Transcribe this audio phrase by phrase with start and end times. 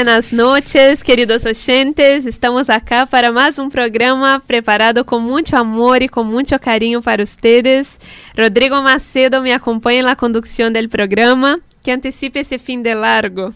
[0.00, 2.24] Muy buenas noches, queridos oyentes.
[2.24, 7.22] Estamos acá para más un programa preparado con mucho amor y con mucho cariño para
[7.22, 7.98] ustedes.
[8.34, 13.52] Rodrigo Macedo me acompaña en la conducción del programa, que anticipa ese fin de largo.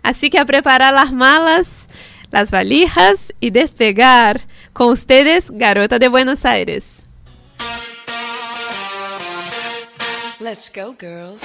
[0.00, 1.88] Así que a preparar las malas,
[2.30, 4.42] las valijas y despegar.
[4.72, 7.06] Con ustedes, Garota de Buenos Aires.
[10.38, 11.42] Let's go, girls.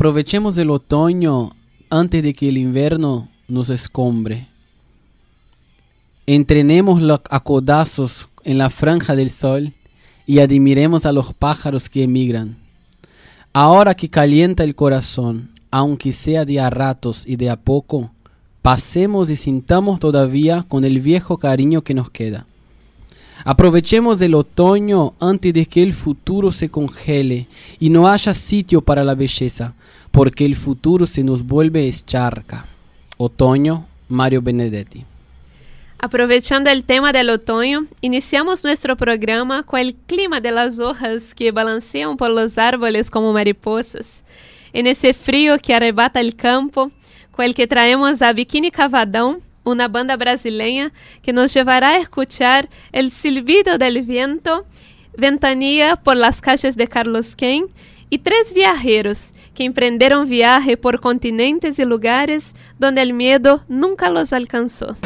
[0.00, 1.54] Aprovechemos el otoño
[1.90, 4.48] antes de que el invierno nos escombre.
[6.26, 9.74] Entrenemos a codazos en la franja del sol
[10.24, 12.56] y admiremos a los pájaros que emigran.
[13.52, 18.10] Ahora que calienta el corazón, aunque sea de a ratos y de a poco,
[18.62, 22.46] pasemos y sintamos todavía con el viejo cariño que nos queda.
[23.44, 27.48] Aprovechemos el otoño antes de que el futuro se congele
[27.78, 29.74] y no haya sitio para la belleza,
[30.10, 32.66] porque el futuro se nos vuelve escharca.
[33.16, 35.04] Otoño, Mario Benedetti.
[35.98, 41.52] Aprovechando el tema del otoño, iniciamos nuestro programa con el clima de las hojas que
[41.52, 44.24] balancean por los árboles como mariposas.
[44.72, 46.90] En ese frío que arrebata el campo,
[47.30, 50.90] con el que traemos a Bikini Cavadão una banda brasileña
[51.22, 54.64] que nos llevará a escuchar el silbido del viento,
[55.16, 57.66] Ventanilla por las calles de Carlos Ken
[58.10, 64.32] y tres viajeros que emprendieron viaje por continentes y lugares donde el miedo nunca los
[64.32, 64.96] alcanzó.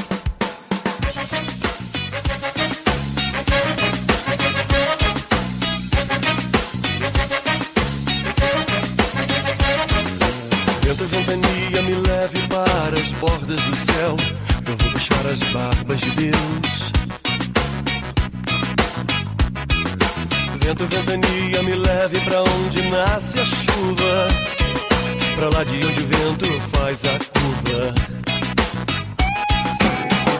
[10.82, 14.16] Vento, ventania, me leve para as bordas do céu.
[14.66, 17.03] Eu vou puxar as barbas de Deus.
[20.64, 24.28] Vento, ventania, me leve pra onde nasce a chuva.
[25.36, 27.94] Pra lá de onde o vento faz a curva.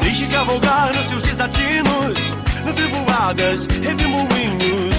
[0.01, 2.33] Deixe cavalgar nos seus desatinos,
[2.65, 4.97] nas revoadas, redemoinhos.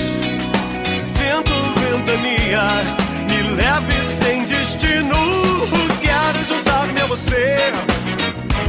[1.18, 2.62] Vento, ventania,
[3.26, 5.16] me leve sem destino.
[6.02, 7.74] Quero juntar-me a você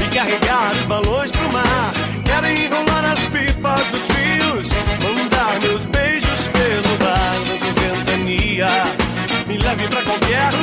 [0.02, 1.92] e carregar os balões pro mar.
[2.24, 4.15] Quero enrolar as pipas fios,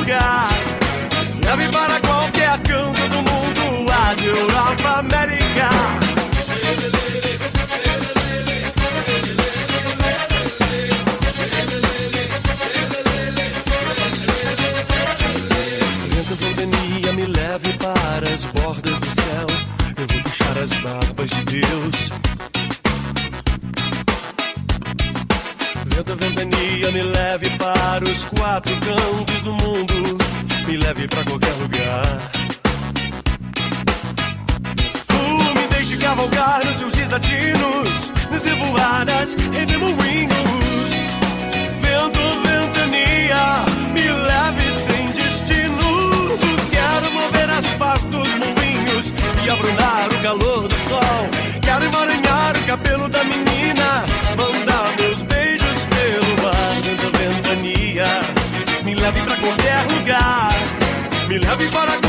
[0.03, 0.49] lugar.
[1.45, 5.69] Leve para qualquer canto do mundo, Ásia, Europa, América.
[16.09, 19.47] Vento, ventania, me leve para as bordas do céu.
[19.97, 22.32] Eu vou puxar as barbas de Deus.
[25.95, 30.17] Vento, ventania, me leve para os quatro cantos do mundo.
[30.67, 32.31] Me leve para qualquer lugar.
[35.07, 40.89] Tu me deixe cavalgar nos seus desatinos, nas revoadas, redemoinhos.
[41.81, 43.63] Vento, ventania,
[43.93, 46.39] me leve sem destino.
[46.71, 49.13] Quero mover as pás dos moinhos
[49.45, 51.29] e abrunar o calor do sol.
[51.61, 53.52] Quero emaranhar o cabelo da menina,
[61.53, 62.02] Me leve para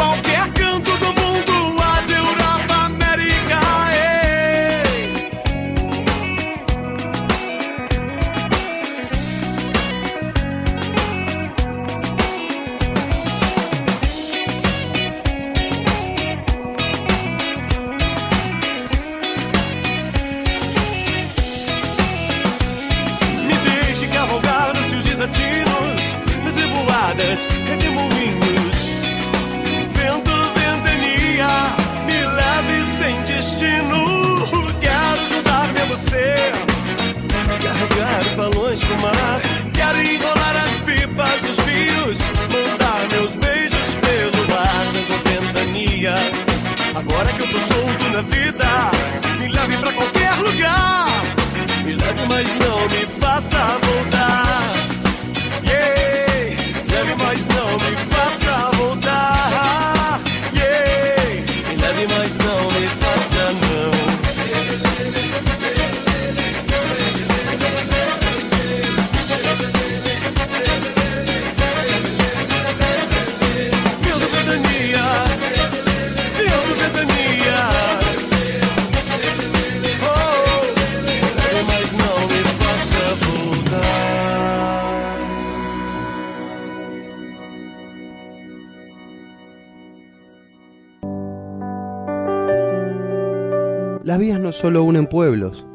[94.65, 95.67] solo unen pueblos,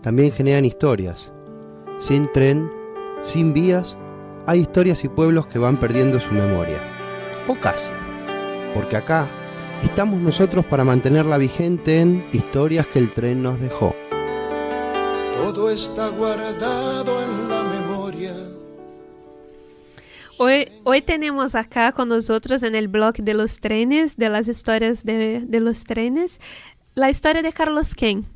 [0.00, 1.30] también generan historias.
[1.98, 2.72] Sin tren,
[3.20, 3.94] sin vías,
[4.46, 6.78] hay historias y pueblos que van perdiendo su memoria.
[7.46, 7.92] O casi.
[8.72, 9.28] Porque acá
[9.82, 13.94] estamos nosotros para mantenerla vigente en historias que el tren nos dejó.
[15.36, 18.34] Todo está guardado en la memoria.
[20.38, 25.04] Hoy, hoy tenemos acá con nosotros en el blog de los trenes, de las historias
[25.04, 26.40] de, de los trenes,
[26.94, 28.26] la historia de Carlos Ken,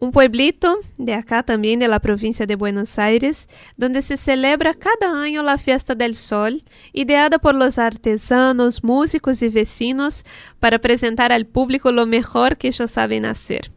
[0.00, 5.22] un pueblito de acá también de la provincia de Buenos Aires, donde se celebra cada
[5.22, 10.24] año la Fiesta del Sol, ideada por los artesanos, músicos y vecinos
[10.58, 13.70] para presentar al público lo mejor que ellos saben hacer.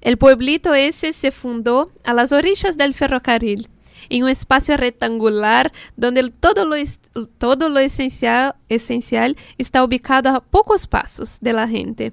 [0.00, 3.68] El pueblito ese se fundó a las orillas del ferrocarril,
[4.08, 6.76] en un espacio rectangular donde todo lo,
[7.38, 12.12] todo lo esencial, esencial está ubicado a pocos pasos de la gente.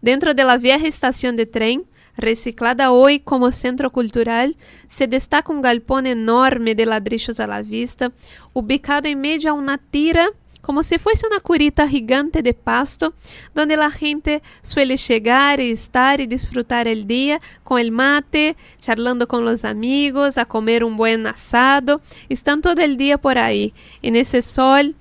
[0.00, 1.84] Dentro de la vieja estación de tren,
[2.16, 4.56] reciclada hoy como centro cultural,
[4.88, 8.12] se destaca un galpón enorme de ladrillos a la vista,
[8.52, 10.30] ubicado en medio a una tira
[10.60, 13.14] como si fuese una curita gigante de pasto,
[13.54, 19.26] donde la gente suele llegar y estar y disfrutar el día con el mate, charlando
[19.26, 22.02] con los amigos, a comer un buen asado.
[22.28, 24.94] Están todo el día por ahí, en ese sol,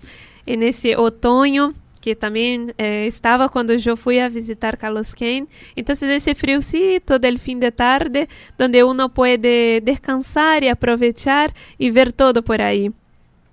[0.46, 5.48] en ese otoño que también eh, estaba cuando yo fui a visitar Carlos Kane.
[5.76, 12.14] Entonces ese friocito del fin de tarde, donde uno puede descansar y aprovechar y ver
[12.14, 12.92] todo por ahí.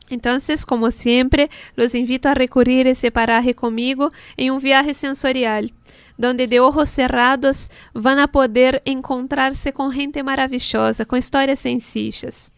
[0.09, 5.73] Entonces, como siempre, los invito a recurrir a ese paraje conmigo en un viaje sensorial,
[6.17, 12.53] donde de ojos cerrados van a poder encontrarse con gente maravillosa, con historias sencillas.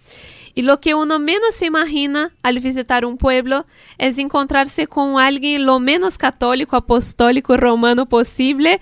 [0.58, 3.64] Y lo que uno menos se imagina al visitar un pueblo
[3.96, 8.80] es encontrarse con alguien lo menos católico, apostólico, romano posible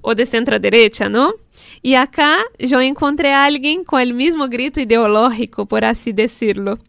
[0.00, 1.34] o de centro derecha, ¿no?
[1.80, 6.80] Y acá yo encontré a alguien con el mismo grito ideológico, por así decirlo.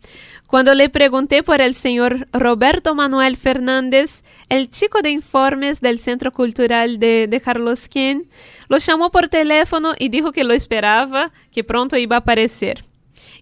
[0.48, 6.34] Cuando le pregunté por el señor Roberto Manuel Fernández, el chico de informes del Centro
[6.34, 8.28] Cultural de, de Carlos Quien,
[8.68, 12.84] lo llamó por teléfono y dijo que lo esperaba, que pronto iba a aparecer.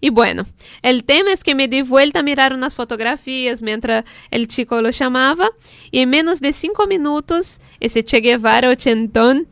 [0.04, 0.44] Y bueno,
[0.82, 4.90] el tema es que me di vuelta a mirar unas fotografías mientras el chico lo
[4.90, 5.48] llamaba
[5.92, 9.46] y en menos de cinco minutos ese Che Guevara ochentón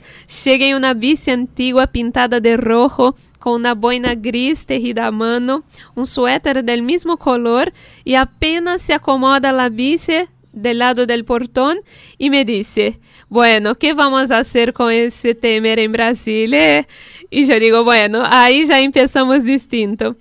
[0.44, 5.62] llega en una bici antigua pintada de rojo con una boina gris tejida a mano,
[5.94, 11.78] un suéter del mismo color y apenas se acomoda la bici del lado del portón
[12.18, 16.52] y me dice, bueno, ¿qué vamos a hacer con ese temer en Brasil?
[16.54, 16.88] eh?"
[17.30, 20.16] Y yo digo, bueno, ahí ya empezamos distinto.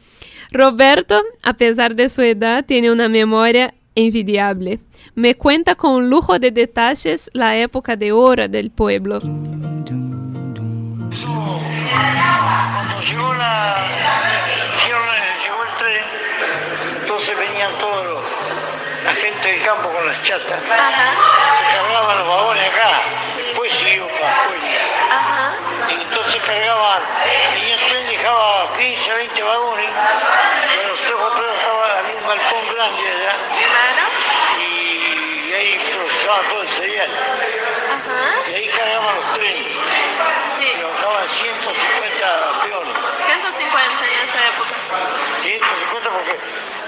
[0.52, 4.80] Roberto, a pesar de su edad, tiene una memoria envidiable.
[5.16, 9.20] Me cuenta con lujo de detalles la época de oro del pueblo.
[9.20, 9.92] Cuando
[13.02, 13.76] llegó, la,
[14.86, 15.00] llegó,
[15.44, 16.04] llegó el tren,
[17.02, 18.24] entonces venían todos los-
[19.06, 20.62] la gente del campo con las chatas.
[20.62, 20.68] Se
[21.76, 23.02] cargaban los vagones acá,
[23.38, 24.64] después siguió para afuera.
[24.66, 24.68] Y
[25.90, 27.02] entonces cargaban,
[27.56, 29.90] el tren, dejaba 15, 20 vagones,
[30.76, 33.36] pero los tres o tres estaban, había un galpón grande allá,
[34.60, 37.10] y ahí procesaban todo el cereal.
[38.48, 39.68] Y ahí cargaban los trenes,
[40.60, 42.96] y bajaban 150 peones.
[43.26, 44.76] 150 en esa época.
[45.40, 46.40] 150 porque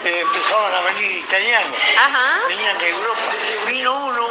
[0.03, 3.22] eh, empezaban a venir italianos, Ajá, venían de Europa.
[3.67, 4.27] Vino uno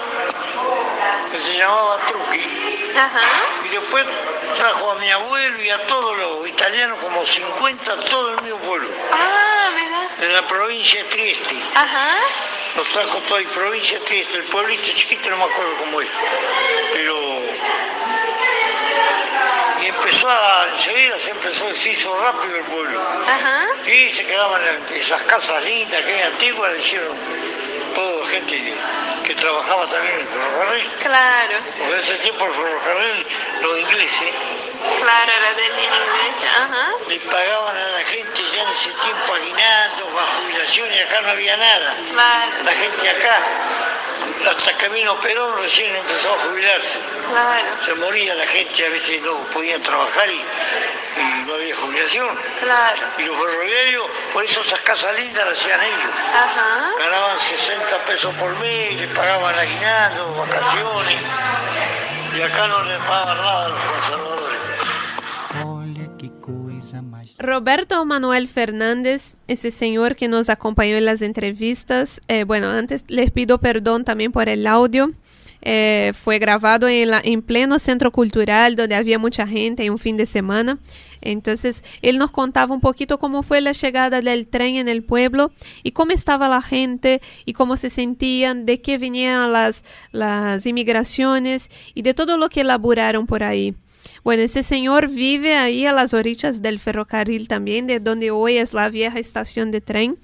[1.33, 3.21] que se llamaba Trucchi ajá.
[3.65, 4.05] y después
[4.59, 8.89] trajo a mi abuelo y a todos los italianos, como 50, todo el mismo pueblo,
[9.13, 10.11] Ah, ¿verdad?
[10.19, 11.57] de la provincia de Trieste.
[11.75, 12.17] Ajá.
[12.77, 16.09] Los trajo toda la provincia de Trieste, el pueblito chiquito no me acuerdo cómo es,
[16.93, 17.41] pero...
[19.83, 23.01] Y empezó a, enseguida se empezó, se hizo rápido el pueblo.
[23.27, 23.67] Ajá.
[23.85, 27.17] Sí, se quedaban en esas casas lindas que hay antiguas, le hicieron
[27.95, 28.75] todo gente
[29.25, 30.87] que trabajaba también en el ferrocarril.
[31.03, 31.57] Claro,
[31.89, 33.27] en ese tiempo el ferrocarril,
[33.63, 34.29] los ingleses,
[35.01, 36.47] claro, era de línea inglesa.
[36.65, 36.89] Ajá.
[37.09, 41.31] le pagaban a la gente ya en ese tiempo aguinaldo, bajo jubilación, y acá no
[41.31, 41.95] había nada.
[42.13, 43.39] Claro, La gente acá,
[44.51, 46.99] hasta vino Perón, recién empezó a jubilarse.
[47.31, 50.35] claro, Se moría la gente, a veces no podían trabajar y,
[51.21, 52.29] y no había jubilación.
[52.61, 53.01] claro.
[53.19, 56.11] Y los ferroviarios, por eso esas casas lindas las hacían ellos.
[56.35, 56.91] Ajá.
[56.99, 61.17] Ganaban 60 pesos por mes, le pagaban aguinaldo, vacaciones.
[62.37, 64.40] Y acá no les pagaban nada a los conservadores.
[67.41, 72.21] Roberto Manuel Fernández, ese señor que nos acompañó en las entrevistas.
[72.29, 75.11] eh, bueno, antes les pido perdón también por el audio.
[75.63, 79.99] Eh, fue grabado en, la, en pleno centro cultural donde había mucha gente en un
[79.99, 80.79] fin de semana.
[81.23, 85.51] Entonces, él nos contaba un poquito cómo fue la llegada del tren en el pueblo
[85.83, 89.83] y cómo estaba la gente y cómo se sentían, de qué venían las,
[90.13, 93.75] las inmigraciones y de todo lo que elaboraron por ahí.
[94.25, 98.75] Bueno, ese señor vive ahí a las orillas del ferrocarril también, de donde hoy es
[98.75, 100.19] la vieja estación de tren.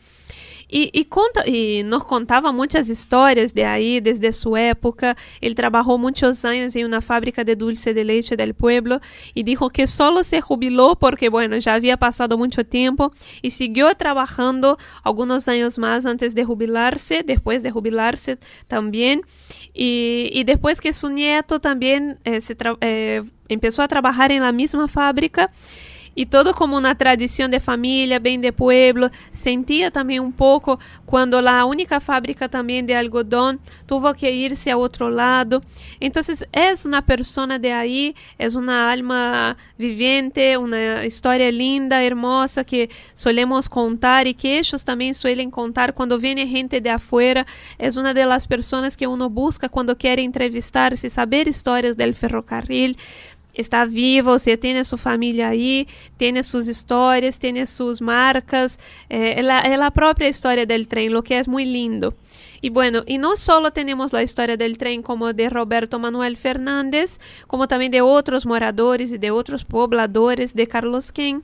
[0.68, 5.16] Y, y, conta, y nos contaba muchas historias de ahí, desde su época.
[5.40, 9.00] Él trabajó muchos años en una fábrica de dulce de leche del pueblo
[9.32, 13.94] y dijo que solo se jubiló porque, bueno, ya había pasado mucho tiempo y siguió
[13.94, 19.22] trabajando algunos años más antes de jubilarse, después de jubilarse también.
[19.72, 24.42] Y, y después que su nieto también eh, se tra- eh, empezó a trabajar en
[24.42, 25.52] la misma fábrica
[26.16, 29.10] y todo como una tradición de familia, bien de pueblo.
[29.30, 34.78] Sentía también un poco cuando la única fábrica también de algodón tuvo que irse a
[34.78, 35.62] otro lado.
[36.00, 42.88] Entonces es una persona de ahí, es una alma viviente, una historia linda, hermosa que
[43.12, 47.46] solemos contar y que ellos también suelen contar cuando viene gente de afuera.
[47.78, 52.96] Es una de las personas que uno busca cuando quiere entrevistarse, saber historias del ferrocarril
[53.56, 59.34] está vivo, o sea, tiene su familia ahí, tiene sus historias, tiene sus marcas, eh,
[59.38, 62.14] es, la, es la propia historia del tren, lo que es muy lindo.
[62.60, 67.18] Y bueno, y no solo tenemos la historia del tren como de Roberto Manuel Fernández,
[67.46, 71.42] como también de otros moradores y de otros pobladores de Carlos Ken.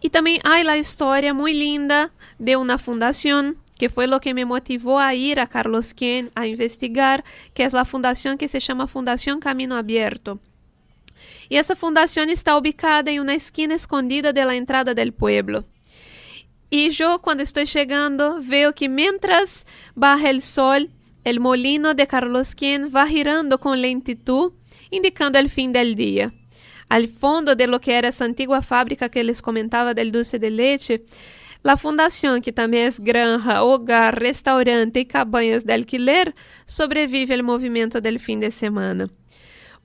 [0.00, 4.44] Y también hay la historia muy linda de una fundación que fue lo que me
[4.44, 8.86] motivó a ir a Carlos Ken a investigar, que es la fundación que se llama
[8.86, 10.38] Fundación Camino Abierto.
[11.48, 15.64] Y esa fundación está ubicada en una esquina escondida de entrada del pueblo.
[16.70, 20.90] Y yo cuando estoy llegando veo que mientras baja el sol,
[21.22, 24.52] el molino de Carlos Quien va girando con lentitud,
[24.90, 26.32] indicando el fin del día.
[26.88, 30.50] Al fondo de lo que era esa antigua fábrica que les comentaba del dulce de
[30.50, 31.04] leche,
[31.62, 36.34] la fundación, que también es granja, hogar, restaurante y cabañas de alquiler,
[36.66, 39.08] sobrevive al movimiento del fin de semana.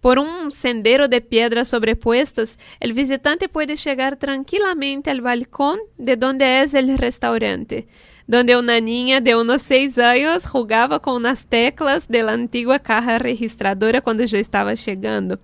[0.01, 6.62] Por un sendero de piedras sobrepuestas, el visitante puede llegar tranquilamente al balcón de donde
[6.62, 7.88] es el restaurante,
[8.25, 13.20] donde una niña de unos seis años jugaba con unas teclas de la antigua caja
[13.20, 15.38] registradora cuando yo estaba llegando.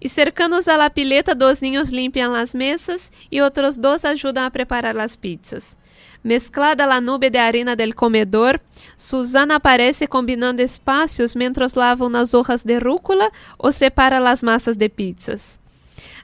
[0.00, 4.50] Y cercanos a la pileta, dos niños limpian las mesas y otros dos ayudan a
[4.50, 5.77] preparar las pizzas.
[6.22, 8.60] Mesclada la nube de arena del comedor,
[8.96, 14.90] Susana aparece combinando espacios mientras lava unas hojas de rúcula o separa las masas de
[14.90, 15.60] pizzas.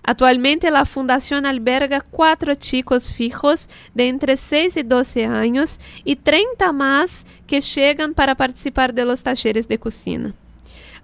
[0.03, 6.73] Actualmente la fundación alberga cuatro chicos fijos de entre 6 y 12 años y 30
[6.73, 10.35] más que llegan para participar de los talleres de cocina.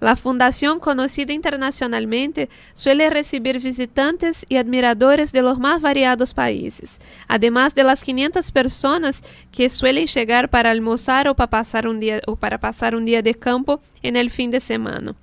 [0.01, 7.75] La fundación, conocida internacionalmente, suele recibir visitantes y admiradores de los más variados países, además
[7.75, 12.35] de las 500 personas que suelen llegar para almorzar o para pasar un día, o
[12.35, 15.13] para pasar un día de campo en el fin de semana.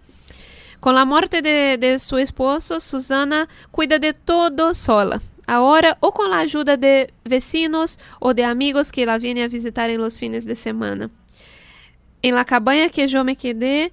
[0.79, 5.21] Con la muerte de, de su esposo, Susana cuida de todo sola.
[5.49, 9.91] Ahora, o con la ayuda de vecinos o de amigos que la vienen a visitar
[9.91, 11.11] en los fines de semana.
[12.23, 13.91] En la cabaña que yo me quedé,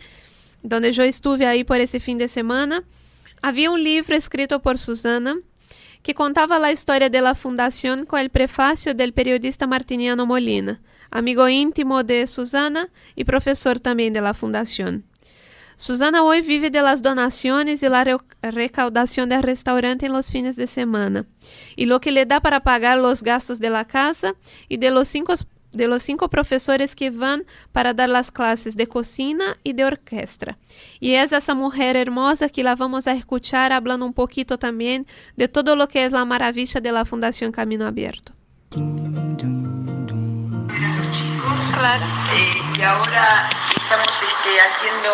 [0.66, 2.84] donde yo estuve ahí por ese fin de semana,
[3.42, 5.38] había un libro escrito por Susana
[6.02, 11.48] que contaba la historia de la fundación con el prefacio del periodista Martiniano Molina, amigo
[11.48, 15.06] íntimo de Susana y profesor también de la fundación.
[15.78, 20.68] Susana hoy vive de las donaciones y la recaudación del restaurante en los fines de
[20.68, 21.26] semana,
[21.76, 24.36] y lo que le da para pagar los gastos de la casa
[24.70, 25.34] y de los cinco
[25.76, 30.58] de los cinco profesores que van para dar las clases de cocina y de orquesta.
[31.00, 35.48] Y es esa mujer hermosa que la vamos a escuchar hablando un poquito también de
[35.48, 38.34] todo lo que es la maravilla de la Fundación Camino Abierto.
[41.74, 42.06] Claro.
[42.32, 45.10] Eh, y ahora estamos este, haciendo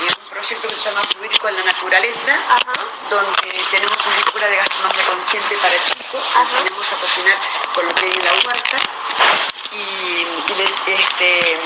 [0.00, 2.32] eh, un proyecto que se llama Fluir con la Naturaleza,
[3.10, 7.38] donde tenemos una escuela de gastronomía consciente para chicos, vamos a cocinar
[7.74, 10.26] con lo que hay en la huerta y,
[10.90, 11.58] este,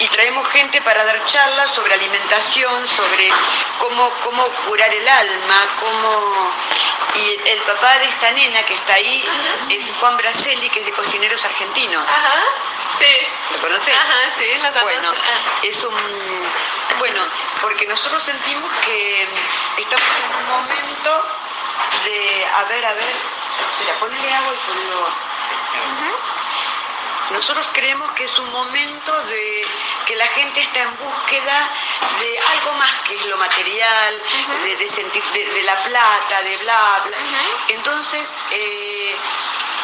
[0.00, 3.30] y traemos gente para dar charlas sobre alimentación, sobre
[3.78, 6.52] cómo, cómo curar el alma, cómo...
[7.14, 9.24] Y el papá de esta nena que está ahí
[9.70, 12.08] es Juan Braselli, que es de Cocineros Argentinos.
[12.08, 12.44] Ajá,
[12.98, 13.26] sí.
[13.54, 13.96] ¿Lo conoces?
[13.96, 14.82] Ajá, sí, lo conozco.
[14.82, 15.12] Bueno,
[15.62, 15.94] es un...
[16.98, 17.20] Bueno,
[17.60, 19.26] porque nosotros sentimos que
[19.78, 21.24] estamos en un momento
[22.04, 22.46] de...
[22.54, 23.02] A ver, a ver...
[23.02, 25.08] Espera, ponle agua y ponlo...
[27.30, 29.66] Nosotros creemos que es un momento de
[30.06, 31.68] que la gente está en búsqueda
[32.20, 34.22] de algo más que lo material,
[34.64, 37.16] de, sentir, de, la plata, de bla, bla.
[37.68, 39.16] Entonces, eh,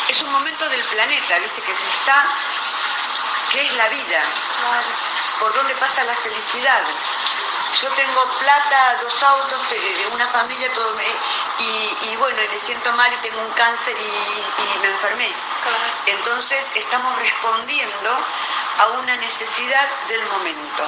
[0.08, 1.60] es un momento del planeta, ¿viste?
[1.60, 2.26] Que se está,
[3.52, 4.22] que es la vida,
[5.40, 6.82] por donde pasa la felicidad.
[7.80, 10.94] Yo tengo plata, dos autos, de una familia, todo
[11.58, 15.32] y, bueno, me siento mal y tengo un cáncer y, me enfermé.
[16.06, 18.10] Entonces estamos respondiendo
[18.78, 20.86] a una necesidad del momento.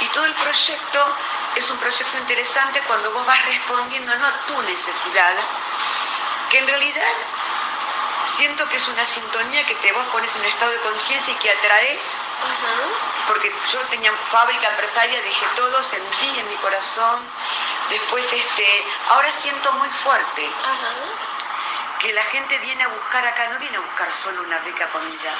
[0.00, 1.14] Y todo el proyecto
[1.54, 5.34] es un proyecto interesante cuando vos vas respondiendo no a tu necesidad,
[6.50, 7.14] que en realidad
[8.28, 11.36] siento que es una sintonía que te vos pones en un estado de conciencia y
[11.36, 12.18] que atraes,
[13.26, 17.20] porque yo tenía fábrica empresaria, dejé todo, sentí en mi corazón,
[17.88, 20.50] después este, ahora siento muy fuerte.
[22.00, 25.32] que la gente viene a buscar acá, no viene a buscar solo una rica comida,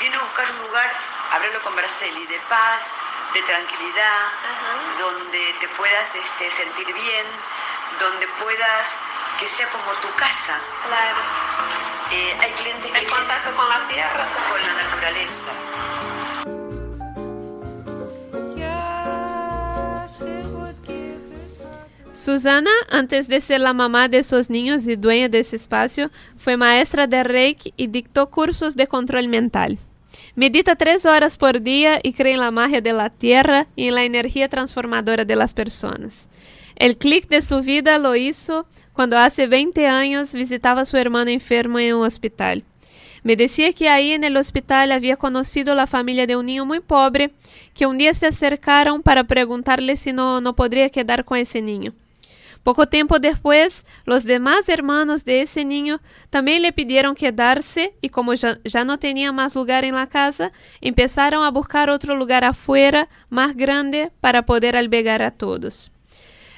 [0.00, 0.92] viene a buscar un lugar,
[1.30, 2.92] hablarlo con Marceli, de paz,
[3.34, 4.28] de tranquilidad,
[4.98, 7.26] donde te puedas este, sentir bien,
[8.00, 8.98] donde puedas
[9.38, 10.58] que sea como tu casa.
[10.86, 11.18] Claro.
[12.12, 14.26] Eh, hay clientes que El contacto con la tierra.
[14.50, 15.52] con la naturaleza.
[22.12, 26.56] Susana, antes de ser la mamá de esos niños y dueña de ese espacio, fue
[26.56, 29.78] maestra de Reiki y dictó cursos de control mental.
[30.34, 33.96] Medita tres horas por día y cree en la magia de la tierra y en
[33.96, 36.28] la energía transformadora de las personas.
[36.76, 38.64] El clic de su vida lo hizo
[38.96, 42.64] cuando hace 20 años visitaba a su hermano enfermo en un hospital.
[43.22, 46.80] Me decía que ahí en el hospital había conocido la familia de un niño muy
[46.80, 47.30] pobre,
[47.74, 51.92] que un día se acercaron para preguntarle si no, no podría quedar con ese niño.
[52.62, 58.32] Poco tiempo después, los demás hermanos de ese niño también le pidieron quedarse y como
[58.32, 63.08] ya, ya, no tenía más lugar en la casa, empezaron a buscar otro lugar afuera,
[63.28, 65.92] más grande, para poder albergar a todos.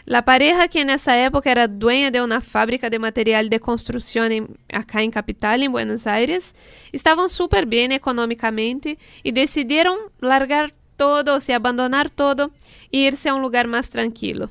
[0.08, 4.32] La pareja, que en esa época era dueña de una fábrica de material de construcción
[4.32, 6.54] en, acá en Capital, en Buenos Aires,
[6.92, 12.50] estaban súper bien económicamente y decidieron largar todo, o sea, abandonar todo
[12.90, 14.48] e irse a un lugar más tranquilo.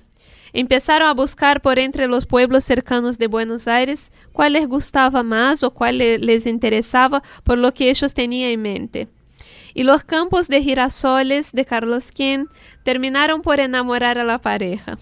[0.53, 5.63] Empezaron a buscar por entre los pueblos cercanos de Buenos Aires cuál les gustaba más
[5.63, 9.07] o cuál les interesaba por lo que ellos tenían en mente.
[9.73, 12.47] Y los campos de girasoles de Carlos Quien
[12.83, 14.99] terminaron por enamorar a la pareja.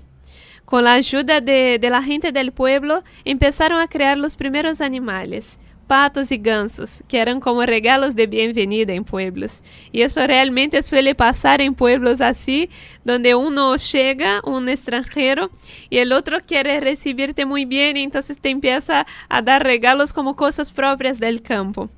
[0.65, 5.59] Con la ayuda de, de, la gente del pueblo, empezaron a crear los primeros animales,
[5.85, 9.63] patos y gansos, que eran como regalos de bienvenida en pueblos.
[9.91, 12.69] Y eso realmente suele pasar en pueblos así,
[13.03, 15.51] donde uno llega, un extranjero,
[15.89, 20.35] y el otro quiere recibirte muy bien, y entonces te empieza a dar regalos como
[20.35, 21.89] cosas propias del campo.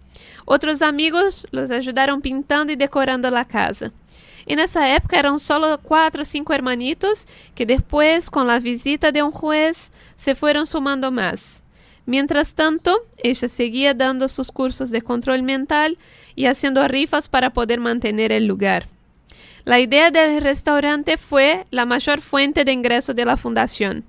[0.46, 3.92] Otros amigos los ayudaron pintando y decorando la casa.
[4.48, 9.22] En esa época eran solo cuatro o cinco hermanitos que después, con la visita de
[9.22, 11.62] un juez, se fueron sumando más.
[12.06, 15.98] Mientras tanto, ella seguía dando sus cursos de control mental
[16.36, 18.88] y haciendo rifas para poder mantener el lugar.
[19.66, 24.06] La idea del restaurante fue la mayor fuente de ingreso de la fundación.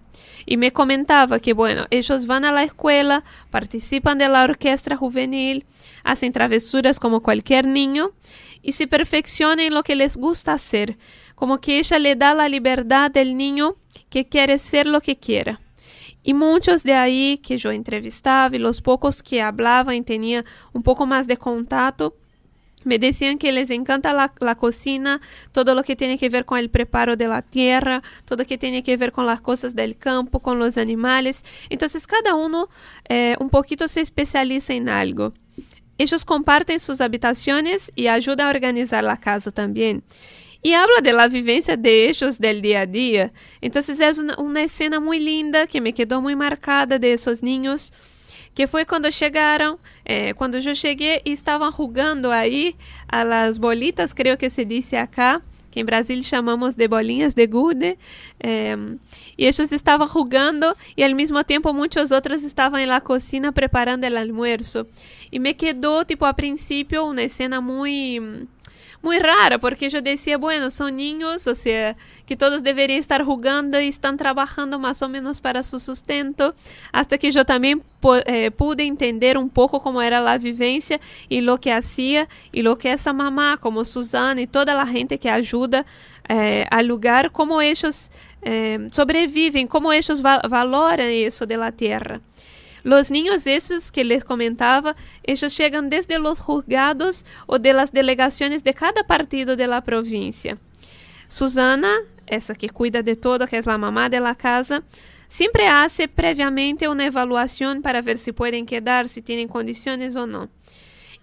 [0.47, 4.49] Y me comentaba que, bueno, ellos van a la escuela, participan de la
[4.97, 5.65] juvenil,
[6.05, 8.13] hacen travesuras como cualquier niño
[8.63, 10.99] y se perfeccionan en lo que les gusta hacer,
[11.35, 13.77] como que ella le da la libertad del niño
[14.11, 15.61] que quiere ser lo que quiera.
[16.23, 20.83] Y muchos de ahí que yo entrevistaba y los pocos que hablaban y tenía un
[20.83, 22.17] poco más de contacto,
[22.89, 25.21] me decían que les encanta la, la, cocina,
[25.53, 28.59] todo lo que tiene que ver con el preparo de la tierra, todo lo que
[28.59, 31.45] tiene que ver con las cosas del campo, con los animales.
[31.69, 32.69] Entonces cada uno
[33.09, 35.33] eh, un poquito se especializa en algo.
[35.99, 40.03] Ellos comparten sus habitaciones y ayudan a organizar la casa también.
[40.63, 43.33] Y habla de la vivencia de ellos del día a.
[43.61, 47.93] Entonces es una, una escena muy linda que me quedó muy marcada de esos niños
[48.59, 52.75] que foi quando chegaram, eh, quando eu cheguei estavam jogando aí
[53.09, 55.41] a las bolitas, creio que se disse acá,
[55.71, 57.97] que em Brasília chamamos de bolinhas de gude,
[58.41, 58.77] eh,
[59.39, 64.19] e eles estavam jogando e ao mesmo tempo muitos outros estavam na cozinha preparando o
[64.19, 64.85] almuerzo.
[65.31, 68.49] E me quedou, tipo, a princípio, uma cena muito
[69.03, 73.81] muy rara, porque yo decía, bueno, son niños, o sea, que todos deberían estar jugando
[73.81, 76.55] y están trabajando más o menos para su sustento,
[76.93, 77.83] hasta que yo también
[78.27, 82.77] eh, pude entender un poco cómo era la vivencia y lo que hacía y lo
[82.77, 85.87] que esa mamá, como Susana y toda la gente que ayuda
[86.29, 88.11] eh, al lugar, cómo ellos
[88.43, 92.21] eh, sobreviven, cómo ellos va valoran eso de la tierra.
[92.89, 98.65] Los niños esos que les comentaba, ellos llegan desde los juzgados o de las delegaciones
[98.65, 100.57] de cada partido de la provincia.
[101.29, 101.93] Susana,
[102.27, 104.83] esa que cuida de todo, que es la mamá de la casa,
[105.29, 110.49] siempre hace previamente una evaluación para ver si pueden quedar, si tienen condiciones o no.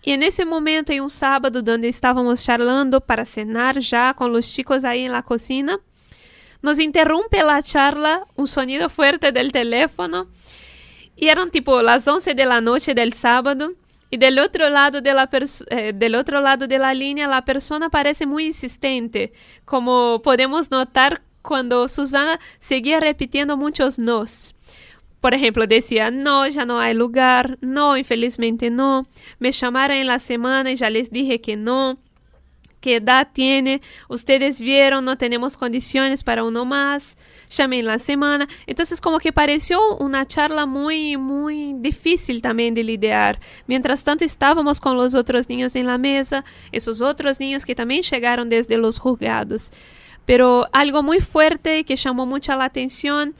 [0.03, 4.47] Y en ese momento, en un sábado donde estábamos charlando para cenar ya con los
[4.53, 5.79] chicos ahí en la cocina,
[6.61, 10.27] nos interrumpe la charla un sonido fuerte del teléfono
[11.15, 13.73] y eran tipo las 11 de la noche del sábado.
[14.11, 15.27] Y del otro lado de la
[15.71, 19.33] eh, del otro lado de la línea la persona parece muy insistente,
[19.65, 24.53] como podemos notar cuando Susana seguía repitiendo muchos nos.
[25.21, 29.07] Por ejemplo, decía, no, ya no hay lugar, no, infelizmente no,
[29.39, 31.97] me llamaron en la semana y ya les dije que no,
[32.85, 33.81] ¿Qué edad tiene?
[34.09, 37.17] Ustedes vieron, no tenemos condiciones para uno más.
[37.49, 38.47] Llamé en la semana.
[38.67, 43.39] Entonces como que pareció una charla muy, muy difícil también de lidiar.
[43.65, 48.03] Mientras tanto estábamos con los otros niños en la mesa, esos otros niños que también
[48.03, 49.71] llegaron desde los juzgados.
[50.27, 53.33] Pero algo muy fuerte que llamó mucha la atención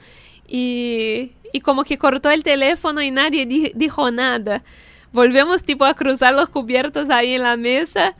[0.48, 4.64] y, y como que cortó el teléfono y nadie di- dijo nada.
[5.12, 8.16] Volvemos tipo a cruzar los cubiertos ahí en la mesa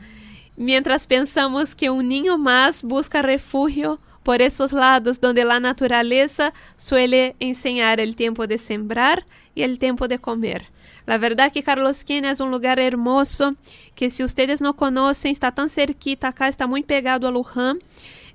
[0.57, 7.37] mientras pensamos que un niño más busca refugio por esos lados donde la naturaleza suele
[7.39, 10.65] enseñar el tiempo de sembrar y el tiempo de comer.
[11.05, 13.53] La verdad que Carlos Quena es un lugar hermoso
[13.95, 17.79] que si ustedes no conocen está tan cerquita acá, está muy pegado a Luján.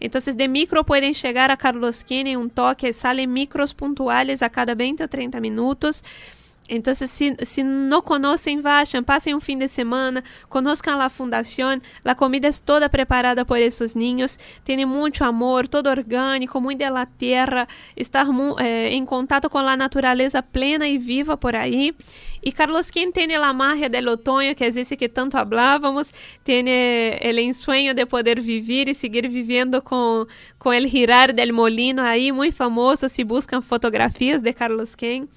[0.00, 4.48] Entonces de micro pueden llegar a Carlos Quena en un toque, salen micros puntuales a
[4.48, 6.02] cada 20 o 30 minutos.
[6.72, 11.82] Entonces, si, si no conocen, vayan, pasen un fin de semana, conozcan la fundación.
[12.02, 14.38] La comida es toda preparada por esos niños.
[14.64, 17.68] Tiene mucho amor, todo orgánico, muy de la tierra.
[17.94, 18.26] Estar
[18.58, 19.76] eh, en contacto con la
[20.50, 21.94] plena y viva por ahí.
[22.40, 26.14] Y Carlos Quien tiene la magia del otoño, que es ese que tanto hablábamos.
[26.42, 32.02] Tiene el ensueño de poder vivir y seguir viviendo con, con el girar del molino
[32.02, 33.10] ahí, muy famoso.
[33.10, 35.28] Si buscan fotografías de Carlos Quien.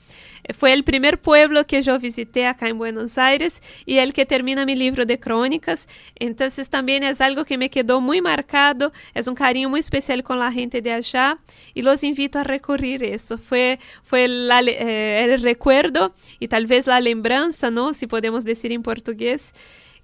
[0.54, 4.66] Fue el primer pueblo que yo visité acá en Buenos Aires y el que termina
[4.66, 5.88] mi libro de crónicas.
[6.16, 10.38] Entonces también es algo que me quedó muy marcado, es un cariño muy especial con
[10.40, 11.38] la gente de allá
[11.74, 13.38] y los invito a recurrir eso.
[13.38, 17.94] Fue, fue la le- eh, el recuerdo y tal vez la lembranza, ¿no?
[17.94, 19.54] Si podemos decir en portugués,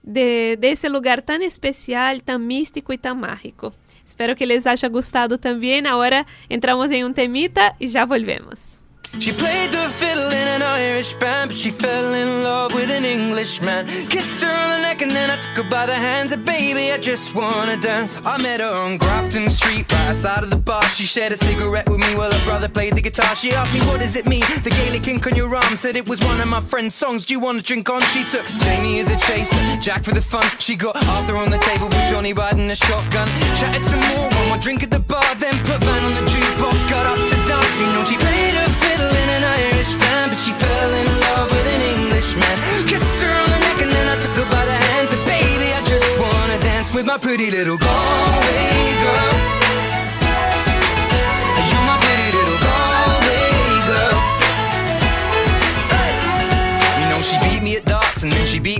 [0.03, 3.75] de, de ese lugar tan especial, tan místico y tan mágico.
[4.03, 5.85] Espero que les haya gustado también.
[5.85, 8.80] Ahora entramos en un temita y ya volvemos.
[9.19, 13.03] She played the fiddle in an Irish band, but she fell in love with an
[13.03, 13.85] Englishman.
[14.09, 16.31] Kissed her on the neck and then I took her by the hands.
[16.31, 18.21] And baby, I just wanna dance.
[18.25, 20.83] I met her on Grafton Street, right outside of the bar.
[20.83, 23.35] She shared a cigarette with me while her brother played the guitar.
[23.35, 24.45] She asked me, What does it mean?
[24.63, 27.25] The Gaelic ink on your arm said it was one of my friend's songs.
[27.25, 28.01] Do you wanna drink on?
[28.13, 30.45] She took Jamie as a chaser, Jack for the fun.
[30.59, 33.27] She got Arthur on the table with Johnny riding a shotgun.
[33.59, 36.89] Chatted some more, one more drink at the bar, then put Van on the jukebox.
[36.89, 38.80] Got up to dance, you know she played her
[40.41, 42.55] she fell in love with an Englishman.
[42.89, 45.13] Kissed her on the neck and then I took her by the hands.
[45.13, 49.00] And baby, I just wanna dance with my pretty little Galway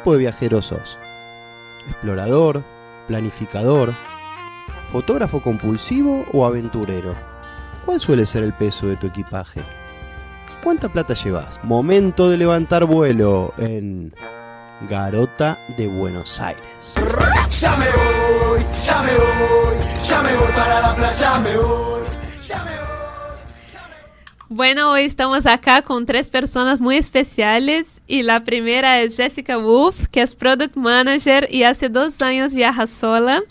[0.07, 0.97] Tipo de viajero sos?
[1.89, 2.63] ¿Explorador?
[3.09, 3.93] ¿Planificador?
[4.89, 7.13] ¿Fotógrafo compulsivo o aventurero?
[7.85, 9.61] ¿Cuál suele ser el peso de tu equipaje?
[10.63, 11.61] ¿Cuánta plata llevas?
[11.61, 14.13] Momento de levantar vuelo en
[14.89, 16.95] Garota de Buenos Aires.
[17.59, 22.01] Ya me voy, ya me voy, ya me voy para la playa, me voy.
[22.41, 22.87] Ya me voy.
[24.47, 30.07] Bueno, hoy estamos acá con tres personas muy especiales y la primera es Jessica Wolf,
[30.09, 33.43] que es Product Manager y hace dos años viaja sola.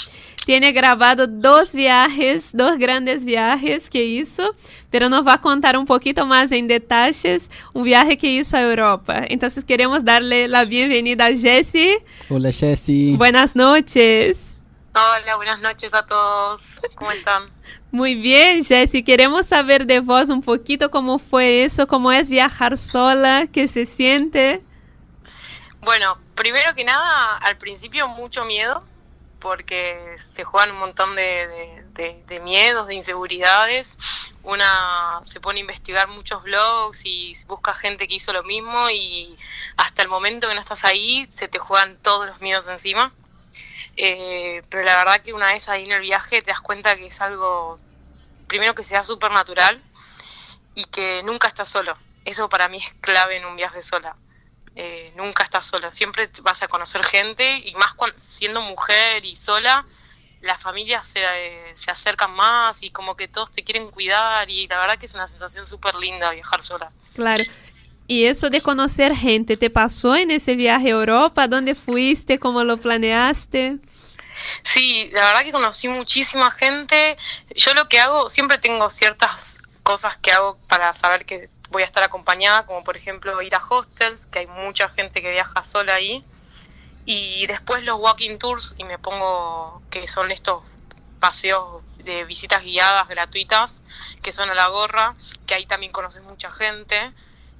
[0.46, 4.54] Tiene grabado dos viajes, dos grandes viajes que hizo,
[4.90, 8.62] pero nos va a contar un poquito más en detalles un viaje que hizo a
[8.62, 9.24] Europa.
[9.28, 11.96] Entonces queremos darle la bienvenida a Jessie.
[12.28, 13.16] Hola Jessy.
[13.16, 14.45] Buenas noches.
[14.98, 16.80] Hola, buenas noches a todos.
[16.94, 17.50] ¿Cómo están?
[17.90, 19.04] Muy bien, Jessie.
[19.04, 23.84] Queremos saber de vos un poquito cómo fue eso, cómo es viajar sola, qué se
[23.84, 24.62] siente.
[25.82, 28.84] Bueno, primero que nada, al principio mucho miedo,
[29.38, 33.98] porque se juegan un montón de, de- de- de miedos, de inseguridades.
[34.44, 39.36] Una se pone a investigar muchos blogs y busca gente que hizo lo mismo y
[39.76, 43.12] hasta el momento que no estás ahí se te juegan todos los miedos encima.
[43.96, 47.06] Eh, pero la verdad que una vez ahí en el viaje te das cuenta que
[47.06, 47.78] es algo,
[48.46, 49.82] primero que sea súper natural
[50.74, 51.96] y que nunca estás solo.
[52.24, 54.16] Eso para mí es clave en un viaje sola.
[54.74, 59.34] Eh, nunca estás solo, siempre vas a conocer gente y más cuando, siendo mujer y
[59.34, 59.86] sola,
[60.42, 64.66] las familias se, eh, se acercan más y como que todos te quieren cuidar y
[64.66, 66.92] la verdad que es una sensación súper linda viajar sola.
[67.14, 67.42] Claro.
[68.06, 71.48] Y eso de conocer gente, ¿te pasó en ese viaje a Europa?
[71.48, 72.38] ¿Dónde fuiste?
[72.38, 73.78] ¿Cómo lo planeaste?
[74.62, 77.16] Sí, la verdad que conocí muchísima gente.
[77.54, 81.86] Yo lo que hago, siempre tengo ciertas cosas que hago para saber que voy a
[81.86, 85.94] estar acompañada, como por ejemplo ir a hostels, que hay mucha gente que viaja sola
[85.94, 86.24] ahí.
[87.04, 90.62] Y después los walking tours, y me pongo, que son estos
[91.20, 93.80] paseos de visitas guiadas gratuitas,
[94.22, 95.14] que son a la gorra,
[95.46, 97.12] que ahí también conoces mucha gente.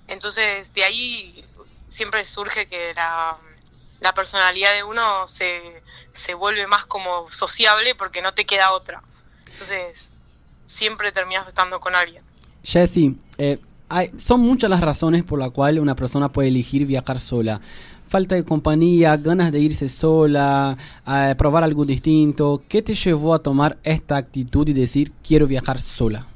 [0.08, 1.44] Entonces, de ahí
[1.88, 3.36] siempre surge que la,
[4.00, 5.82] la personalidad de uno se,
[6.14, 9.02] se vuelve más como sociable porque no te queda otra.
[9.52, 10.12] Entonces,
[10.66, 12.22] siempre terminas estando con alguien.
[12.62, 17.20] Jessie, eh, hay- son muchas las razones por las cuales una persona puede elegir viajar
[17.20, 17.60] sola.
[18.08, 20.76] Falta de compañía, ganas de irse sola,
[21.08, 22.62] eh, probar algo distinto.
[22.68, 26.26] ¿Qué te llevó a tomar esta actitud y decir quiero viajar sola?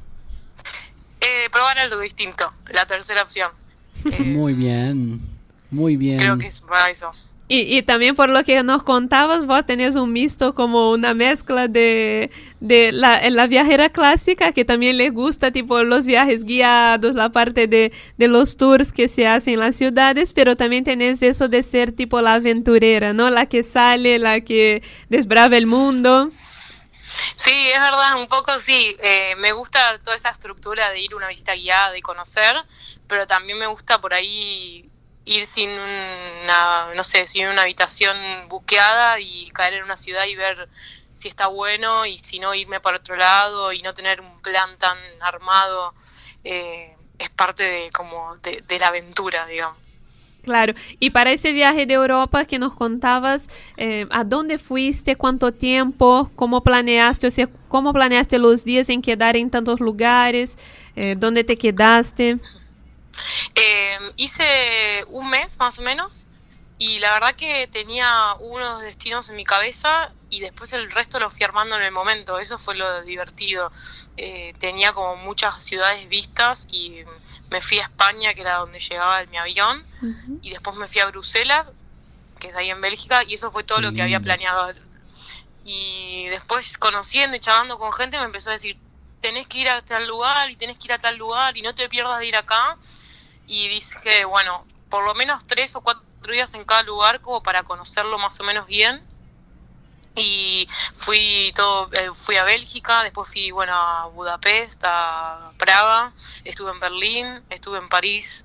[1.21, 3.53] Eh, probar algo distinto, la tercera opción.
[4.25, 5.21] Muy bien,
[5.71, 6.19] muy bien.
[6.19, 7.13] Creo que es para eso.
[7.53, 12.31] Y, también por lo que nos contabas, vos tenés un mixto como una mezcla de,
[12.61, 17.67] de la, la viajera clásica que también le gusta tipo los viajes guiados, la parte
[17.67, 21.65] de, de los tours que se hacen en las ciudades, pero también tenés eso de
[21.65, 23.31] ser tipo la aventurera, ¿no?
[23.31, 26.31] La que sale, la que desbrava el mundo.
[27.35, 28.97] Sí, es verdad, un poco sí.
[29.01, 32.55] Eh, me gusta toda esa estructura de ir una visita guiada y conocer,
[33.09, 34.90] pero también me gusta por ahí
[35.31, 38.17] ir sin una, no sé, sin una habitación
[38.49, 40.69] buqueada y caer en una ciudad y ver
[41.15, 44.77] si está bueno y si no irme para otro lado y no tener un plan
[44.79, 45.95] tan armado.
[46.43, 49.79] Eh, es parte de como de, la aventura, digamos.
[50.43, 55.15] Claro, y para ese viaje de Europa que nos contabas, eh, ¿a dónde fuiste?
[55.15, 56.31] ¿Cuánto tiempo?
[56.35, 57.27] ¿Cómo planeaste?
[57.29, 60.57] O ¿cómo planeaste los días en quedar en tantos lugares?
[60.97, 62.39] Eh, ¿Dónde te quedaste?
[63.55, 66.27] Eh, hice un mes más o menos
[66.81, 71.29] y la verdad que tenía unos destinos en mi cabeza y después el resto lo
[71.29, 72.39] fui armando en el momento.
[72.39, 73.71] Eso fue lo divertido.
[74.17, 77.03] Eh, tenía como muchas ciudades vistas y
[77.51, 79.85] me fui a España, que era donde llegaba mi avión,
[80.41, 81.85] y después me fui a Bruselas,
[82.39, 84.73] que es ahí en Bélgica, y eso fue todo lo que había planeado.
[85.65, 88.79] Y después conociendo y charlando con gente me empezó a decir,
[89.21, 91.75] tenés que ir a tal lugar y tenés que ir a tal lugar y no
[91.75, 92.79] te pierdas de ir acá.
[93.51, 97.65] Y dije, bueno, por lo menos tres o cuatro días en cada lugar como para
[97.65, 99.03] conocerlo más o menos bien.
[100.17, 106.73] Y fui todo, eh, fui a Bélgica, después fui bueno a Budapest, a Praga, estuve
[106.73, 108.45] en Berlín, estuve en París,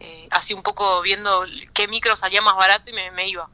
[0.00, 1.44] eh, así un poco viendo
[1.74, 3.50] qué micro salía más barato y me, me iba.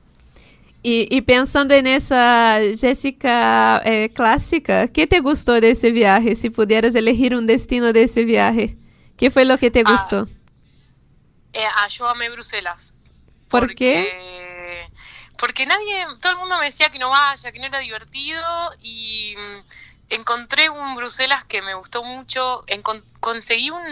[0.83, 6.37] Y, y pensando en esa Jessica eh, clásica, ¿qué te gustó de ese viaje?
[6.37, 8.79] Si pudieras elegir un destino de ese viaje,
[9.17, 10.29] ¿qué fue lo que te Ah, gustó?
[11.57, 12.93] Eh, yo amé Bruselas.
[13.49, 14.11] ¿Por qué?
[14.13, 14.91] porque,
[15.39, 19.35] Porque nadie, todo el mundo me decía que no vaya, que no era divertido y
[19.37, 19.61] mm,
[20.11, 23.83] encontré un Bruselas que me gustó mucho, encon- conseguí un,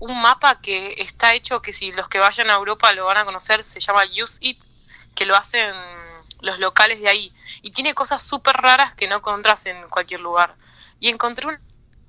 [0.00, 3.24] un mapa que está hecho que si los que vayan a Europa lo van a
[3.24, 4.62] conocer, se llama Use It,
[5.14, 5.74] que lo hacen
[6.40, 7.32] los locales de ahí
[7.62, 10.54] y tiene cosas súper raras que no encontrás en cualquier lugar.
[11.00, 11.58] Y encontré un-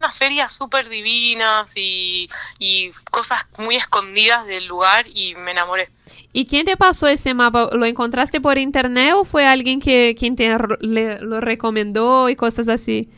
[0.06, 2.30] unas ferias súper divinas y,
[2.60, 5.90] y cosas muy escondidas del lugar y me enamoré.
[6.32, 7.70] ¿Y quién te pasó ese mapa?
[7.72, 12.68] ¿Lo encontraste por internet o fue alguien que quien te le- lo recomendó y cosas
[12.68, 13.10] así?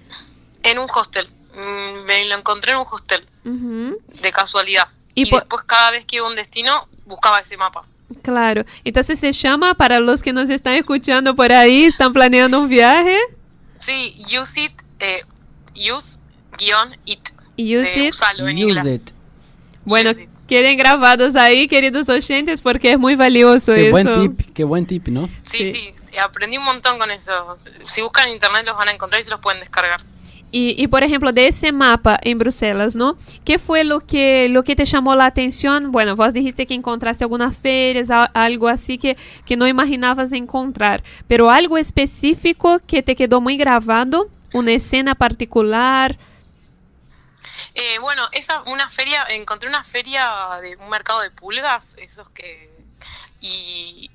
[0.63, 1.27] En un hostel.
[1.53, 4.88] Mm, Me lo encontré en un hostel, Ujú, de casualidad.
[5.13, 7.83] Y Y, después cada vez que iba a un destino, buscaba ese mapa.
[8.21, 8.63] Claro.
[8.85, 13.17] Entonces se llama para los que nos están escuchando por ahí, están planeando un viaje.
[13.79, 15.23] Sí, use it, eh,
[15.75, 16.19] use
[16.58, 17.20] guion it.
[17.58, 18.14] Use it.
[18.14, 18.84] usalo en inglés.
[18.86, 19.12] Use it.
[19.86, 20.12] Bueno,
[20.47, 23.91] queden grabados ahí, queridos oyentes, porque es muy valioso Qué eso.
[23.91, 25.30] buen tip, qué buen tip, ¿no?
[25.51, 25.89] Sí, sí,
[26.20, 27.58] aprendí un montón con eso.
[27.86, 30.01] Si buscan en internet los van a encontrar y se los pueden descargar.
[30.49, 33.18] Y, y, por ejemplo, de ese mapa en Bruselas, ¿no?
[33.43, 35.91] ¿Qué fue lo que, lo que te llamó la atención?
[35.91, 41.03] Bueno, vos dijiste que encontraste algunas ferias, a- algo así que, que no imaginabas encontrar,
[41.28, 46.18] pero algo específico que te quedó muy grabado, una escena particular.
[47.80, 52.71] Eh, bueno, esa una feria, encontré una feria de un mercado de pulgas, esos que
[53.41, 54.09] y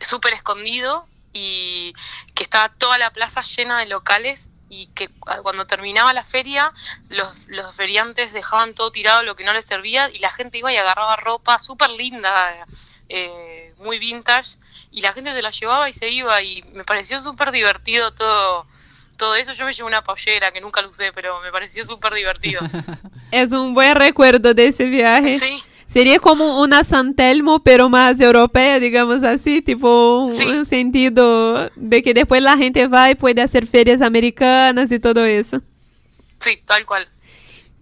[0.00, 1.92] súper escondido y
[2.34, 6.72] que estaba toda la plaza llena de locales y que cu- cuando terminaba la feria
[7.08, 10.72] los, los feriantes dejaban todo tirado lo que no les servía y la gente iba
[10.72, 12.66] y agarraba ropa súper linda,
[13.08, 14.58] eh, muy vintage
[14.90, 18.66] y la gente se la llevaba y se iba y me pareció súper divertido todo
[19.16, 19.52] todo eso.
[19.52, 22.60] Yo me llevé una pollera que nunca lo usé, pero me pareció súper divertido.
[23.32, 25.34] Es un buen recuerdo de ese viaje.
[25.34, 25.62] Sí.
[25.88, 32.02] Sería como una San Telmo, pero más europea, digamos así, tipo un, un sentido de
[32.02, 35.60] que después la gente va y puede hacer ferias americanas y todo eso.
[36.40, 37.08] Sí, tal cual.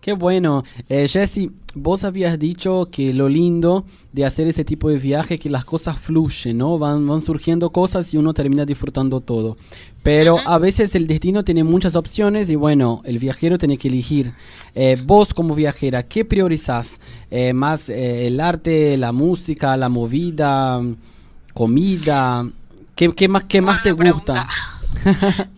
[0.05, 0.65] Qué bueno.
[0.91, 5.41] Eh, Jesse, vos habías dicho que lo lindo de hacer ese tipo de viaje es
[5.41, 6.79] que las cosas fluyen, ¿no?
[6.79, 9.57] Van, van surgiendo cosas y uno termina disfrutando todo.
[10.03, 14.35] Pero a veces el destino tiene muchas opciones y bueno, el viajero tiene que elegir.
[14.75, 17.01] Eh, vos como viajera, ¿qué priorizás?
[17.31, 20.83] Eh, ¿Más eh, el arte, la música, la movida,
[21.55, 22.47] comida?
[22.95, 24.51] ¿Qué, qué más, qué más te gusta?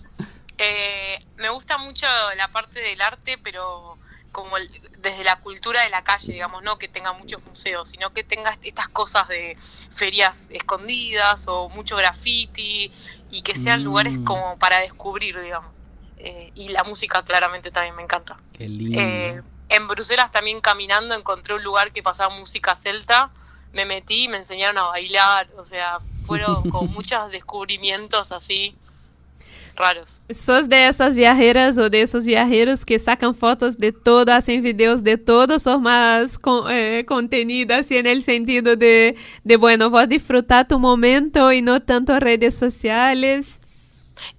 [0.58, 2.06] Eh, me gusta mucho
[2.38, 3.98] la parte del arte, pero
[4.36, 8.12] como el- desde la cultura de la calle, digamos, no que tenga muchos museos, sino
[8.12, 12.92] que tenga est- estas cosas de ferias escondidas o mucho graffiti
[13.30, 13.84] y que sean Mm.
[13.84, 15.74] lugares como para descubrir, digamos.
[16.18, 18.36] Eh, y la música claramente también me encanta.
[18.52, 18.98] Qué lindo.
[19.00, 23.30] Eh, en Bruselas también caminando encontré un lugar que pasaba música celta,
[23.72, 28.76] me metí y me enseñaron a bailar, o sea, fueron con muchos descubrimientos así
[29.76, 30.20] raros.
[30.30, 35.04] ¿Sos de esas viajeras o de esos viajeros que sacan fotos de todo, hacen videos
[35.04, 35.58] de todo?
[35.58, 40.78] ¿Sos más con- eh, contenida así en el sentido de, de, bueno, vos disfrutar tu
[40.78, 43.60] momento y no tanto redes sociales?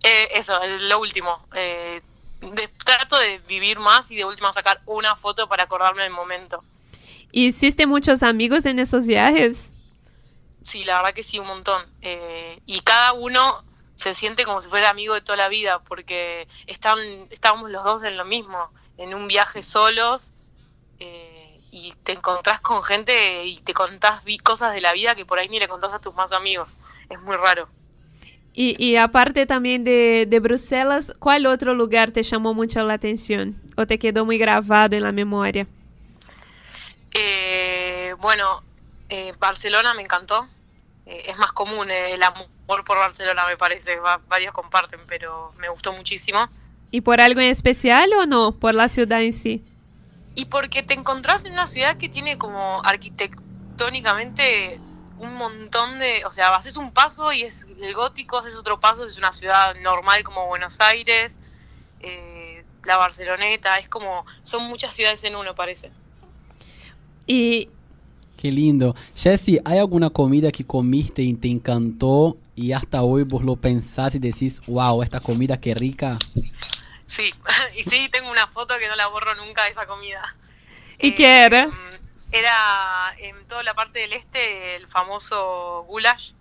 [0.04, 1.46] Eh, eso, lo último.
[1.56, 2.02] eh,
[2.42, 6.64] de- trato de vivir más y de última sacar una foto para acordarme del momento.
[7.32, 9.72] ¿Hiciste muchos amigos en esos viajes?
[10.64, 11.82] Sí, la verdad que sí, un montón.
[12.02, 13.64] Eh, y cada uno
[13.98, 18.04] se siente como si fuera amigo de toda la vida, porque están, estábamos los dos
[18.04, 20.34] en lo mismo, en un viaje solos,
[21.00, 25.26] eh, y te encontrás con gente y te contás vi cosas de la vida que
[25.26, 26.76] por ahí ni le contás a tus más amigos.
[27.10, 27.68] Es muy raro.
[28.54, 33.62] Y, y aparte también de, de Bruselas, ¿cuál otro lugar te llamó mucho la atención
[33.76, 35.68] o te quedó muy grabado en la memoria?
[37.14, 38.64] Eh, bueno,
[39.10, 40.48] eh, Barcelona me encantó.
[41.06, 42.24] Eh, es más común eh, el
[42.68, 43.96] por Barcelona, me parece.
[43.98, 46.48] Va- varios comparten, pero me gustó muchísimo.
[46.92, 48.52] ¿Y por algo en especial o no?
[48.54, 49.64] Por la ciudad en sí.
[50.36, 54.80] Y porque te encontrás en una ciudad que tiene como arquitectónicamente
[55.18, 56.24] un montón de...
[56.26, 59.76] O sea, haces un paso y es el gótico, haces otro paso, es una ciudad
[59.82, 61.40] normal como Buenos Aires,
[62.02, 64.26] eh, la Barceloneta, es como...
[64.44, 65.92] Son muchas ciudades en uno, parece.
[67.26, 67.70] Y
[68.38, 68.96] Qué lindo.
[69.16, 74.14] Jesse, ¿hay alguna comida que comiste y te encantó y hasta hoy vos lo pensás
[74.16, 76.20] y decís, wow, esta comida qué rica?
[77.08, 77.34] Sí,
[77.78, 80.24] y sí, tengo una foto que no la borro nunca de esa comida.
[81.00, 81.70] ¿Y qué era?
[82.32, 86.34] Era en toda la parte del este el famoso goulash.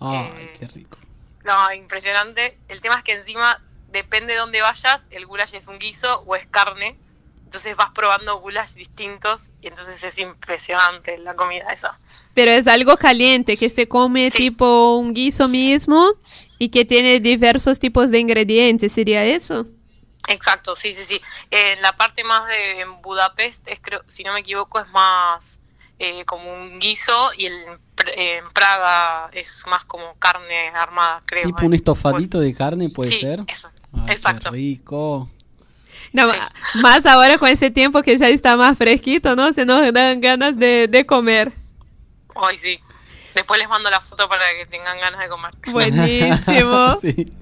[0.00, 0.98] Ay, Eh, qué rico.
[1.44, 2.58] No, impresionante.
[2.68, 3.62] El tema es que encima,
[3.92, 6.96] depende de dónde vayas, el goulash es un guiso o es carne.
[7.48, 11.98] Entonces vas probando goulash distintos y entonces es impresionante la comida esa.
[12.34, 16.08] Pero es algo caliente que se come tipo un guiso mismo
[16.58, 19.66] y que tiene diversos tipos de ingredientes, ¿sería eso?
[20.26, 21.22] Exacto, sí, sí, sí.
[21.50, 25.56] En la parte más de en Budapest, es, creo, si no me equivoco, es más
[25.98, 27.54] eh, como un guiso y el,
[28.14, 31.44] en Praga es más como carne armada, creo.
[31.44, 31.66] Tipo eh.
[31.68, 33.40] un estofadito de carne, puede Sí, ser.
[33.48, 34.50] eso, Ay, exacto.
[34.50, 35.30] Qué rico.
[36.12, 39.52] No, ma- Más ahora con ese tiempo que ya está más fresquito, ¿no?
[39.52, 41.52] Se nos dan ganas de, de comer.
[42.34, 42.78] Ay, sí.
[43.34, 45.52] Después les mando la foto para que tengan ganas de comer.
[45.72, 46.96] Buenísimo.
[47.00, 47.32] Sí.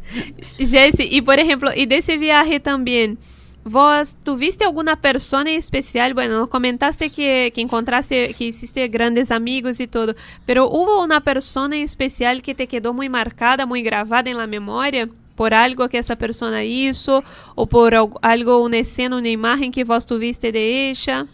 [0.59, 3.19] Jesse, y por ejemplo, y de ese viaje también,
[3.64, 6.14] ¿vos tuviste alguna persona en especial?
[6.14, 10.14] Bueno, nos comentaste que, que encontraste, que hiciste grandes amigos y todo,
[10.45, 14.47] pero ¿hubo una persona en especial que te quedó muy marcada, muy grabada en la
[14.47, 15.09] memoria?
[15.37, 17.22] Por algo que esa persona hizo,
[17.55, 21.26] o por al- algo, una escena, una imagen que vos tuviste de ella.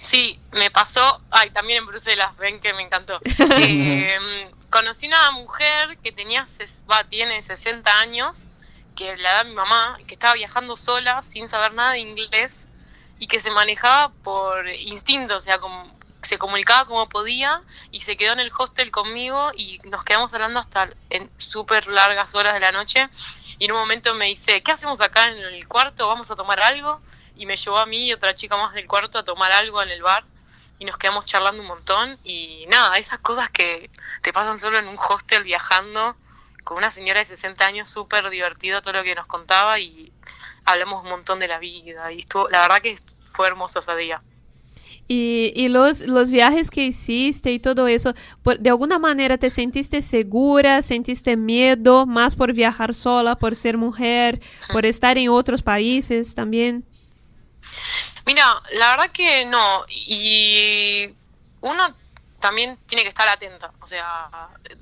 [0.00, 3.16] Sí, me pasó, ay, también en Bruselas, ven que me encantó.
[3.58, 6.46] Eh, conocí una mujer que tenía,
[6.90, 8.46] va, tiene 60 años,
[8.96, 12.66] que la da mi mamá, que estaba viajando sola, sin saber nada de inglés,
[13.18, 15.84] y que se manejaba por instinto, o sea, como,
[16.24, 20.60] se comunicaba como podía, y se quedó en el hostel conmigo, y nos quedamos hablando
[20.60, 23.08] hasta en súper largas horas de la noche,
[23.58, 26.08] y en un momento me dice, ¿qué hacemos acá en el cuarto?
[26.08, 27.00] ¿Vamos a tomar algo?
[27.36, 29.90] y me llevó a mí y otra chica más del cuarto a tomar algo en
[29.90, 30.24] el bar
[30.78, 33.90] y nos quedamos charlando un montón y nada, esas cosas que
[34.22, 36.16] te pasan solo en un hostel viajando
[36.62, 40.12] con una señora de 60 años, súper divertido todo lo que nos contaba y
[40.64, 44.22] hablamos un montón de la vida y estuvo, la verdad que fue hermoso ese día.
[45.06, 49.50] Y, y los, los viajes que hiciste y todo eso, por- ¿de alguna manera te
[49.50, 54.40] sentiste segura, sentiste miedo más por viajar sola, por ser mujer,
[54.72, 56.84] por estar en otros países también?
[58.26, 59.84] Mira, la verdad que no.
[59.88, 61.10] Y
[61.60, 61.94] uno
[62.40, 63.72] también tiene que estar atenta.
[63.80, 64.28] O sea,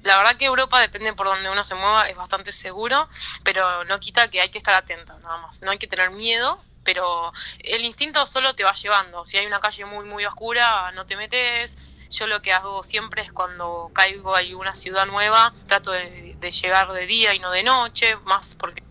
[0.03, 3.09] la verdad que Europa depende por donde uno se mueva, es bastante seguro,
[3.43, 5.63] pero no quita que hay que estar atenta, nada más.
[5.63, 9.25] No hay que tener miedo pero el instinto solo te va llevando.
[9.27, 11.77] Si hay una calle muy, muy oscura, no te metes.
[12.11, 16.93] Yo lo que hago siempre es cuando caigo a una ciudad nueva, trato de, llegar
[16.93, 18.83] de día y no de noche, más porque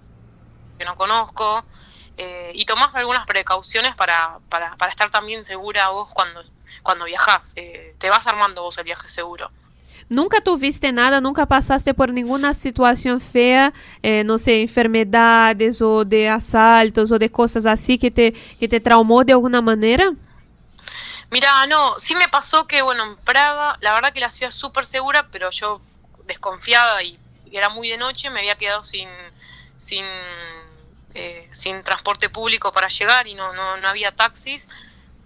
[0.83, 1.63] no conozco.
[2.17, 6.43] Eh, y tomás algunas precauciones para, para, para estar también segura vos cuando,
[6.83, 7.53] cuando viajás.
[7.55, 9.51] Eh, te vas armando vos el viaje seguro.
[10.11, 13.71] Nunca tuviste nada, nunca pasaste por ninguna situación fea,
[14.03, 18.81] eh, no sé, enfermedades o de asaltos o de cosas así que te, que te
[18.81, 20.11] traumó de alguna manera?
[21.29, 24.55] Mira, no, sí me pasó que, bueno, en Praga, la verdad que la ciudad es
[24.55, 25.79] súper segura, pero yo
[26.27, 27.17] desconfiada y,
[27.49, 29.07] y era muy de noche, me había quedado sin,
[29.77, 30.03] sin,
[31.13, 34.67] eh, sin transporte público para llegar y no, no, no había taxis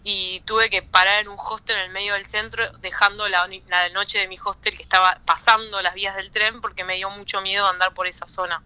[0.08, 3.90] y tuve que parar en un hostel en el medio del centro, dejando la, la
[3.90, 7.42] noche de mi hostel que estaba pasando las vías del tren porque me dio mucho
[7.42, 8.62] miedo andar por esa zona.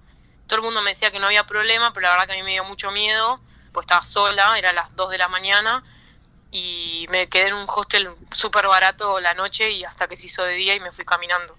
[0.47, 2.43] Todo el mundo me decía que no había problema, pero la verdad que a mí
[2.43, 3.39] me dio mucho miedo,
[3.71, 5.81] pues estaba sola, era las 2 de la mañana
[6.51, 10.43] y me quedé en un hostel súper barato la noche y hasta que se hizo
[10.43, 11.55] de día y me fui caminando.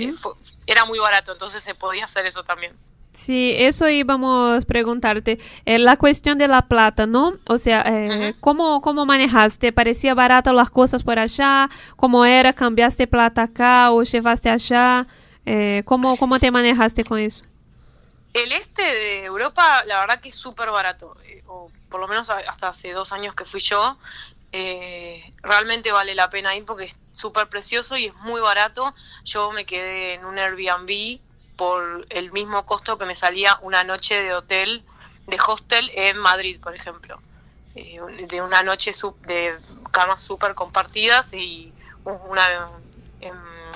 [0.00, 0.34] Eh, fue-
[0.66, 2.76] era muy barato, entonces se podía hacer eso también.
[3.16, 5.38] Sí, eso íbamos a preguntarte.
[5.64, 7.38] Eh, la cuestión de la plata, ¿no?
[7.46, 9.72] O sea, eh, ¿cómo, ¿cómo manejaste?
[9.72, 11.70] ¿Parecía barato las cosas por allá?
[11.96, 12.52] ¿Cómo era?
[12.52, 15.06] ¿Cambiaste plata acá o llevaste allá?
[15.46, 17.46] Eh, ¿cómo, ¿Cómo te manejaste con eso?
[18.34, 22.28] El este de Europa, la verdad que es súper barato, eh, o por lo menos
[22.28, 23.96] hasta hace dos años que fui yo,
[24.52, 28.94] eh, realmente vale la pena ir porque es súper precioso y es muy barato.
[29.24, 31.20] Yo me quedé en un Airbnb
[31.56, 34.84] por el mismo costo que me salía una noche de hotel,
[35.26, 37.18] de hostel en Madrid, por ejemplo.
[37.74, 38.92] Eh, de una noche
[39.26, 39.58] de
[39.90, 41.72] camas súper compartidas y
[42.04, 42.68] una,
[43.20, 43.34] en,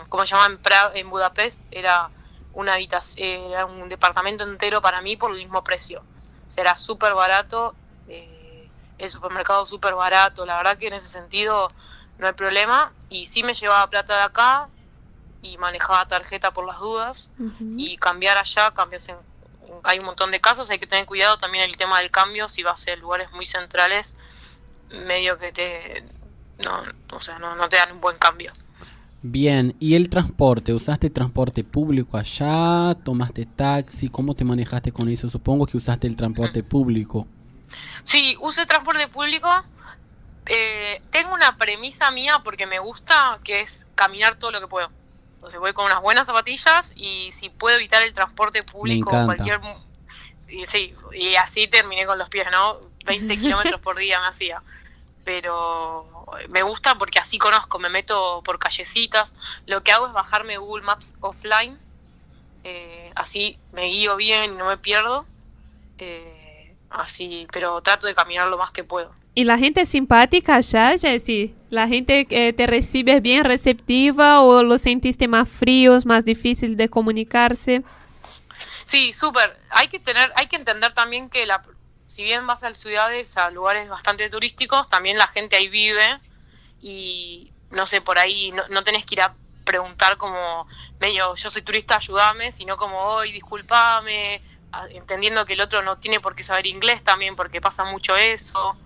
[0.09, 0.47] ¿cómo se llama?
[0.47, 2.11] En, Pra- en Budapest era
[2.53, 6.03] una habitación, era un departamento entero para mí por el mismo precio.
[6.49, 7.75] Será súper barato,
[8.09, 8.69] eh,
[8.99, 11.71] el supermercado súper barato, la verdad que en ese sentido
[12.19, 12.93] no hay problema.
[13.09, 14.69] Y sí me llevaba plata de acá
[15.43, 17.29] y manejaba tarjeta por las dudas.
[17.77, 19.17] Y cambiar allá, cambias en,
[19.83, 22.63] hay un montón de casas, hay que tener cuidado también el tema del cambio, si
[22.63, 24.17] vas a lugares muy centrales,
[24.91, 26.05] medio que te...
[26.65, 26.83] No,
[27.17, 28.53] o sea, no, no te dan un buen cambio.
[29.23, 30.73] Bien, ¿y el transporte?
[30.73, 32.95] ¿Usaste transporte público allá?
[33.03, 34.09] ¿Tomaste taxi?
[34.09, 35.29] ¿Cómo te manejaste con eso?
[35.29, 37.27] Supongo que usaste el transporte público.
[38.05, 39.49] Sí, usé transporte público.
[40.47, 44.91] Eh, tengo una premisa mía porque me gusta, que es caminar todo lo que puedo.
[45.41, 49.59] Entonces voy con unas buenas zapatillas y si puedo evitar el transporte público cualquier...
[50.49, 52.77] Y, sí, y así terminé con los pies, ¿no?
[53.07, 54.63] 20 kilómetros por día me hacía.
[55.25, 56.07] Pero
[56.51, 59.33] me gusta porque así conozco, me meto por callecitas.
[59.65, 61.79] Lo que hago es bajarme Google Maps offline.
[62.63, 65.25] eh, así me guío bien y no me pierdo.
[65.97, 69.15] Eh, así, pero trato de caminar lo más que puedo.
[69.35, 71.55] ¿Y la gente es simpática allá, Jessy?
[71.71, 76.89] ¿La gente eh, te recibe bien, receptiva o lo sentiste más fríos, más difícil de
[76.89, 77.83] comunicarse?
[78.85, 79.57] Sí, súper.
[79.71, 81.63] Hay que tener, hay que entender también que la,
[82.07, 86.19] si bien vas a ciudades, a lugares bastante turísticos, también la gente ahí vive
[86.83, 90.67] y no sé, por ahí no, no tenés que ir a preguntar como
[90.99, 94.43] medio, yo soy turista, ayúdame, sino como, hoy discúlpame,
[94.91, 98.77] entendiendo que el otro no tiene por qué saber inglés también, porque pasa mucho eso.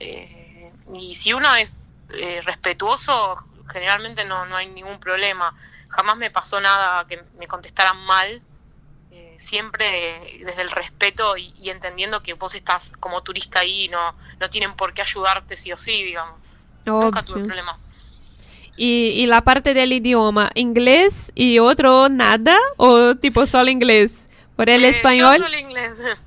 [0.00, 1.68] Eh, y si uno es
[2.14, 3.36] eh, respetuoso,
[3.70, 5.54] generalmente no, no hay ningún problema.
[5.88, 8.42] Jamás me pasó nada que me contestaran mal
[9.12, 13.88] eh, siempre desde el respeto y, y entendiendo que vos estás como turista ahí y
[13.88, 16.38] no, no tienen por qué ayudarte sí o sí, digamos.
[17.00, 17.46] Nunca tuve Obvio.
[17.46, 17.78] problema.
[18.76, 24.28] ¿Y, y la parte del idioma, inglés y otro nada o tipo solo inglés?
[24.54, 25.38] ¿Por el Eh, español?
[25.38, 25.94] No, solo inglés.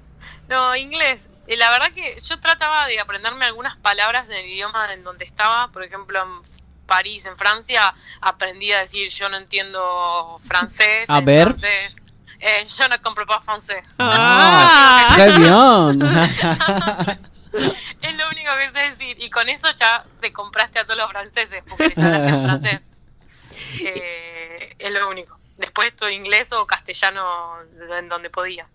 [0.50, 1.30] No, inglés.
[1.50, 5.70] Eh, la verdad que yo trataba de aprenderme algunas palabras del idioma en donde estaba.
[5.70, 6.48] Por ejemplo, en
[6.86, 11.10] París, en Francia, aprendí a decir yo no entiendo francés.
[11.10, 11.48] A ver.
[11.48, 11.98] francés,
[12.40, 13.84] eh, yo no compro pas francés.
[13.98, 16.00] Ah, très bien.
[18.02, 19.18] Es lo único que sé decir.
[19.20, 22.82] Y con eso ya te compraste a todos los franceses, porque les hablas en francés.
[23.82, 25.40] Eh, es lo único.
[25.60, 27.22] Después todo inglés o castellano
[27.98, 28.66] en donde podía.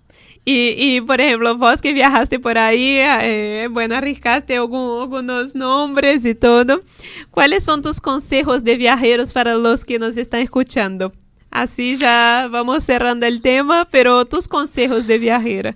[0.44, 6.26] Y, y, por ejemplo, vos que viajaste por ahí, eh, bueno, arriesgaste algún- algunos nombres
[6.26, 6.82] y todo.
[7.30, 11.12] ¿Cuáles son tus consejos de viajeros para los que nos están escuchando?
[11.50, 15.74] Así ya vamos cerrando el tema, pero tus consejos de viajera.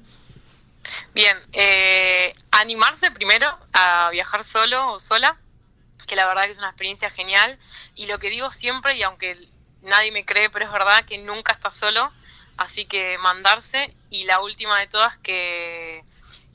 [1.14, 5.38] Bien, eh, animarse primero a viajar solo o sola,
[6.06, 7.58] que la verdad que es una experiencia genial.
[7.94, 9.36] Y lo que digo siempre, y aunque
[9.88, 12.10] nadie me cree, pero es verdad que nunca estás solo,
[12.56, 13.92] así que mandarse.
[14.10, 16.04] Y la última de todas, que,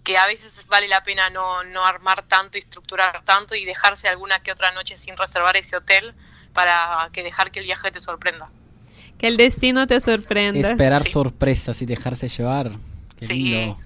[0.04, 4.08] que a veces vale la pena no, no armar tanto y estructurar tanto y dejarse
[4.08, 6.14] alguna que otra noche sin reservar ese hotel
[6.54, 8.50] para que dejar que el viaje te sorprenda.
[9.18, 10.70] Que el destino te sorprenda.
[10.70, 12.72] Esperar sorpresas y dejarse llevar.
[13.20, 13.34] Qué Sí.
[13.34, 13.78] lindo.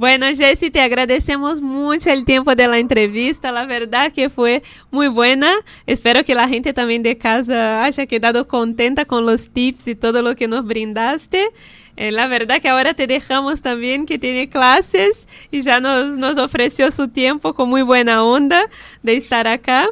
[0.00, 3.52] Bueno, Jessy, te agradecemos mucho el tiempo de la entrevista.
[3.52, 5.52] La verdad que fue muy buena.
[5.84, 10.22] Espero que la gente también de casa haya quedado contenta con los tips y todo
[10.22, 11.50] lo que nos brindaste.
[11.98, 16.38] Eh, la verdad que ahora te dejamos también que tiene clases y ya nos, nos
[16.38, 18.70] ofreció su tiempo con muy buena onda
[19.02, 19.86] de estar acá.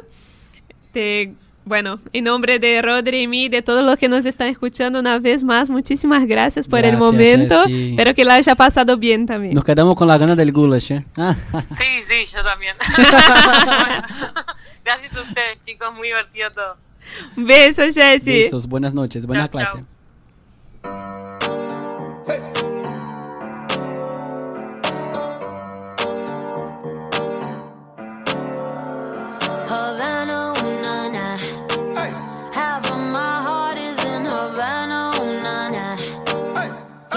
[0.91, 1.35] Te,
[1.69, 5.19] bueno, en nombre de Rodri y mí, de todos los que nos están escuchando una
[5.19, 7.63] vez más, muchísimas gracias por el momento.
[7.67, 9.53] Espero que la haya pasado bien también.
[9.53, 11.05] Nos quedamos con las ganas del goulash, ¿eh?
[11.71, 12.75] Sí, sí, yo también.
[14.83, 16.77] Gracias a ustedes, chicos, muy divertido todo.
[17.37, 18.43] Un beso, Jessy.
[18.43, 19.83] Besos, buenas noches, buena Chao, clase.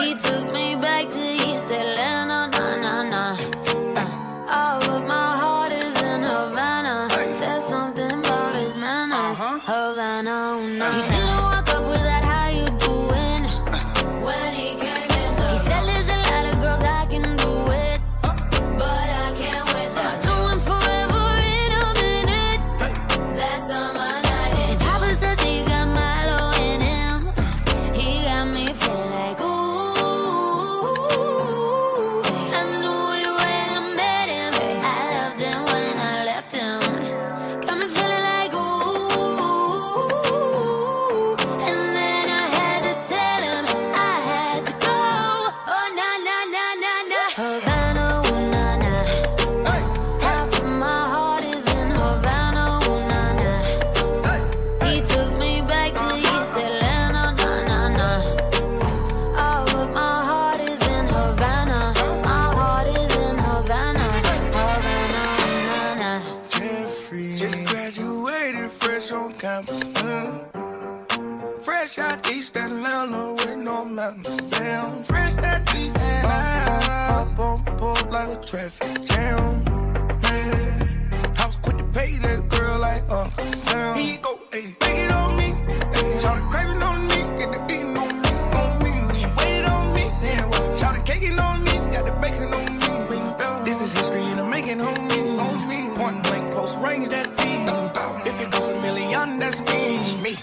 [0.03, 1.22] He took me back to
[69.43, 70.45] mm.
[71.65, 74.51] Fresh out East Atlanta with no mountains.
[74.51, 76.93] Damn, fresh out East Atlanta.
[77.13, 79.65] Up on board like a traffic jam.
[80.23, 83.99] Man, I was quick to pay that girl like Uncle Sam.
[83.99, 85.22] You go, ayy, take it on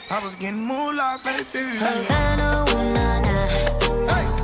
[0.10, 1.66] I was getting moolah, baby.
[1.78, 3.36] Havana, ooh na na.
[4.12, 4.39] Half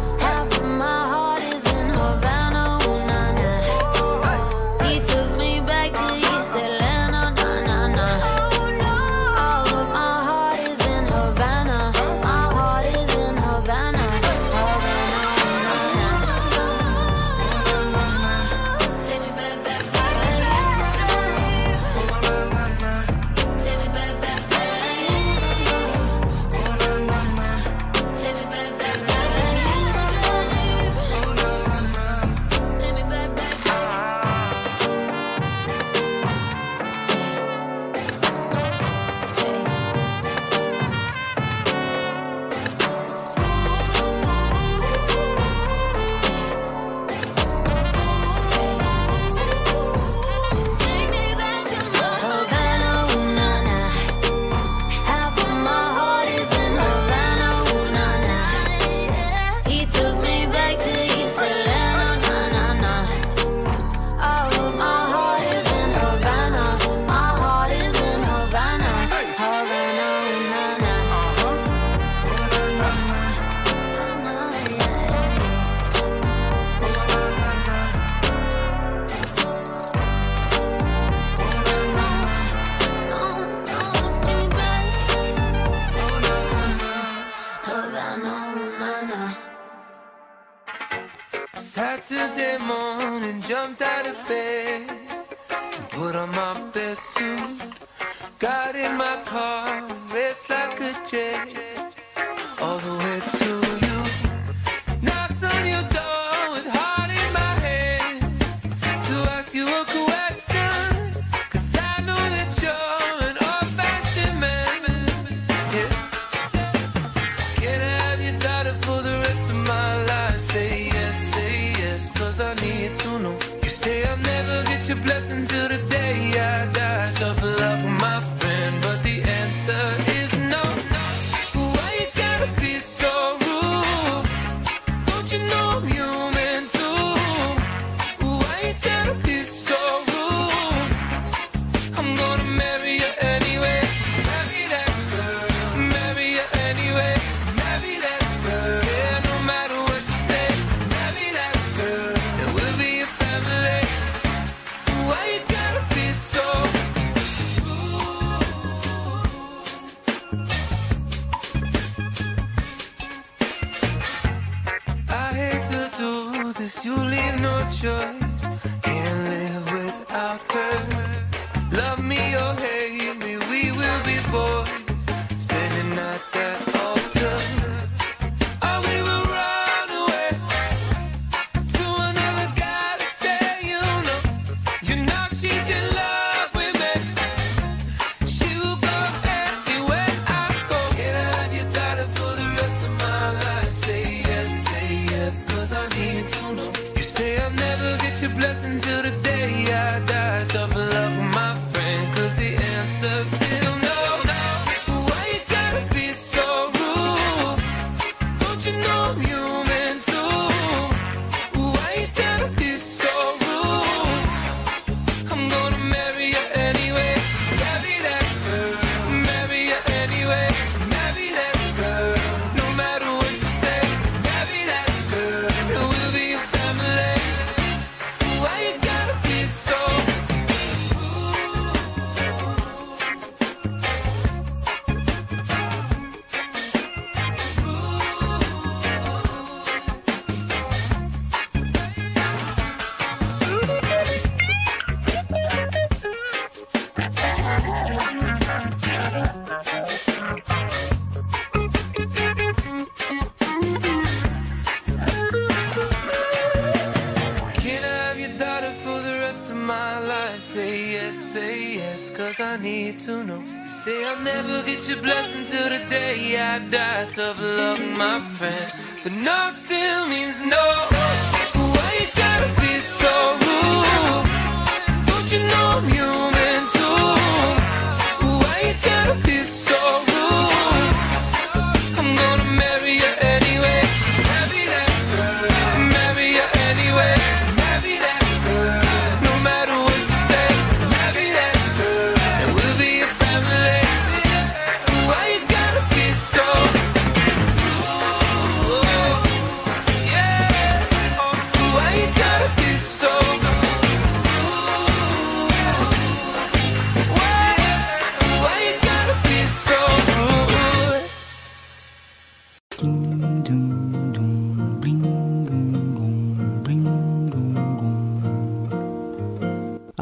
[263.86, 267.06] say I'll never get your blessing till the day I die.
[267.06, 268.72] Tough luck, my friend.
[269.04, 270.95] But no still means no.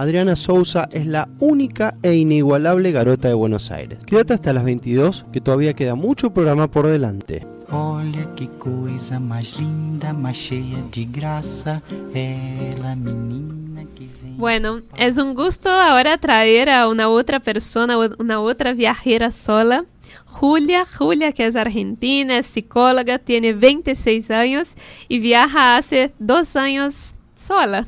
[0.03, 3.99] Adriana Sousa es la única e inigualable garota de Buenos Aires.
[4.05, 7.47] Quédate hasta las 22, que todavía queda mucho programa por delante.
[7.71, 11.81] Olha que coisa mais linda, mais cheia de graça.
[12.13, 14.35] Ela, menina que vem.
[14.37, 19.85] Bueno, es un gusto ahora traer a una otra persona, una otra viajera sola.
[20.25, 24.67] Julia, Julia que es argentina, es psicóloga, tiene 26 años
[25.07, 27.87] y viaja hace dos años sola,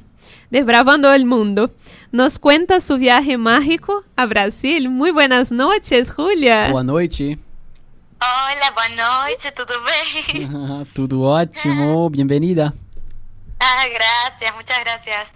[0.55, 1.69] desbravando el mundo.
[2.13, 4.89] Nos cuenta su viaje mágico a Brasil.
[4.89, 6.69] Muy buenas noches, Julia.
[6.71, 7.37] Boa noite.
[8.21, 10.85] Olha, boa noite, tudo bem?
[10.93, 12.73] Tudo ótimo, bem-vinda.
[13.59, 15.27] Ah, gracias, muchas gracias.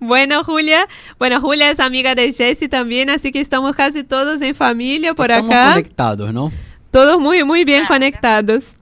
[0.00, 0.88] Bueno, Julia.
[1.18, 5.30] Bueno, Julia es amiga de Jessie también, así que estamos casi todos en familia por
[5.30, 5.70] Estamos acá.
[5.74, 6.50] conectados, ¿no?
[6.90, 8.77] Todos muy, muy bien conectados.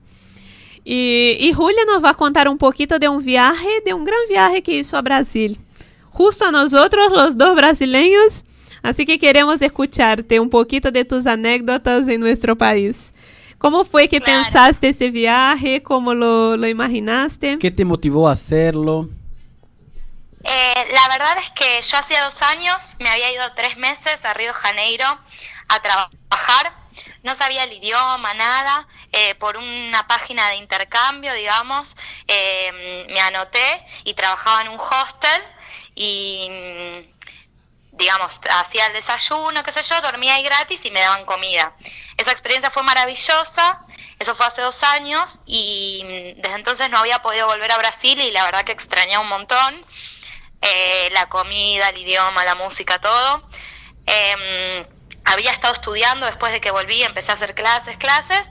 [0.89, 4.21] Y, y Julia nos va a contar un poquito de un viaje, de un gran
[4.29, 5.59] viaje que hizo a Brasil.
[6.11, 8.45] Justo a nosotros, los dos brasileños.
[8.81, 13.13] Así que queremos escucharte un poquito de tus anécdotas en nuestro país.
[13.57, 15.83] ¿Cómo fue que pensaste ese viaje?
[15.83, 17.57] ¿Cómo lo, lo imaginaste?
[17.59, 19.09] ¿Qué te motivó a hacerlo?
[20.41, 24.33] Eh, la verdad es que yo hacía dos años me había ido tres meses a
[24.33, 25.05] Río de Janeiro
[25.67, 26.86] a trabajar.
[27.23, 28.87] No sabía el idioma, nada.
[29.11, 31.95] eh, por una página de intercambio, digamos,
[32.27, 35.41] eh, me anoté y trabajaba en un hostel
[35.95, 41.25] y, mm, digamos, hacía el desayuno, qué sé yo, dormía ahí gratis y me daban
[41.25, 41.73] comida.
[42.17, 43.81] Esa experiencia fue maravillosa.
[44.19, 48.19] Eso fue hace dos años y mm, desde entonces no había podido volver a Brasil
[48.19, 49.85] y la verdad que extrañé un montón.
[50.61, 53.47] eh, la comida, el idioma, la música, todo.
[54.05, 54.85] Em,
[55.27, 58.49] había estado estudiando después de que volví, empecé a hacer clases, clases.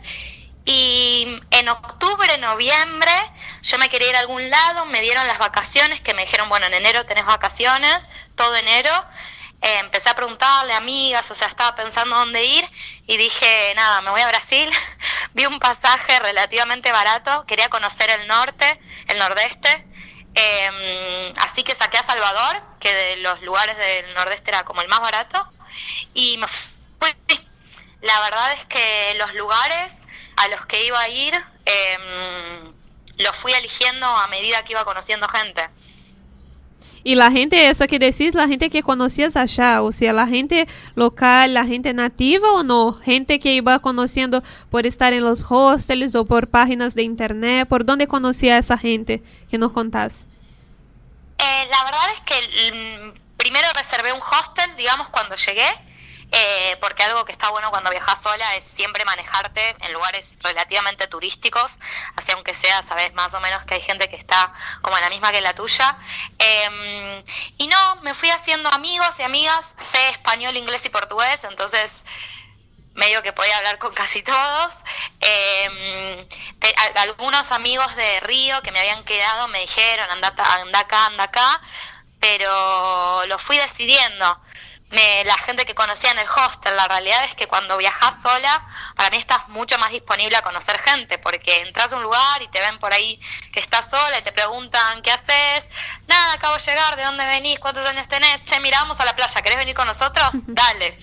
[0.66, 3.12] Y en octubre, noviembre,
[3.62, 6.66] yo me quería ir a algún lado, me dieron las vacaciones, que me dijeron, bueno,
[6.66, 8.90] en enero tenés vacaciones, todo enero.
[9.62, 12.68] Eh, empecé a preguntarle a amigas, o sea, estaba pensando dónde ir
[13.06, 14.68] y dije, nada, me voy a Brasil.
[15.34, 19.86] Vi un pasaje relativamente barato, quería conocer el norte, el nordeste.
[20.34, 24.88] Eh, así que saqué a Salvador, que de los lugares del nordeste era como el
[24.88, 25.48] más barato,
[26.14, 27.10] y me fui.
[28.02, 29.92] La verdad es que los lugares
[30.36, 32.68] a los que iba a ir eh,
[33.18, 35.62] los fui eligiendo a medida que iba conociendo gente.
[37.06, 40.66] Y la gente, esa que decís, la gente que conocías allá, o sea, la gente
[40.96, 46.16] local, la gente nativa o no, gente que iba conociendo por estar en los hostels
[46.16, 50.26] o por páginas de internet, ¿por dónde conocía a esa gente que nos contás?
[51.38, 55.72] Eh, la verdad es que mm, primero reservé un hostel, digamos, cuando llegué,
[56.32, 61.06] eh, porque algo que está bueno cuando viajas sola es siempre manejarte en lugares relativamente
[61.06, 61.70] turísticos,
[62.16, 65.30] así aunque sea, sabes más o menos que hay gente que está como la misma
[65.30, 65.96] que la tuya.
[66.40, 67.24] Eh,
[67.58, 72.04] y no, me fui haciendo amigos y amigas, sé español, inglés y portugués, entonces
[72.94, 74.74] medio que podía hablar con casi todos.
[76.96, 81.24] A, algunos amigos de Río que me habían quedado me dijeron, anda, anda acá, anda
[81.24, 81.60] acá,
[82.20, 84.40] pero lo fui decidiendo
[84.90, 86.76] me, la gente que conocía en el hostel.
[86.76, 90.78] La realidad es que cuando viajas sola, para mí estás mucho más disponible a conocer
[90.80, 93.20] gente, porque entras a un lugar y te ven por ahí
[93.52, 95.68] que estás sola y te preguntan qué haces.
[96.06, 97.58] Nada, acabo de llegar, ¿de dónde venís?
[97.58, 98.42] ¿Cuántos años tenés?
[98.44, 100.28] Che, mira, vamos a la playa, ¿querés venir con nosotros?
[100.46, 100.98] Dale.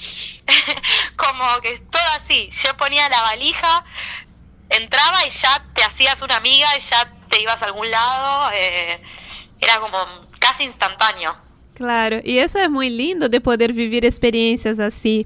[1.18, 2.50] Como que es todo así.
[2.52, 3.84] Yo ponía la valija,
[4.70, 8.52] entraba y ya te hacías una amiga y ya te ibas a algún lado.
[8.54, 9.04] Eh,
[9.60, 9.98] era como
[10.44, 11.32] casi instantáneo.
[11.76, 15.26] Claro, e isso é muito lindo de poder viver experiências assim.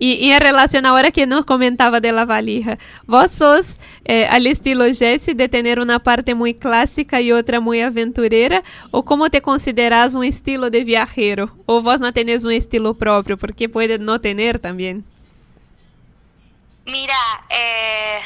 [0.00, 4.46] E, em relação à hora que nos comentava de la valija, vós sos eh, al
[4.46, 9.40] estilo Jesse de ter uma parte muito clássica e outra muito aventureira, ou como te
[9.40, 11.50] consideras um estilo de viajero?
[11.66, 15.04] Ou vós não tenéis um estilo próprio, porque pode não ter também?
[16.84, 18.22] Mira, eh,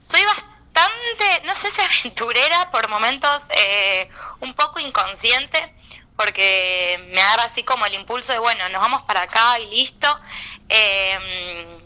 [0.00, 0.55] soy bastante,
[1.44, 4.08] no sé si aventurera, por momentos eh,
[4.40, 5.72] un poco inconsciente.
[6.16, 10.08] porque me agarra así como el impulso de, bueno, nos vamos para acá y listo.
[10.68, 11.78] Eh,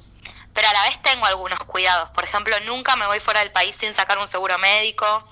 [0.54, 2.10] pero a la vez tengo algunos cuidados.
[2.10, 5.24] Por ejemplo, nunca me voy fuera del país sin sacar un seguro médico.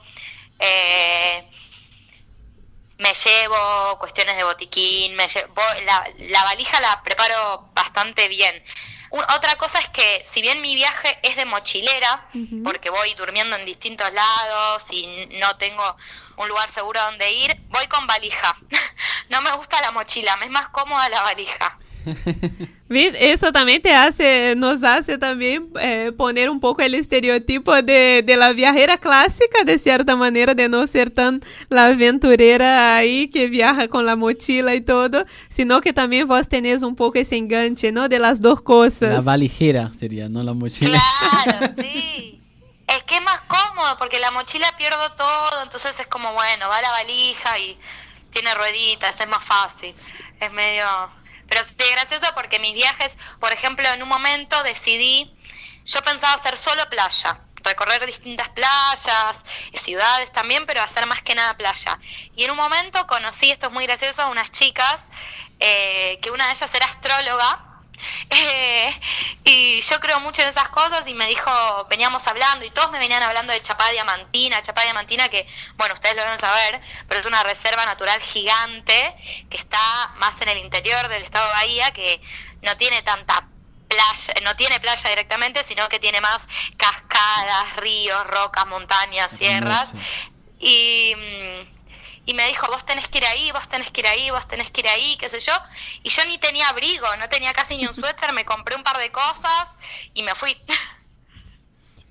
[0.59, 1.49] Eh,
[2.99, 5.63] me llevo cuestiones de botiquín, me llevo,
[6.19, 8.65] la valija la preparo bastante bien.
[9.11, 12.65] Otra cosa es que si bien mi viaje es de mochilera, uh -huh.
[12.65, 15.97] porque voy durmiendo en distintos lados y no tengo
[16.37, 18.57] un lugar seguro donde ir, voy con valija.
[19.31, 21.79] no me gusta la mochila, me es más cómoda la valija.
[22.91, 28.37] Eso también te hace, nos hace también eh, poner un poco el estereotipo de, de,
[28.37, 33.89] la viajera clásica, de cierta manera, de no ser tan la aventurera ahí que viaja
[33.89, 38.09] con la mochila y todo, sino que también vos tenés un poco ese enganche, ¿no?
[38.09, 39.13] De las dos cosas.
[39.13, 40.99] La valijera sería, no la mochila.
[41.45, 42.41] Claro, sí.
[42.87, 46.81] Es que es más cómodo porque la mochila pierdo todo, entonces es como, bueno, va
[46.81, 47.79] la valija y
[48.33, 49.95] tiene rueditas, es más fácil.
[50.41, 50.87] Es medio
[51.49, 55.35] pero es gracioso porque mis viajes, por ejemplo, en un momento decidí,
[55.85, 59.43] yo pensaba hacer solo playa, recorrer distintas playas,
[59.73, 61.99] ciudades también, pero hacer más que nada playa.
[62.37, 65.03] Y en un momento conocí, esto es muy gracioso, a unas chicas,
[65.61, 67.68] eh, que una de ellas era astróloga,
[68.31, 69.01] eh,
[69.45, 71.51] y yo creo mucho en esas cosas y me dijo,
[71.89, 75.47] veníamos hablando y todos me venían hablando de Chapada Diamantina, Chapada Diamantina que,
[75.77, 79.15] bueno, ustedes lo deben saber, pero es una reserva natural gigante
[79.51, 82.21] que está más en el interior del estado de Bahía, que
[82.63, 83.49] no tiene tanta
[83.89, 86.47] playa, no tiene playa directamente, sino que tiene más
[86.77, 89.93] cascadas, ríos, rocas, montañas, sierras.
[90.61, 91.15] Y
[92.29, 94.71] y me dijo, vos tenés que ir ahí, vos tenés que ir ahí, vos tenés
[94.71, 95.55] que ir ahí, qué sé yo.
[96.03, 98.99] Y yo ni tenía abrigo, no tenía casi ni un suéter, me compré un par
[98.99, 99.71] de cosas
[100.13, 100.55] y me fui.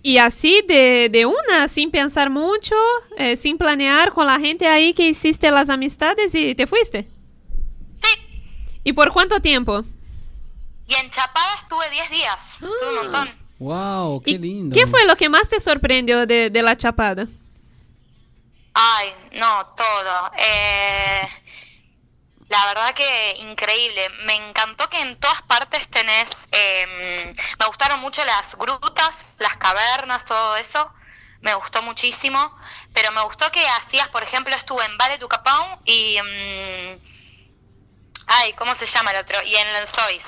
[0.01, 2.73] Y así de, de una, sin pensar mucho,
[3.19, 7.07] eh, sin planear con la gente ahí que hiciste las amistades y te fuiste.
[8.01, 8.49] Sí.
[8.85, 9.83] ¿Y por cuánto tiempo?
[10.87, 12.53] Y en Chapada estuve 10 días, ah.
[12.55, 13.35] estuve un montón.
[13.59, 14.21] ¡Wow!
[14.23, 14.73] ¡Qué lindo!
[14.73, 17.27] ¿Qué fue lo que más te sorprendió de, de la Chapada?
[18.79, 20.31] Ay, no, todo.
[20.37, 21.27] Eh,
[22.49, 24.07] la verdad que increíble.
[24.25, 26.29] Me encantó que en todas partes tenés...
[26.51, 30.91] Eh, me gustaron mucho las grutas, las cavernas, todo eso.
[31.41, 32.55] me gustó muchísimo,
[32.93, 36.19] pero me gustó que hacías, por ejemplo, estuve en Valle du Capón y...
[36.21, 36.99] mm,
[38.27, 39.41] ay, ¿cómo se llama el otro?
[39.43, 40.25] Y en Lensois.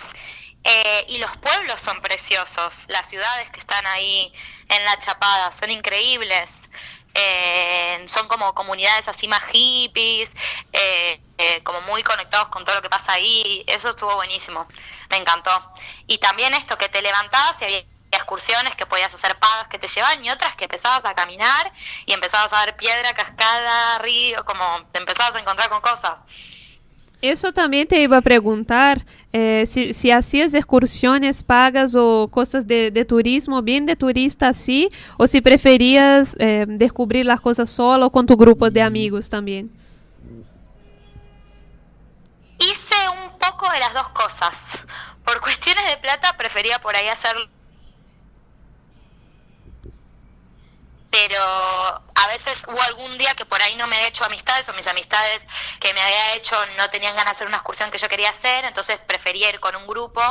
[0.64, 4.34] Eh, y los pueblos son preciosos, las ciudades que están ahí
[4.70, 6.70] en la Chapada son increíbles.
[7.14, 10.32] Eh, son como comunidades así más hippies,
[10.74, 13.64] eh, eh, como muy conectados con todo lo que pasa ahí.
[13.68, 14.68] Eso estuvo buenísimo,
[15.10, 15.51] me encantó.
[16.07, 19.88] Y también esto que te levantabas y había excursiones que podías hacer pagas que te
[19.88, 21.72] llevaban y otras que empezabas a caminar
[22.05, 26.20] y empezabas a ver piedra, cascada, río, como te empezabas a encontrar con cosas.
[27.22, 32.91] Eso también te iba a preguntar eh, si, si hacías excursiones pagas o cosas de,
[32.91, 38.09] de turismo, bien de turista así, o si preferías eh, descubrir las cosas solo o
[38.09, 39.70] con tu grupo de amigos también.
[42.57, 44.80] Hice un poco de las dos cosas.
[45.26, 47.36] Por cuestiones de plata prefería por ahí hacer...
[51.12, 54.74] Pero a veces hubo algún día que por ahí no me había hecho amistades o
[54.74, 55.41] mis amistades
[55.80, 58.66] que me había hecho no tenían ganas de hacer una excursión que yo quería hacer,
[58.66, 60.22] entonces prefería ir con un grupo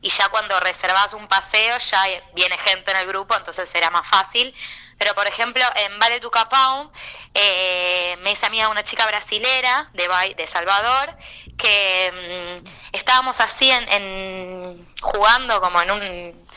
[0.00, 2.02] y ya cuando reservas un paseo ya
[2.34, 4.54] viene gente en el grupo, entonces era más fácil.
[4.98, 6.90] Pero por ejemplo, en Valle du Capão
[7.34, 11.16] eh, me hice amiga una chica brasilera de, Bai- de Salvador
[11.58, 16.48] que mm, estábamos así en, en- jugando como en un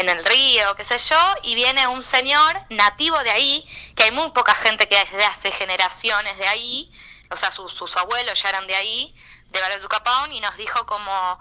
[0.00, 4.10] en el río, qué sé yo, y viene un señor nativo de ahí, que hay
[4.10, 6.92] muy poca gente que desde hace generaciones de ahí,
[7.30, 9.14] o sea, sus, abuelos ya eran de ahí,
[9.50, 11.38] de Capão, y nos dijo como,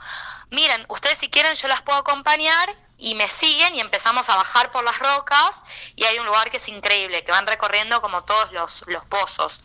[0.49, 4.71] miren, ustedes si quieren yo las puedo acompañar, y me siguen y empezamos a bajar
[4.71, 5.63] por las rocas,
[5.95, 9.61] y hay un lugar que es increíble, que van recorriendo como todos los, los pozos.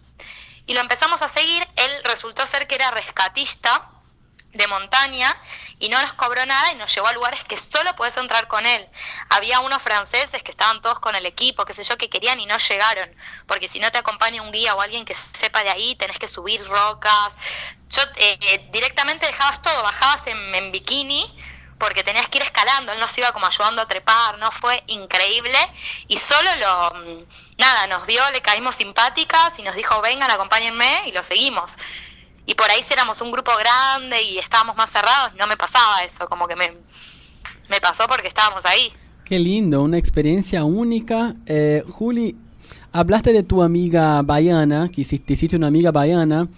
[0.66, 3.90] Y lo empezamos a seguir, él resultó ser que era rescatista,
[4.54, 5.36] de montaña
[5.78, 8.64] y no nos cobró nada y nos llevó a lugares que solo puedes entrar con
[8.64, 8.88] él.
[9.30, 12.46] Había unos franceses que estaban todos con el equipo, qué sé yo, que querían y
[12.46, 13.14] no llegaron,
[13.46, 16.28] porque si no te acompaña un guía o alguien que sepa de ahí, tenés que
[16.28, 17.36] subir rocas.
[17.90, 21.34] Yo eh, eh, directamente dejabas todo, bajabas en, en bikini
[21.78, 25.58] porque tenías que ir escalando, él nos iba como ayudando a trepar, no fue increíble
[26.08, 27.26] y solo lo mm,
[27.58, 31.72] nada, nos vio, le caímos simpáticas y nos dijo, "Vengan, acompáñenme" y lo seguimos.
[32.46, 36.02] Y por ahí si éramos un grupo grande y estábamos más cerrados, no me pasaba
[36.04, 36.72] eso, como que me,
[37.68, 38.92] me pasó porque estábamos ahí.
[39.24, 41.34] Qué lindo, una experiencia única.
[41.46, 42.36] Eh, Juli,
[42.92, 46.48] hablaste de tu amiga baiana, que hiciste, hiciste una amiga baiana,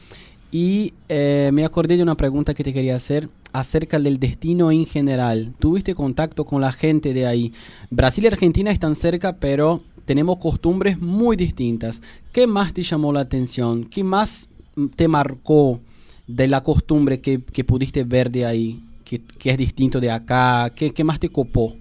[0.51, 4.87] y eh, me acordé de una pregunta que te quería hacer acerca del destino en
[4.87, 5.55] general.
[5.59, 7.53] ¿Tuviste contacto con la gente de ahí?
[7.91, 12.03] Brasil y Argentina están cerca, pero tenemos costumbres muy distintas.
[12.33, 13.85] ¿Qué más te llamó la atención?
[13.85, 14.49] ¿Qué más
[14.97, 15.81] te marcó
[16.27, 18.81] de la costumbre que, que pudiste ver de ahí?
[19.05, 20.71] Que, que es distinto de acá.
[20.75, 21.77] ¿Qué, qué más te copó?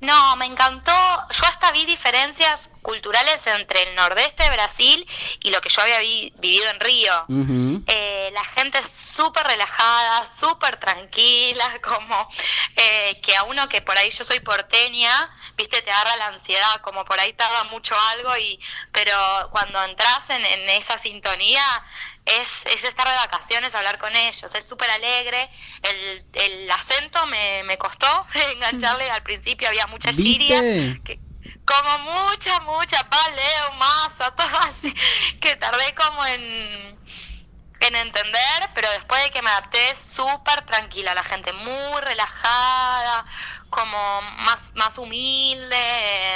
[0.00, 0.92] No, me encantó.
[1.30, 5.06] Yo hasta vi diferencias culturales entre el nordeste de Brasil
[5.42, 7.12] y lo que yo había vi- vivido en Río.
[7.86, 12.28] Eh, la gente es súper relajada, súper tranquila, como
[12.76, 15.12] eh, que a uno que por ahí yo soy porteña,
[15.60, 18.58] viste, te agarra la ansiedad, como por ahí tarda mucho algo, y
[18.92, 19.14] pero
[19.50, 21.62] cuando entras en, en esa sintonía
[22.24, 25.50] es, es estar de vacaciones, hablar con ellos, es súper alegre,
[25.82, 31.20] el, el acento me, me costó engancharle al principio, había mucha giria, ¿Viste?
[31.64, 34.94] como mucha, mucha, paleo, masa, todo así,
[35.40, 36.98] que tardé como en,
[37.86, 39.78] en entender, pero después de que me adapté,
[40.14, 43.24] súper tranquila, la gente muy relajada,
[43.70, 43.96] como
[44.44, 45.76] más, más humilde,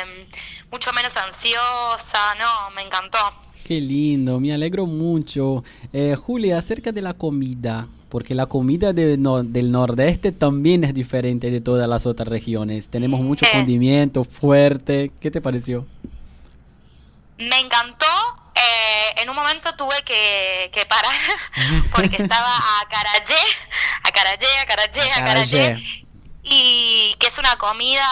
[0.01, 0.27] em,
[0.71, 3.19] mucho menos ansiosa, no, me encantó.
[3.67, 5.65] Qué lindo, me alegro mucho.
[5.93, 10.95] Eh, Julia, acerca de la comida, porque la comida de no- del nordeste también es
[10.95, 12.89] diferente de todas las otras regiones.
[12.89, 13.51] Tenemos mucho Eh.
[13.53, 15.11] condimento fuerte.
[15.21, 15.87] ¿Qué te pareció?
[17.39, 18.07] Me encantó.
[18.55, 21.13] Eh, en un momento tuve que, que parar
[21.93, 23.41] porque estaba a carayé,
[24.03, 26.05] a carayé, a carayé, a carayé.
[26.43, 28.07] Y que es una comida,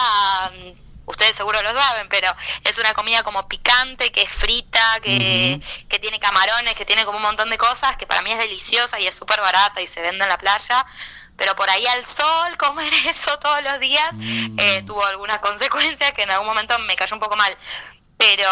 [0.55, 0.71] mm,
[1.05, 5.99] ustedes seguro lo saben, pero es una comida como picante, que es frita, que, que
[5.99, 9.07] tiene camarones, que tiene como un montón de cosas, que para mí es deliciosa y
[9.07, 10.85] es súper barata y se vende en la playa.
[11.37, 14.09] Pero por ahí al sol, comer eso todos los días,
[14.57, 17.55] eh, tuvo algunas consecuencias que en algún momento me cayó un poco mal.
[18.17, 18.47] Pero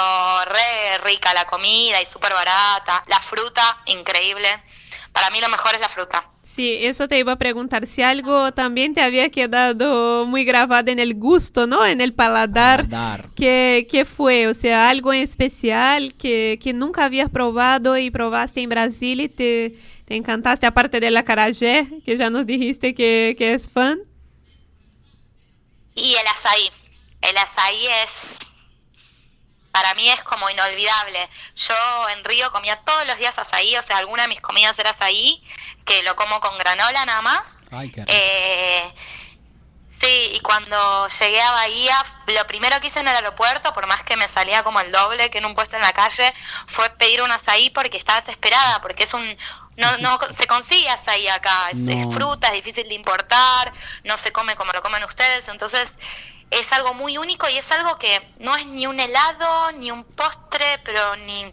[0.46, 3.04] re rica la comida y súper barata.
[3.08, 4.48] La fruta, increíble.
[5.12, 6.26] Para mí lo mejor es la fruta.
[6.44, 11.00] Sí, eso te iba a preguntar si algo también te había quedado muy grabado en
[11.00, 11.86] el gusto, ¿no?
[11.86, 12.90] En el paladar.
[12.90, 13.30] Paladar.
[13.36, 14.48] ¿Qué, qué fue?
[14.48, 19.30] O sea, algo en especial que, que nunca habías probado y probaste en Brasil y
[19.30, 19.76] te,
[20.06, 24.00] te encantaste, aparte de la carajé, que ya nos dijiste que, que es fan.
[25.94, 26.72] Y el azaí.
[27.22, 28.41] El azaí es
[29.72, 31.30] para mí es como inolvidable.
[31.56, 34.92] Yo en Río comía todos los días azaí, o sea, alguna de mis comidas era
[34.92, 35.44] azaí,
[35.86, 37.56] que lo como con granola nada más.
[37.72, 38.12] Ay, qué rico.
[38.14, 38.94] Eh,
[40.00, 44.04] sí, y cuando llegué a Bahía, lo primero que hice en el aeropuerto, por más
[44.04, 46.34] que me salía como el doble que en un puesto en la calle,
[46.68, 49.38] fue pedir un azaí porque estaba desesperada, porque es un...
[49.78, 53.72] No, no se consigue azaí acá, es, es fruta, es difícil de importar,
[54.04, 55.98] no se come como lo comen ustedes, entonces
[56.52, 60.04] es algo muy único y es algo que no es ni un helado, ni un
[60.04, 61.52] postre, pero ni...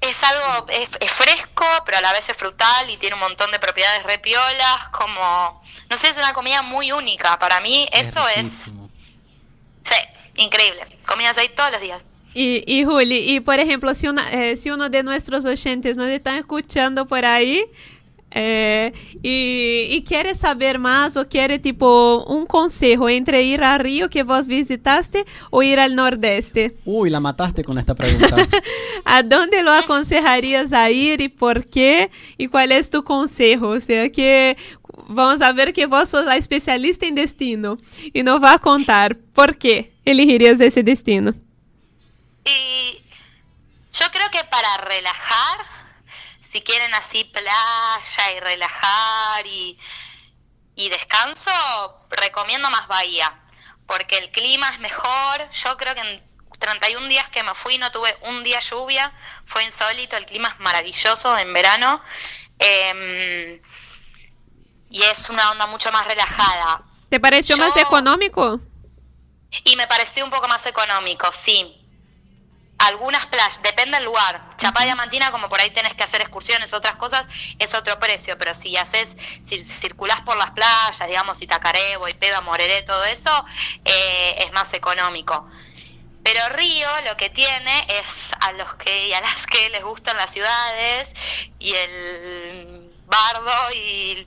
[0.00, 3.50] Es algo, es, es fresco, pero a la vez es frutal y tiene un montón
[3.50, 5.60] de propiedades repiolas, como,
[5.90, 7.36] no sé, es una comida muy única.
[7.40, 9.94] Para mí eso es, sí,
[10.36, 10.86] increíble.
[11.04, 12.04] Comidas ahí todos los días.
[12.32, 16.06] Y, y Juli, y por ejemplo, si, una, eh, si uno de nuestros oyentes nos
[16.06, 17.64] están escuchando por ahí
[18.30, 18.92] eh,
[19.22, 24.22] y, y quiere saber más o quiere tipo un consejo entre ir a Río que
[24.22, 28.36] vos visitaste o ir al Nordeste, Uy, la mataste con esta pregunta.
[29.04, 32.10] ¿a dónde lo aconsejarías a ir y por qué?
[32.36, 33.68] ¿Y cuál es tu consejo?
[33.68, 34.56] O sea, que
[35.08, 37.78] vamos a ver que vos sos la especialista en destino
[38.12, 41.32] y nos va a contar por qué elegirías ese destino.
[42.44, 43.02] Y
[43.92, 45.58] yo creo que para relajar,
[46.58, 49.78] si quieren así playa y relajar y,
[50.74, 51.50] y descanso,
[52.10, 53.32] recomiendo más Bahía,
[53.86, 55.50] porque el clima es mejor.
[55.52, 56.22] Yo creo que en
[56.58, 59.12] 31 días que me fui no tuve un día lluvia,
[59.46, 62.02] fue insólito, el clima es maravilloso en verano.
[62.58, 63.62] em,
[64.90, 66.82] y es una onda mucho más relajada.
[67.08, 68.58] ¿Te pareció más económico?
[69.64, 71.77] Y me pareció un poco más económico, sí.
[72.78, 74.40] Algunas playas, depende del lugar.
[74.56, 77.26] Chapá Diamantina, como por ahí tenés que hacer excursiones, otras cosas,
[77.58, 78.38] es otro precio.
[78.38, 83.44] Pero si haces, si circulás por las playas, digamos, Itacarebo, Ipeba, Moreré, todo eso,
[83.84, 85.48] eh, es más económico.
[86.22, 88.06] Pero Río lo que tiene es
[88.40, 91.10] a los que y a las que les gustan las ciudades
[91.58, 94.26] y el bardo y,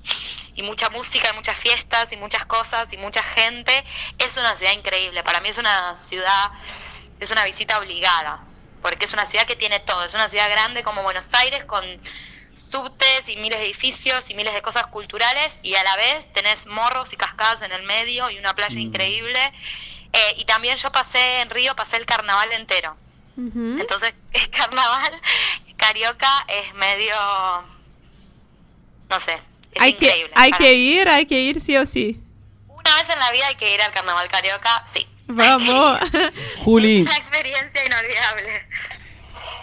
[0.56, 3.84] y mucha música y muchas fiestas y muchas cosas y mucha gente,
[4.18, 5.23] es una ciudad increíble.
[5.23, 6.52] Para mí es una ciudad,
[7.22, 8.39] es una visita obligada,
[8.81, 10.03] porque es una ciudad que tiene todo.
[10.06, 11.84] Es una ciudad grande como Buenos Aires con
[12.72, 16.65] subtes y miles de edificios y miles de cosas culturales y a la vez tenés
[16.68, 19.53] morros y cascadas en el medio y una playa increíble.
[20.14, 22.98] Eh, y también yo pasé en Río, pasé el carnaval entero.
[23.38, 25.11] Entonces, el carnaval
[25.77, 27.15] carioca es medio,
[29.10, 29.34] no sé,
[29.73, 30.34] es Hay que, increíble.
[30.35, 32.19] hay Para- que ir, hay que ir sí o sí.
[32.68, 35.07] Una vez en la vida hay que ir al carnaval carioca, sí.
[35.36, 35.99] Vamos.
[36.64, 38.66] Juli, Una experiencia inolvidable.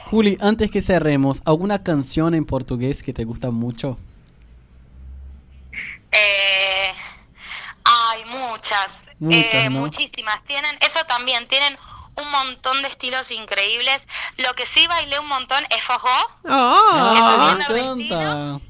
[0.07, 3.99] Juli, antes que cerremos, ¿alguna canción en portugués que te gusta mucho?
[6.13, 6.93] Eh,
[7.85, 8.89] hay muchas,
[9.19, 9.81] Muchas, eh, ¿no?
[9.81, 10.43] muchísimas.
[10.45, 11.77] Tienen, eso también, tienen
[12.17, 14.07] un montón de estilos increíbles.
[14.39, 16.09] Lo que sí bailé un montón es fogó.
[16.45, 16.91] Oh.
[16.95, 18.61] Ah, Eso me encanta.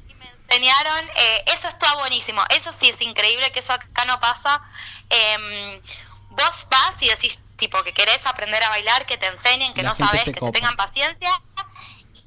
[0.49, 4.61] enseñaron, eh, eso está buenísimo, eso sí es increíble, que eso acá no pasa.
[5.09, 5.81] Em,
[6.29, 9.89] vos vas y decís, tipo, que querés aprender a bailar, que te enseñen, que La
[9.89, 11.31] no sabes, que te tengan paciencia,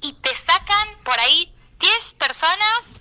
[0.01, 3.01] y te sacan por ahí 10 personas,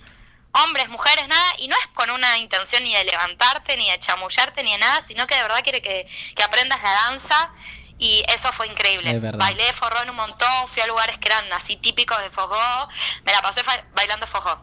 [0.52, 4.62] hombres, mujeres, nada, y no es con una intención ni de levantarte, ni de chamullarte,
[4.62, 7.50] ni de nada, sino que de verdad quiere que, que aprendas la danza.
[7.98, 9.16] Y eso fue increíble.
[9.20, 12.88] Bailé forró en un montón, fui a lugares que eran así típicos de fogó,
[13.22, 13.62] me la pasé
[13.94, 14.60] bailando fogó.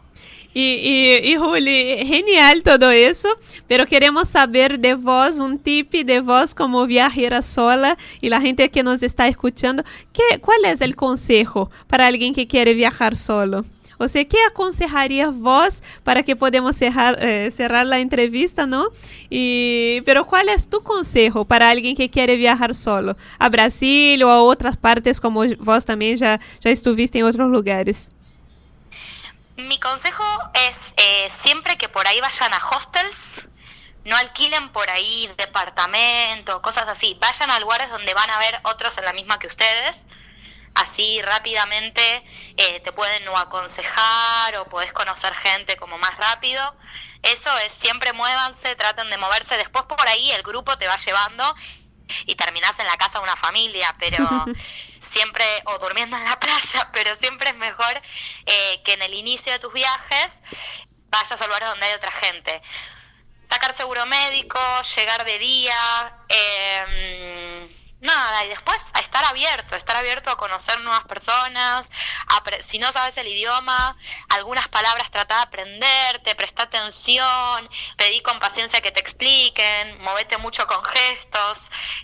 [0.52, 3.28] Y, y, y Juli, genial todo eso,
[3.68, 8.68] pero queremos saber de vos un tip de vos como viajera sola y la gente
[8.70, 13.64] que nos está escuchando, ¿qué, ¿cuál es el consejo para alguien que quiere viajar solo?
[14.02, 17.50] O sea, ¿qué aconsejarías vos para que podamos cerrar, eh,
[18.00, 18.86] entrevista, no?
[19.28, 23.14] Y, pero ¿cuál es tu consejo para alguien que quiere viajar solo?
[23.38, 28.10] A Brasil o a otras partes como vos también ya, ya estuviste en otros lugares.
[29.60, 30.24] Mi consejo
[30.54, 33.46] es eh, siempre que por ahí vayan a hostels,
[34.04, 37.16] no alquilen por ahí departamento, cosas así.
[37.20, 40.04] Vayan a lugares donde van a ver otros en la misma que ustedes.
[40.74, 42.24] Así rápidamente
[42.56, 46.74] eh, te pueden o aconsejar o podés conocer gente como más rápido.
[47.22, 49.56] Eso es siempre muévanse, traten de moverse.
[49.56, 51.54] Después por ahí el grupo te va llevando
[52.26, 54.26] y terminás en la casa de una familia, pero
[55.10, 58.00] siempre, o durmiendo en la playa, pero siempre es mejor
[58.46, 60.40] eh, que en el inicio de tus viajes
[61.08, 62.62] vayas a lugares donde hay otra gente.
[63.48, 64.60] Sacar seguro médico,
[64.96, 71.04] llegar de día, eh, nada, y después a estar abierto, estar abierto a conocer nuevas
[71.06, 71.90] personas,
[72.28, 73.96] apre- si no sabes el idioma,
[74.28, 80.66] algunas palabras trata de aprenderte, presta atención, pedí con paciencia que te expliquen, movete mucho
[80.68, 81.58] con gestos,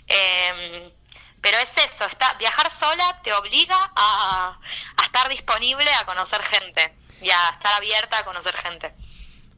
[0.07, 0.93] eh,
[1.41, 4.57] pero es eso, está, viajar sola te obliga a,
[4.97, 8.93] a estar disponible a conocer gente y a estar abierta a conocer gente.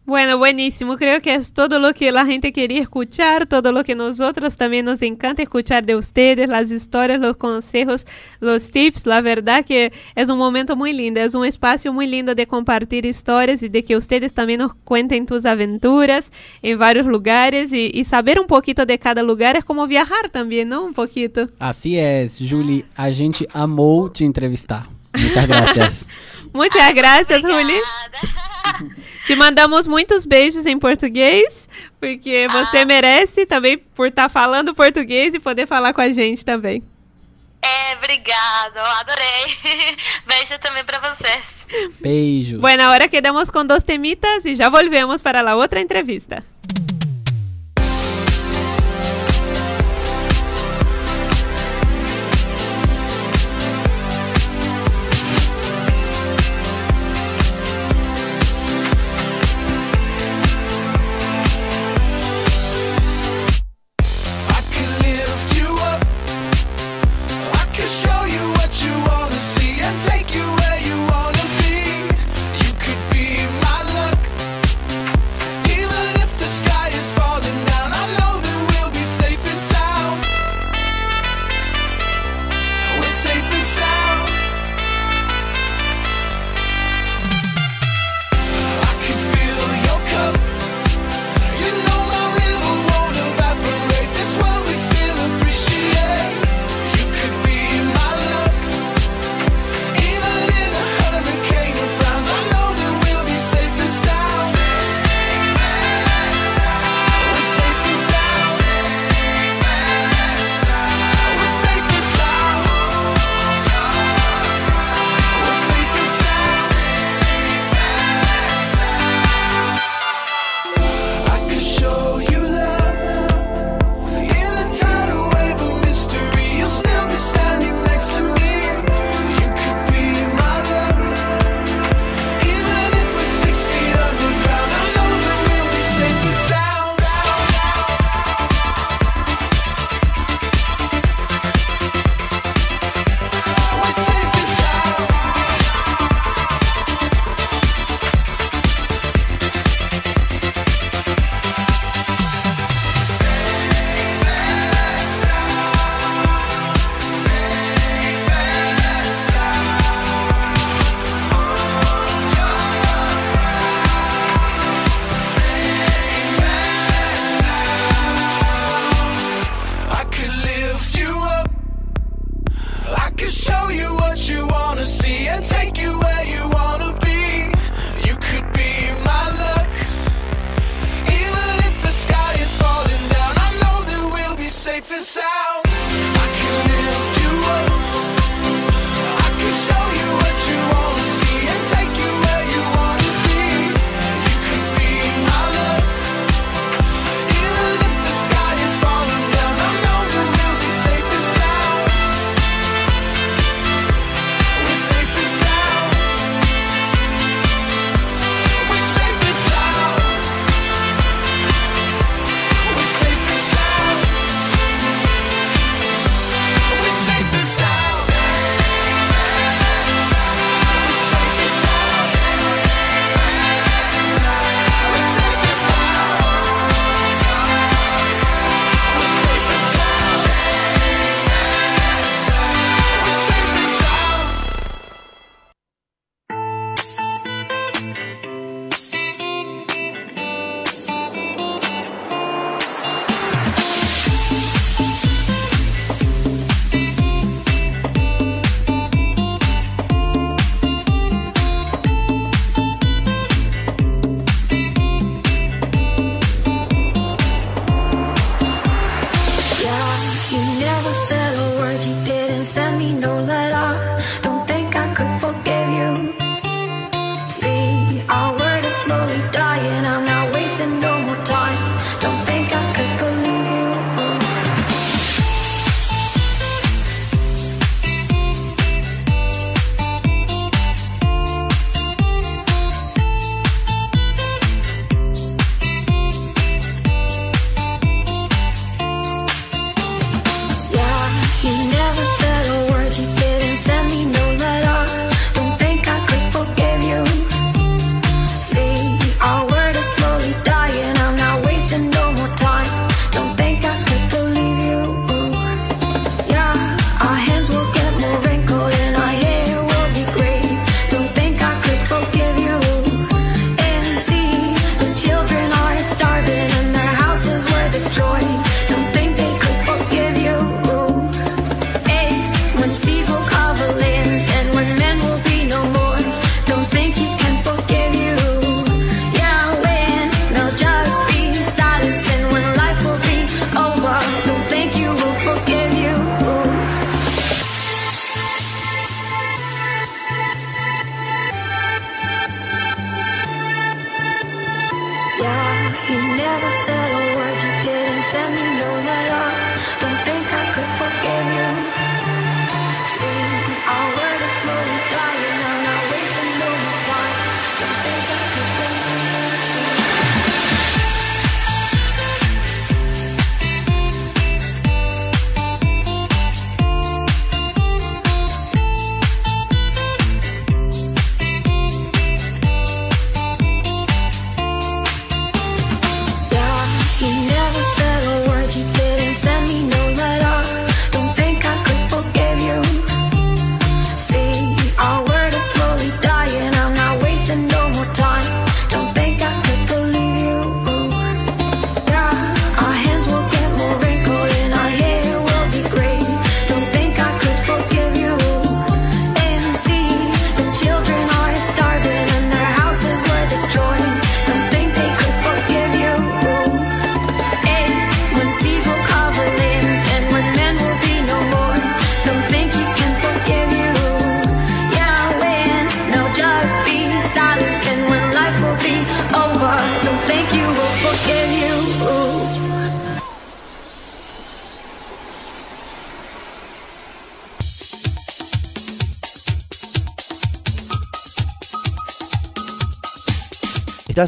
[0.09, 0.97] Bueno, buenísimo.
[0.97, 4.85] Creo que es todo lo que la gente quería escuchar, todo lo que nosotros también
[4.85, 8.07] nos encanta escuchar de ustedes, las historias, los consejos,
[8.39, 9.05] los tips.
[9.05, 13.05] La verdad que es un momento muy lindo, es un espacio muy lindo de compartir
[13.05, 16.31] historias y de que ustedes también nos cuenten tus aventuras
[16.63, 20.69] en varios lugares y, y saber un poquito de cada lugar es como viajar también,
[20.69, 20.85] ¿no?
[20.85, 21.47] Un poquito.
[21.59, 22.83] Así es, Julie.
[22.95, 24.87] A gente amou te entrevistar.
[25.13, 26.07] Muchas gracias.
[26.51, 27.75] Muchas gracias, Juli.
[29.29, 31.69] Te mandamos muitos beijos em português,
[31.99, 36.81] porque você merece também por estar falando português e poder falar com a gente também.
[37.61, 39.55] É, obrigado, adorei.
[40.25, 41.43] Beijo também para vocês.
[41.99, 42.59] Beijos.
[42.59, 46.43] Bueno, ahora quedamos con dos temitas y ya volvemos para la otra entrevista.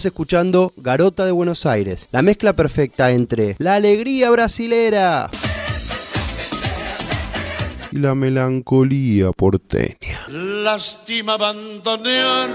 [0.01, 5.29] Estás escuchando Garota de Buenos Aires, la mezcla perfecta entre la alegría brasilera
[7.91, 10.25] y la melancolía porteña.
[10.27, 12.49] Lástima abandonar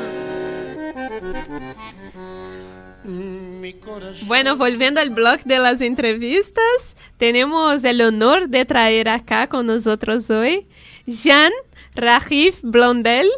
[3.04, 4.26] mi corazón.
[4.26, 10.28] Bueno, volviendo al blog de las entrevistas, tenemos el honor de traer acá con nosotros
[10.30, 10.64] hoy
[11.06, 11.52] Jean
[11.94, 13.28] Rajif Blondel,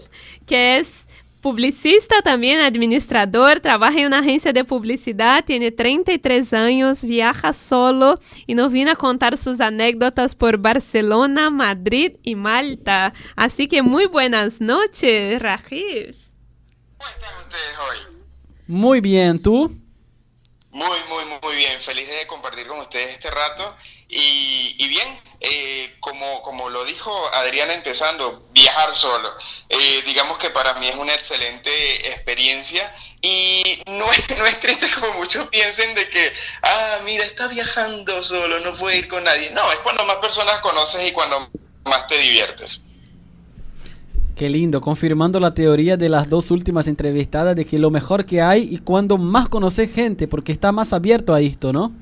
[0.46, 1.07] que es
[1.48, 8.16] publicista también, administrador, trabaja en una agencia de publicidad, tiene 33 años, viaja solo
[8.46, 13.14] y nos viene a contar sus anécdotas por Barcelona, Madrid y Malta.
[13.34, 16.16] Así que muy buenas noches, Rajif.
[18.66, 19.74] Muy bien, ¿tú?
[20.70, 21.80] Muy, muy, muy bien.
[21.80, 23.74] Feliz de compartir con ustedes este rato.
[24.06, 25.08] Y, y bien,
[25.40, 29.30] eh, como, como lo dijo Adriana empezando, viajar solo.
[29.68, 31.70] Eh, digamos que para mí es una excelente
[32.10, 36.32] experiencia y no es, no es triste como muchos piensen de que,
[36.62, 39.50] ah, mira, está viajando solo, no puede ir con nadie.
[39.50, 41.48] No, es cuando más personas conoces y cuando
[41.84, 42.84] más te diviertes.
[44.34, 48.40] Qué lindo, confirmando la teoría de las dos últimas entrevistadas de que lo mejor que
[48.40, 51.92] hay y cuando más conoces gente, porque está más abierto a esto, ¿no?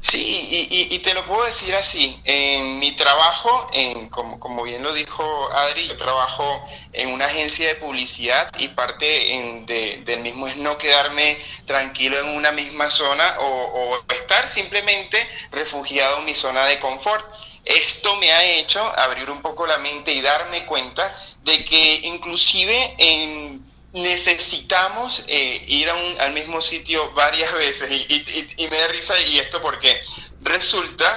[0.00, 0.27] Sí,
[0.70, 2.20] y, y- te lo puedo decir así.
[2.24, 5.22] En mi trabajo, en, como, como bien lo dijo
[5.52, 6.44] Adri, yo trabajo
[6.92, 11.36] en una agencia de publicidad y parte en- de- del mismo es no quedarme
[11.66, 17.24] tranquilo en una misma zona o, o estar simplemente refugiado en mi zona de confort.
[17.64, 21.12] Esto me ha hecho abrir un poco la mente y darme cuenta
[21.44, 23.62] de que inclusive en
[24.02, 28.88] necesitamos eh, ir a un- al mismo sitio varias veces y, y- y- me da
[28.88, 30.00] risa y esto porque
[30.40, 31.08] resulta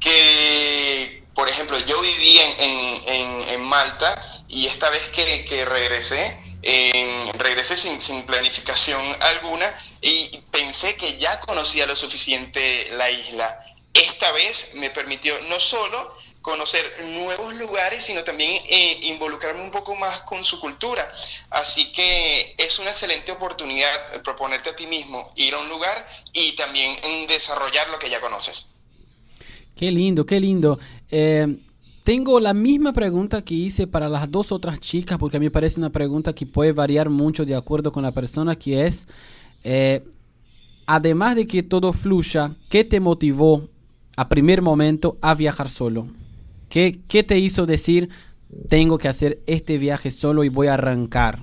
[0.00, 5.64] que, por ejemplo, yo viví en, en- en- en Malta y esta vez que, que
[5.64, 9.72] regresé, eh, regresé sin, sin planificación alguna
[10.02, 13.60] y pensé que ya conocía lo suficiente la isla.
[13.94, 16.14] Esta vez me permitió no solo
[16.50, 21.02] conocer nuevos lugares, sino también eh, involucrarme un poco más con su cultura.
[21.48, 26.04] Así que es una excelente oportunidad eh, proponerte a ti mismo ir a un lugar
[26.32, 28.70] y también mm, desarrollar lo que ya conoces.
[29.76, 30.80] Qué lindo, qué lindo.
[31.08, 31.56] Eh,
[32.02, 35.52] tengo la misma pregunta que hice para las dos otras chicas, porque a mí me
[35.52, 39.06] parece una pregunta que puede variar mucho de acuerdo con la persona, que es,
[40.86, 43.68] además de que todo fluya, ¿qué te motivó
[44.16, 46.08] a primer momento a viajar solo?
[46.70, 48.08] ¿Qué, qué te hizo decir,
[48.68, 51.40] tengo que hacer este viaje solo y voy a arrancar?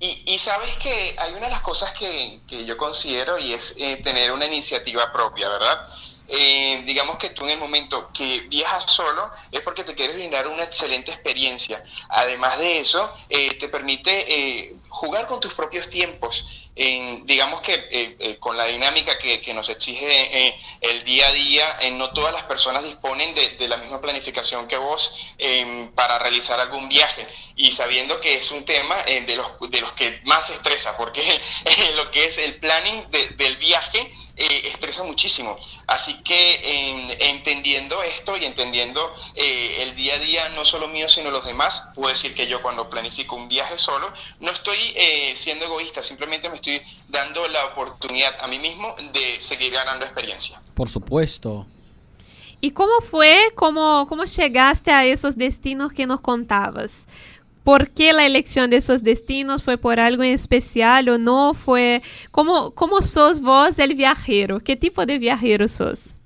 [0.00, 3.76] Y, y sabes que hay una de las cosas que, que yo considero y es
[3.78, 5.88] eh, tener una iniciativa propia, ¿verdad?
[6.26, 10.48] Eh, digamos que tú en el momento que viajas solo es porque te quieres brindar
[10.48, 11.84] una excelente experiencia.
[12.08, 16.61] Además de eso, eh, te permite jugar con tus propios tiempos.
[16.74, 21.32] En, digamos que eh, eh, con la dinámica que, nos exige eh, el día a
[21.32, 25.90] día, eh, no todas las personas disponen de, de la misma planificación que vos eh,
[25.94, 27.26] para realizar algún viaje
[27.66, 31.20] y sabiendo que es un tema eh, de, los, de los que más estresa, porque
[31.64, 35.56] eh, lo que es el planning de- del viaje eh, estresa muchísimo.
[35.86, 39.00] Así que eh, entendiendo esto y entendiendo
[39.34, 42.62] eh, el día a día, no solo mío, sino los demás, puedo decir que yo
[42.62, 47.66] cuando planifico un viaje solo, no estoy eh, siendo egoísta, simplemente me estoy dando la
[47.66, 50.60] oportunidad a mí mismo de seguir ganando experiencia.
[50.74, 51.66] Por supuesto.
[52.64, 57.06] ¿Y cómo fue, cómo, cómo llegaste a esos destinos que nos contabas?
[57.64, 59.62] ¿Por qué la elección de esos destinos?
[59.62, 61.54] ¿Fue por algo en especial o no?
[61.54, 64.60] ¿Fue cómo, cómo sos vos el viajero?
[64.60, 66.16] ¿Qué tipo de viajero sos?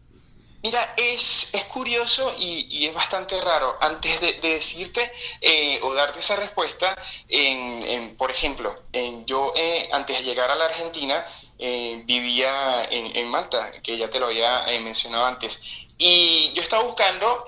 [0.67, 3.77] Mira, es, es curioso y, es bastante raro.
[3.81, 5.01] Antes de, de decirte
[5.41, 6.97] eh, o darte esa respuesta,
[8.19, 8.75] por ejemplo,
[9.27, 11.25] yo eh, antes de llegar a la Argentina
[11.61, 15.61] eh, vivía en, Malta, que ya te lo había mencionado antes.
[15.99, 17.45] Y yo estaba buscando,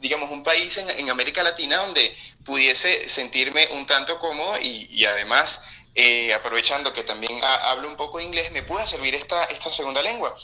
[0.00, 2.14] digamos, un país en América Latina donde
[2.50, 5.62] pudiese sentirme un tanto cómodo y, y además,
[5.94, 10.02] eh, aprovechando que también ha- hablo un poco inglés, me pueda servir esta, esta segunda
[10.02, 10.34] lengua.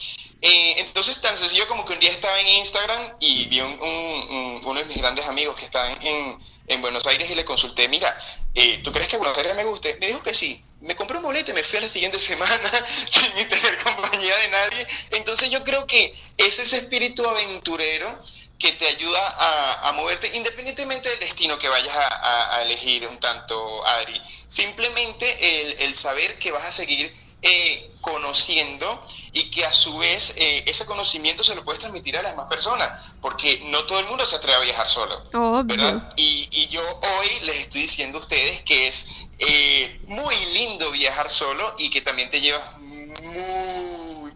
[0.40, 4.30] Eh, entonces, tan sencillo como que un día estaba en Instagram y vi un, un-
[4.36, 6.38] un- uno de mis grandes amigos que está en,
[6.68, 8.16] en Buenos Aires y le consulté, mira,
[8.54, 9.96] eh, ¿tú crees que Buenos Aires me guste?
[10.00, 10.62] Me dijo que sí.
[10.80, 12.70] Me compré un boleto y me fui a la siguiente semana
[13.08, 14.86] sin tener compañía de nadie.
[15.10, 18.08] Entonces yo creo que es ese espíritu aventurero
[18.58, 23.06] que te ayuda a, a moverte independientemente del destino que vayas a, a- a elegir
[23.06, 24.20] un tanto, Adri.
[24.46, 25.26] Simplemente
[25.62, 30.64] el, el saber que vas a seguir eh, conociendo y que a su vez eh,
[30.66, 34.24] ese conocimiento se lo puedes transmitir a las demás personas, porque no todo el mundo
[34.24, 35.22] se atreve a viajar solo.
[35.76, 36.12] ¿verdad?
[36.16, 39.08] Y, y yo hoy les estoy diciendo a ustedes que es
[39.38, 42.64] eh, muy lindo viajar solo y que también te llevas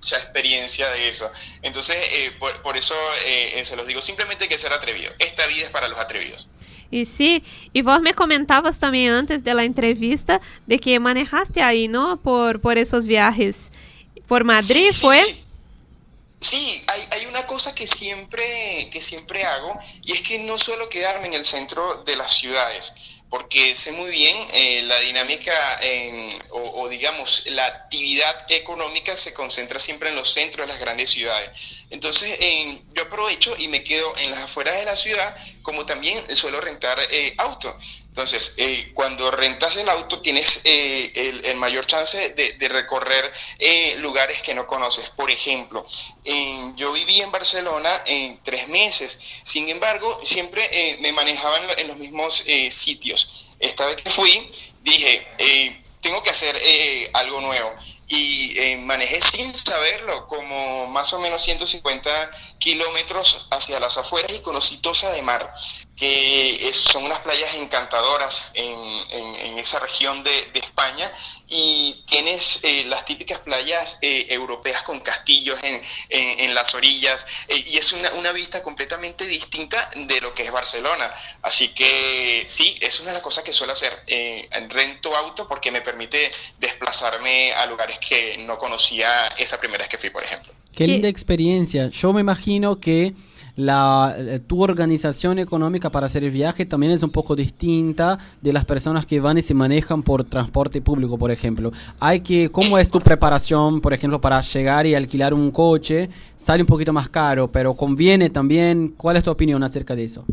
[0.00, 1.30] mucha experiencia de eso.
[1.60, 2.94] Entonces, eh, por, por, eso
[3.26, 5.12] eh, se los digo, simplemente hay que ser atrevido.
[5.18, 6.48] Esta vida es para los atrevidos.
[6.90, 7.40] E sim,
[7.72, 12.16] e vos me comentabas também antes da entrevista de que manejaste aí, ¿no?
[12.16, 13.70] Por, por esos viajes.
[14.26, 15.24] Por Madrid, sí, ¿fue?
[15.24, 15.44] Sí,
[16.40, 16.84] sí.
[16.88, 21.28] hay, hay, una cosa que siempre, que siempre hago y es que no suelo quedarme
[21.28, 26.88] en el centro de las ciudades porque sé muy bien eh, la dinámica en, o,
[26.88, 31.86] digamos la actividad económica se concentra siempre en los centros de las grandes ciudades.
[31.90, 36.24] Entonces en, yo aprovecho y me quedo en las afueras de la ciudad, como también
[36.34, 37.76] suelo rentar eh, auto.
[38.20, 44.42] Entonces, eh, cuando rentas el auto tienes eh, el, mayor chance de, recorrer eh, lugares
[44.42, 45.08] que no conoces.
[45.08, 45.86] Por ejemplo,
[46.76, 52.44] yo viví en Barcelona en tres meses, sin embargo, siempre me manejaba en, los mismos
[52.68, 53.46] sitios.
[53.58, 54.50] Esta vez que fui,
[54.82, 55.26] dije,
[56.02, 56.60] tengo que hacer
[57.14, 57.74] algo nuevo
[58.06, 62.30] y manejé sin saberlo como más o menos 150
[62.60, 65.52] kilómetros hacia las afueras y conocí Tosa de Mar,
[65.96, 68.78] que son unas playas encantadoras en,
[69.10, 71.12] en, esa región de, de, España
[71.46, 77.64] y tienes eh, las típicas playas eh, europeas con castillos en, en las orillas eh,
[77.66, 81.12] y es una, una, vista completamente distinta de lo que es Barcelona.
[81.42, 84.02] Así que sí, es una de las cosas que suelo hacer.
[84.06, 89.88] Eh, rento auto porque me permite desplazarme a lugares que no conocía esa primera vez
[89.88, 90.52] que fui, por ejemplo.
[90.74, 91.88] Qué linda experiencia.
[91.88, 93.14] Yo me imagino que
[93.56, 94.16] la,
[94.46, 99.04] tu organización económica para hacer el viaje también es un poco distinta de las personas
[99.04, 101.72] que van y se manejan por transporte público, por ejemplo.
[101.98, 106.08] Hay que, ¿cómo es tu preparación, por ejemplo, para llegar y alquilar un coche?
[106.36, 108.94] Sale un poquito más caro, pero conviene también.
[108.96, 110.24] ¿Cuál es tu opinión acerca de eso?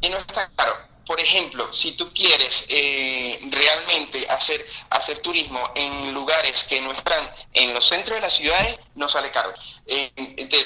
[0.00, 6.14] Y no está caro por ejemplo, si tú quieres eh, realmente hacer, hacer turismo en
[6.14, 9.52] lugares que no están en los centros de las ciudades, no sale caro.
[9.86, 10.10] Eh,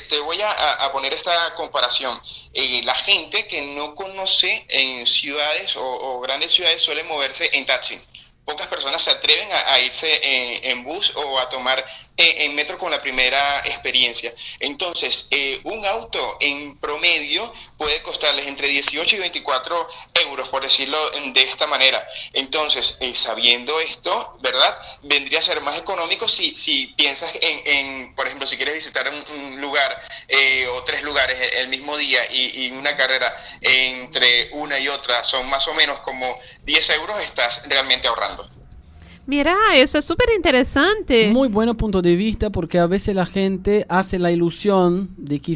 [0.09, 2.21] te, voy a, poner esta comparación.
[2.53, 7.99] Eh, la gente que no conoce en ciudades o, grandes ciudades suele moverse en taxi.
[8.45, 11.85] Pocas personas se atreven a, a irse en, en, bus o a tomar
[12.19, 14.33] en metro con la primera experiencia.
[14.59, 19.89] Entonces, eh, un auto en promedio puede costarles entre 18 y 24
[20.27, 20.99] euros, por decirlo
[21.33, 22.07] de esta manera.
[22.33, 24.79] Entonces, eh, sabiendo esto, ¿verdad?
[25.03, 29.09] Vendría a ser más económico si, si piensas en, en, por ejemplo, si quieres visitar
[29.09, 34.89] un, lugar eh, o tres lugares el mismo día y, una carrera entre una y
[34.89, 38.58] otra son más o menos como 10 euros, estás realmente ahorrando.
[39.29, 41.31] Mira, eso es súper interesante.
[41.31, 45.55] Muy buen punto de vista porque a veces la gente hace la ilusión de que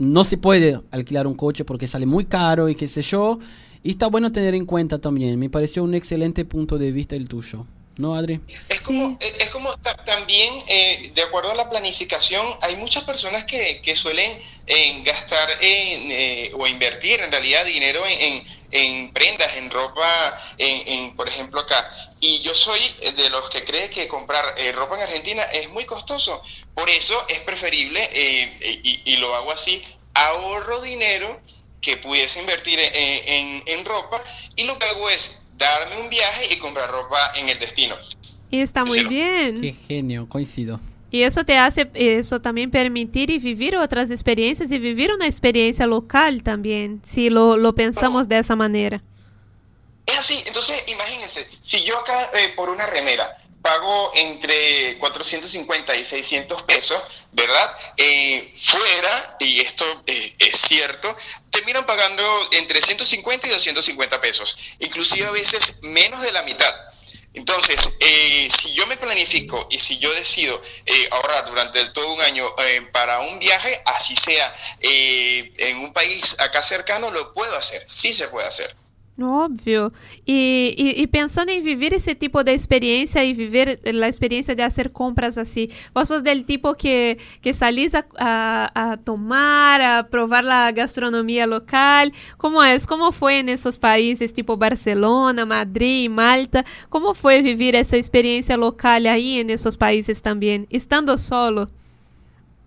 [0.00, 3.38] no se puede alquilar un coche porque sale muy caro y qué sé yo.
[3.84, 5.38] Y está bueno tener en cuenta también.
[5.38, 7.66] Me pareció un excelente punto de vista el tuyo.
[7.96, 8.40] ¿No, Adri?
[8.68, 9.72] Es como, es como
[10.04, 15.48] también, eh, de acuerdo a la planificación, hay muchas personas que, que suelen eh, gastar
[15.60, 21.28] en, eh, o invertir en realidad dinero en, en, en prendas, en ropa, en, por
[21.28, 21.88] ejemplo acá.
[22.18, 22.80] Y yo soy
[23.16, 26.42] de los que cree que comprar eh, ropa en Argentina es muy costoso.
[26.74, 29.84] Por eso es preferible, eh, y, y, lo hago así,
[30.14, 31.40] ahorro dinero
[31.80, 34.20] que pudiese invertir en, en ropa
[34.56, 37.94] y lo que hago es darme un viaje y comprar ropa en el destino.
[38.50, 39.60] Y está muy bien.
[39.60, 40.80] Qué genio, coincido.
[41.10, 45.86] Y eso te hace, eso también permitir y vivir otras experiencias y vivir una experiencia
[45.86, 49.00] local también, si lo, lo pensamos de esa manera.
[50.06, 56.06] Es así, entonces imagínense, si yo acá eh, por una remera pago entre 450 y
[56.10, 57.74] 600 pesos, ¿verdad?
[57.96, 61.16] Eh, fuera, y esto eh, es cierto,
[61.48, 62.22] terminan pagando
[62.52, 66.74] entre 150 y 250 pesos, inclusive a veces menos de la mitad.
[67.32, 72.20] Entonces, eh, si yo me planifico y si yo decido eh, ahorrar durante todo un
[72.20, 77.82] año eh, para un viaje, así sea en un país acá cercano, lo puedo hacer,
[77.88, 78.76] sí se puede hacer.
[79.20, 79.92] Óbvio.
[80.26, 84.62] E, e, e, pensando em viver esse tipo de experiência e viver a experiência de
[84.62, 90.02] fazer compras assim, vós sos del tipo que, que salís a, a, a, tomar, a
[90.02, 92.10] provar a gastronomia local.
[92.36, 92.76] Como é?
[92.80, 96.64] Como foi nesses países tipo Barcelona, Madrid, Malta?
[96.90, 101.68] Como foi viver essa experiência local aí nesses países também, estando solo?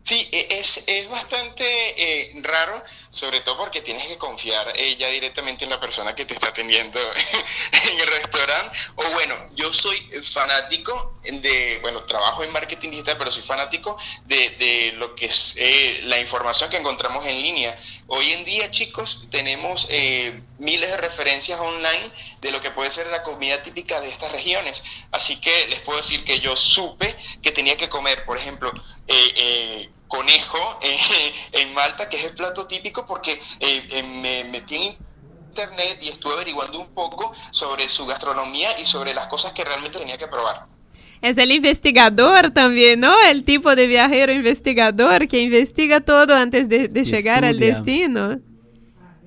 [0.07, 1.65] Sí, e- es, es bastante
[1.97, 6.23] eh, raro, sobre todo porque tienes que confiar eh, ya directamente en la persona que
[6.23, 6.97] te está atendiendo
[7.91, 8.77] en el restaurante.
[8.95, 14.51] O bueno, yo soy fanático de, bueno, trabajo en marketing digital, pero soy fanático de,
[14.51, 17.75] de lo que es eh, la información que encontramos en línea.
[18.07, 23.07] Hoy en día, chicos, tenemos eh, miles de referencias online de lo que puede ser
[23.07, 24.83] la comida típica de estas regiones.
[25.11, 28.71] Así que les puedo decir que yo supe que tenía que comer, por ejemplo,
[29.07, 30.97] eh, eh, conejo eh,
[31.51, 34.97] en Malta, que es el plato típico, porque eh, eh, me metí en
[35.49, 39.99] internet y estuve averiguando un poco sobre su gastronomía y sobre las cosas que realmente
[39.99, 40.65] tenía que probar.
[41.21, 43.15] Es el investigador también, ¿no?
[43.27, 48.39] El tipo de viajero investigador que investiga todo antes de, de llegar al destino.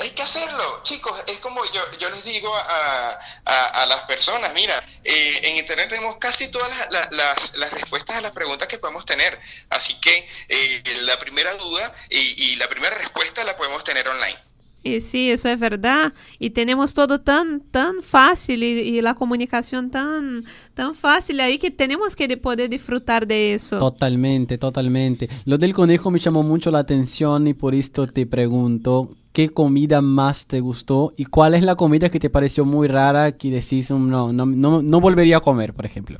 [0.01, 1.13] Hay que hacerlo, chicos.
[1.29, 4.75] Es como yo, yo les digo a, a- a las personas, mira,
[5.05, 8.79] eh, en Internet tenemos casi todas las, la- las- las respuestas a las preguntas que
[8.79, 9.39] podemos tener.
[9.69, 14.39] Así que eh, la primera duda y, y la primera respuesta la podemos tener online.
[14.83, 16.15] Y sí, eso es verdad.
[16.39, 21.71] Y tenemos todo tan, tan fácil y, y la comunicación tan, tan fácil ahí que
[21.71, 23.77] tenemos que de- poder disfrutar de eso.
[23.77, 25.29] Totalmente, totalmente.
[25.45, 30.01] Lo del conejo me llamó mucho la atención y por esto te pregunto, ¿qué comida
[30.01, 33.91] más te gustó y cuál es la comida que te pareció muy rara que decís,
[33.91, 36.19] "Mm, no, no, no, no volvería a comer, por ejemplo?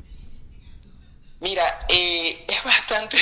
[1.39, 3.17] Mira, eh, es bastante,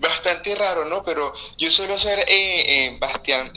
[0.00, 1.04] bastante raro, ¿no?
[1.04, 2.98] Pero yo suelo ser eh, eh,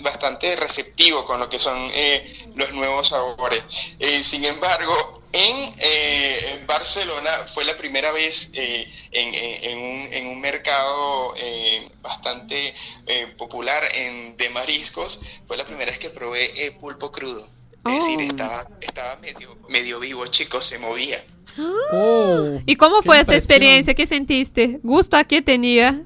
[0.02, 2.24] bastante receptivo con lo que son eh,
[2.56, 3.64] los nuevos sabores.
[4.00, 9.78] Eh, sin embargo, en, eh, en Barcelona fue la primera vez eh, en, en- en
[9.78, 12.74] un, en un mercado eh, bastante
[13.08, 17.48] eh, popular en, de mariscos, fue la primera vez que probé eh, pulpo crudo.
[17.88, 21.24] Es decir, estaba, estaba medio, medio vivo, chicos, se movía.
[21.92, 23.94] Oh, ¿Y cómo fue esa experiencia?
[23.94, 24.80] ¿Qué sentiste?
[24.84, 26.02] ¿Gusto a qué tenía?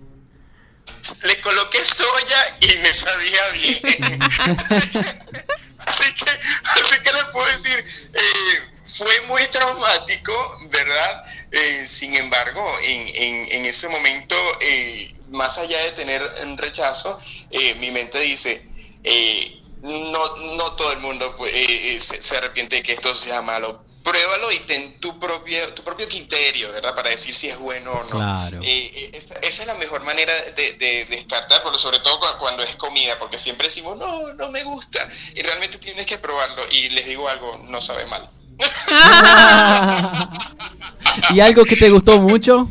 [1.24, 4.22] le coloqué soya y me sabía bien.
[5.86, 6.32] así, que,
[6.64, 10.34] así que les puedo decir, eh, fue muy traumático,
[10.70, 11.24] ¿verdad?
[11.52, 17.20] Eh, sin embargo, en, en- en ese momento, eh, más allá de tener un rechazo,
[17.50, 18.68] eh, mi mente dice,
[19.04, 23.86] eh, no, no todo el mundo eh, se, se arrepiente de que esto sea malo.
[24.02, 26.96] Pruébalo y ten tu propio, tu propio criterio, ¿verdad?
[26.96, 28.16] Para decir si es bueno o no.
[28.16, 28.60] Claro.
[28.64, 32.76] Esa, esa es la mejor manera de, de descartar, pero sobre todo cu- cuando es
[32.78, 37.06] comida, porque siempre decimos, no, no me gusta, y realmente tienes que probarlo, y les
[37.06, 38.30] digo algo, no sabe mal.
[41.34, 42.70] ¿Y algo que te gustó mucho?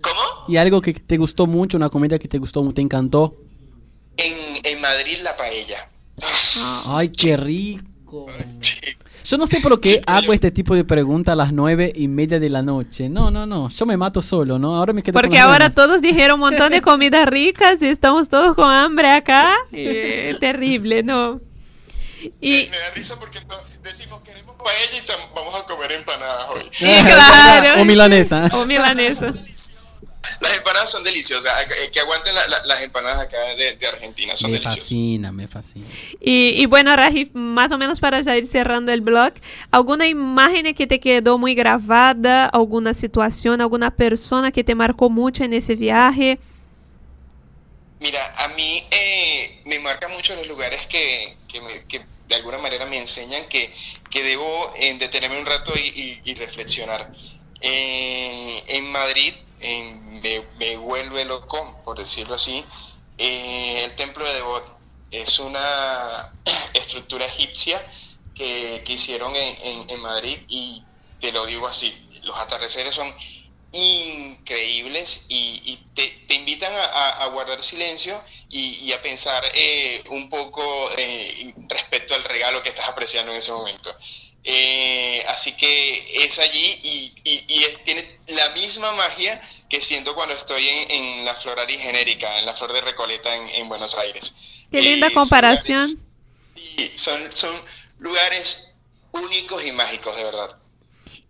[0.00, 0.20] ¿Cómo?
[0.48, 3.36] ¿Y algo que te gustó mucho, una comida que te gustó, te encantó?
[4.16, 4.34] En,
[4.64, 5.88] en Madrid la paella.
[6.86, 8.26] Ay, qué rico.
[9.24, 12.38] Yo no sé por qué hago este tipo de preguntas a las nueve y media
[12.38, 13.08] de la noche.
[13.08, 13.70] No, no, no.
[13.70, 14.76] Yo me mato solo, ¿no?
[14.76, 15.74] Ahora me quedo Porque ahora ganas.
[15.74, 19.54] todos dijeron un montón de comidas ricas y estamos todos con hambre acá.
[19.72, 21.40] Eh, terrible, ¿no?
[22.40, 23.40] Y Me da risa porque
[23.82, 26.62] decimos queremos paella y tam- vamos a comer empanadas hoy.
[26.72, 27.82] Sí, claro.
[27.82, 28.48] O milanesa.
[28.52, 29.32] O milanesa.
[30.40, 34.34] Las empanadas son deliciosas, eh, que aguanten la- la- las empanadas acá de, de Argentina,
[34.34, 34.80] son Me deliciosas.
[34.80, 35.86] fascina, me fascina.
[36.18, 39.34] Y, y bueno, Rajif, más o menos para ya ir cerrando el blog,
[39.70, 42.46] ¿alguna imagen que te quedó muy grabada?
[42.46, 46.38] ¿Alguna situación, alguna persona que te marcó mucho en ese viaje?
[48.00, 52.58] Mira, a mí eh, me marca mucho los lugares que, que, me- que de alguna
[52.58, 53.72] manera me enseñan que,
[54.10, 57.10] que debo eh, detenerme un rato y, reflexionar.
[57.60, 62.64] Eh, en Madrid me, me vuelve loco, por decirlo así,
[63.18, 64.64] eh, el templo de Devot.
[65.10, 66.34] Es una
[66.74, 67.84] estructura egipcia
[68.34, 70.86] que, que hicieron en, en- en Madrid y
[71.20, 71.92] te lo digo así,
[72.22, 73.14] los atardeceres son
[73.74, 80.02] increíbles y, y te, te invitan a, a- guardar silencio y, y a pensar eh,
[80.10, 80.62] un poco
[80.96, 83.94] eh, respecto al regalo que estás apreciando en ese momento.
[84.46, 89.40] Eh, así que es allí y, y- es- tiene la misma magia
[89.70, 93.48] que siento cuando estoy en, en la floralia genérica, en la flor de Recoleta en,
[93.48, 94.36] en Buenos Aires.
[94.70, 95.88] Qué linda Eh, son comparación.
[95.88, 95.98] lugares-
[96.54, 97.62] sí, son, son
[97.98, 98.70] lugares
[99.12, 100.58] únicos y mágicos, de verdad.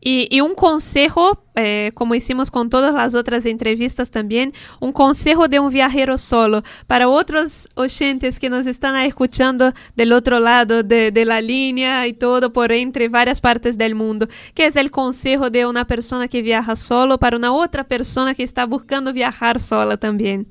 [0.04, 5.48] Y, y un consejo, eh, como hicimos con todas las otras entrevistas también, un consejo
[5.48, 10.84] de un viajero solo para otros oyentes que nos están ahí escuchando del otro lado
[10.84, 14.28] de la línea y todo por entre varias partes del mundo.
[14.54, 18.44] ¿Qué es el consejo de una persona que viaja solo para una otra persona que
[18.44, 20.46] está buscando viajar sola también?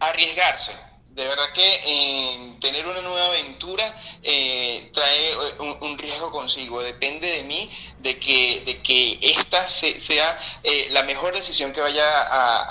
[0.00, 0.72] arriesgarse,
[1.14, 3.84] De verdad que eh, tener una nueva aventura
[4.22, 6.82] eh, trae eh, un, un riesgo consigo.
[6.82, 7.70] Depende de mí
[8.04, 12.04] de que, de que esta se- sea eh, la mejor decisión que vaya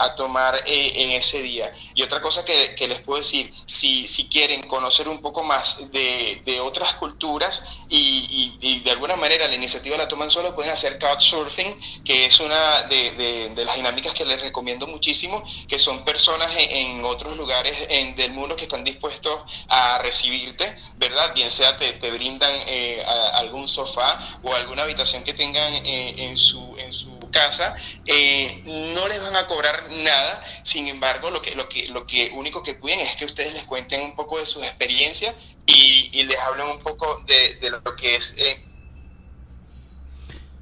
[0.06, 1.72] a, tomar eh, en ese día.
[1.96, 6.42] Y otra cosa que, les puedo decir, si, si quieren conocer un poco más de,
[6.46, 12.04] de otras culturas y, de alguna manera la iniciativa la toman solo, pueden hacer couchsurfing,
[12.04, 13.12] que es una de,
[13.56, 18.32] de- las dinámicas que les recomiendo muchísimo, que son personas en, otros lugares en- del
[18.32, 21.34] mundo que están dispuestos a recibirte, ¿verdad?
[21.34, 23.04] Bien sea te, te brindan eh,
[23.34, 27.76] algún sofá o alguna habitación que tengan eh, en, su, en su casa,
[28.06, 28.62] eh,
[28.96, 32.62] no les van a cobrar nada, sin embargo, lo que, lo, que, lo que único
[32.64, 35.36] que piden es que ustedes les cuenten un poco de sus experiencias
[35.66, 38.64] y, y les hablen un poco de, de lo que es eh,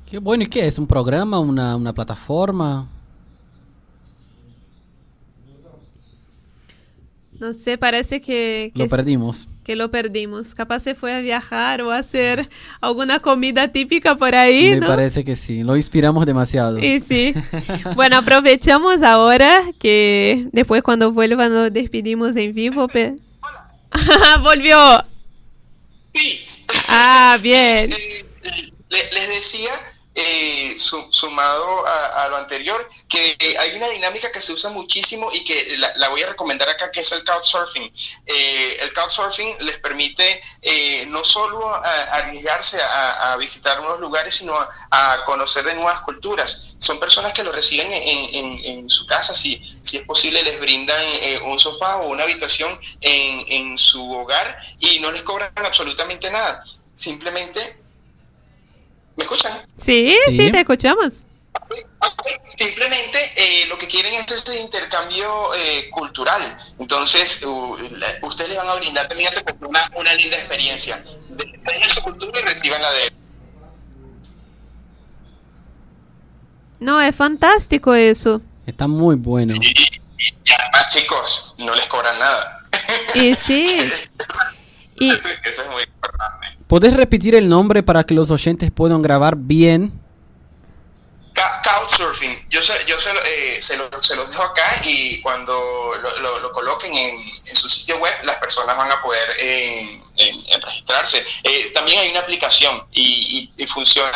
[0.09, 0.77] Qué bueno, ¿y qué es?
[0.77, 1.39] ¿Un programa?
[1.39, 2.89] ¿Una, una plataforma?
[7.39, 9.47] No sé, parece que, que Lo perdimos.
[9.71, 10.53] Que lo perdimos.
[10.53, 12.49] Capaz se fue a viajar o a hacer
[12.81, 14.87] alguna comida típica por ahí, Me ¿no?
[14.87, 15.63] parece que sí.
[15.63, 16.77] Lo inspiramos demasiado.
[16.77, 17.33] Y sí.
[17.95, 22.89] Bueno, aprovechamos ahora que después cuando vuelva nos despedimos en vivo.
[22.89, 23.15] pe-
[24.43, 24.77] Volvió.
[26.89, 27.89] Ah, bien.
[27.89, 29.69] Le- les decía,
[30.15, 35.31] eh, su- sumado a, a lo anterior, que hay una dinámica que se usa muchísimo
[35.31, 37.91] y que la, la voy a recomendar acá, que es el couchsurfing.
[38.25, 41.67] Eh, el couchsurfing les permite eh, no solo
[42.11, 44.69] arriesgarse a, visitar nuevos lugares, sino a,
[45.13, 46.75] a conocer de nuevas culturas.
[46.79, 50.59] Son personas que lo reciben en, en- en su casa, si, si es posible, les
[50.59, 55.51] brindan eh, un sofá o una habitación en, en su hogar y no les cobran
[55.57, 56.63] absolutamente nada.
[56.93, 57.80] Simplemente
[59.17, 59.51] ¿Me escuchan?
[59.77, 60.51] Sí, sí, Sí.
[60.51, 61.25] te escuchamos.
[62.57, 66.41] Simplemente eh, lo que quieren es este intercambio eh, cultural.
[66.79, 71.03] Entonces, u- la- ustedes le van a brindar también a esa cultura una, linda experiencia.
[71.29, 73.13] Den su cultura y reciban la de él.
[76.79, 78.41] No, es fantástico eso.
[78.65, 79.53] Está muy bueno.
[79.55, 82.61] Y además, chicos, no les cobran nada.
[83.15, 83.91] Y sí.
[84.95, 86.47] Y Eso, eso es muy importante.
[86.71, 89.91] ¿Podés repetir el nombre para que los oyentes puedan grabar bien?
[91.35, 92.47] Couchsurfing.
[92.49, 95.51] Yo, se, yo se, lo- eh, se, lo- se los dejo acá y cuando
[96.01, 97.15] lo, lo- lo coloquen en,
[97.45, 101.21] en su sitio web, las personas van a poder eh, en- en registrarse.
[101.43, 104.09] Eh, también hay una aplicación y, y- y funciona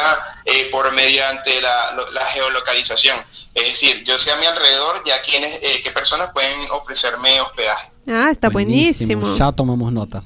[0.46, 3.20] eh, por mediante la, lo- la geolocalización.
[3.54, 7.90] Es decir, yo sé a mi alrededor ya quiénes, eh, qué personas pueden ofrecerme hospedaje.
[8.08, 9.36] Ah, está buenísimo.
[9.36, 10.24] Ya tomamos nota.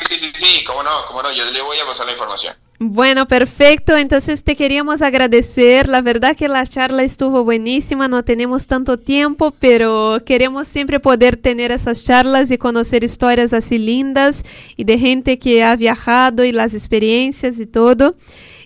[0.00, 2.54] Sí, sí, sí, cómo no, cómo no, yo le voy a pasar la información.
[2.78, 3.96] Bueno, perfecto.
[3.96, 5.88] Entonces te queríamos agradecer.
[5.88, 8.06] La verdad que la charla estuvo buenísima.
[8.06, 13.78] No tenemos tanto tiempo, pero queremos siempre poder tener esas charlas y conocer historias así
[13.78, 14.44] lindas
[14.76, 18.14] y de gente que ha viajado y las experiencias y todo.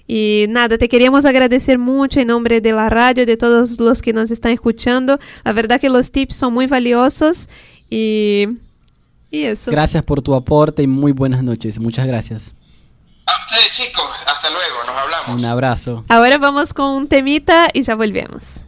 [0.08, 4.12] Y nada, te queríamos agradecer mucho en nombre de la radio, de todos los que
[4.12, 5.20] nos están escuchando.
[5.44, 7.48] La verdad que los tips son muy valiosos
[7.88, 8.48] y,
[9.30, 9.70] y eso.
[9.70, 11.78] Gracias por tu aporte y muy buenas noches.
[11.78, 12.54] Muchas gracias.
[13.26, 15.42] A ustedes, chicos, hasta luego, nos hablamos.
[15.42, 16.04] Un abrazo.
[16.08, 18.66] Ahora vamos con un temita y ya volvemos.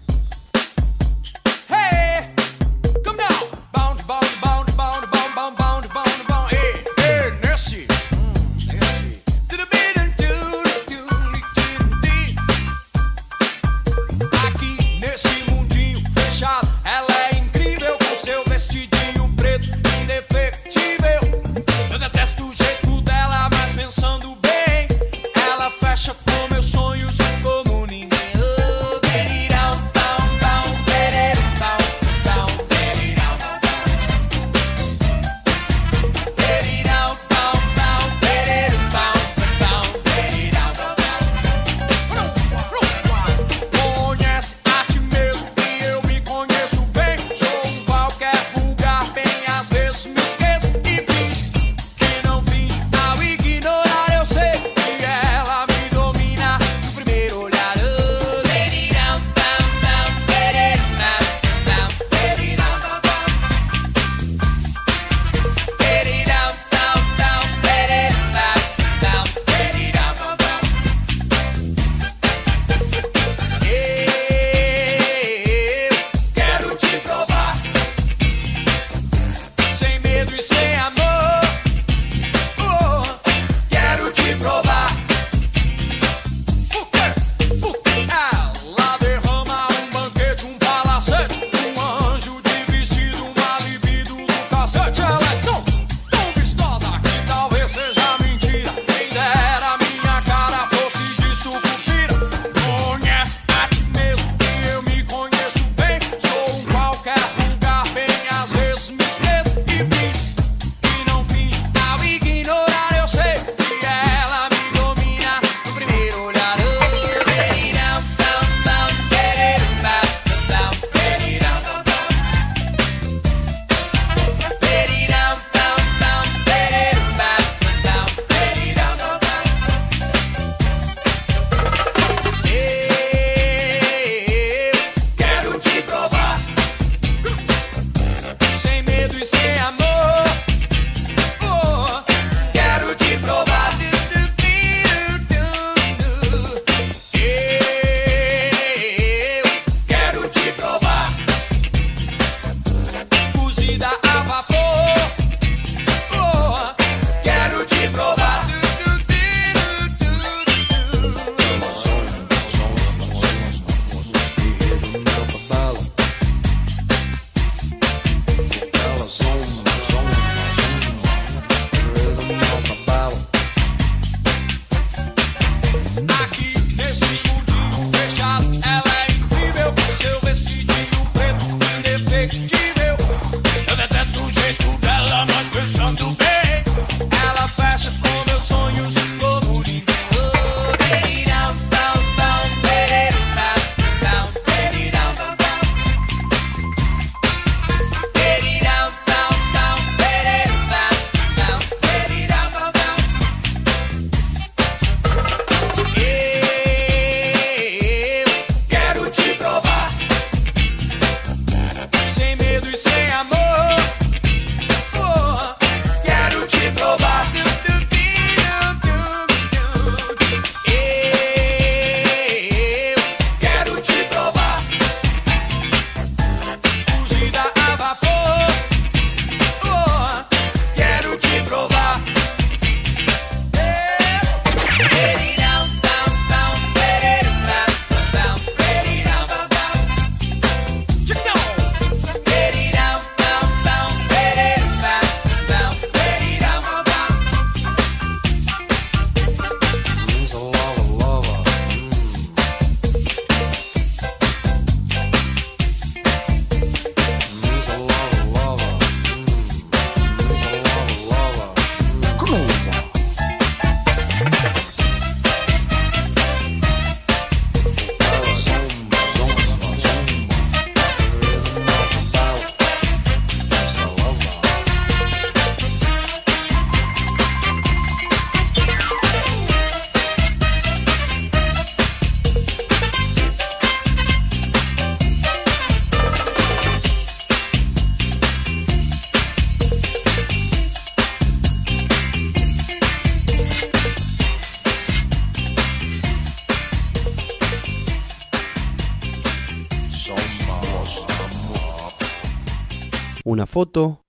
[303.62, 304.04] Foto,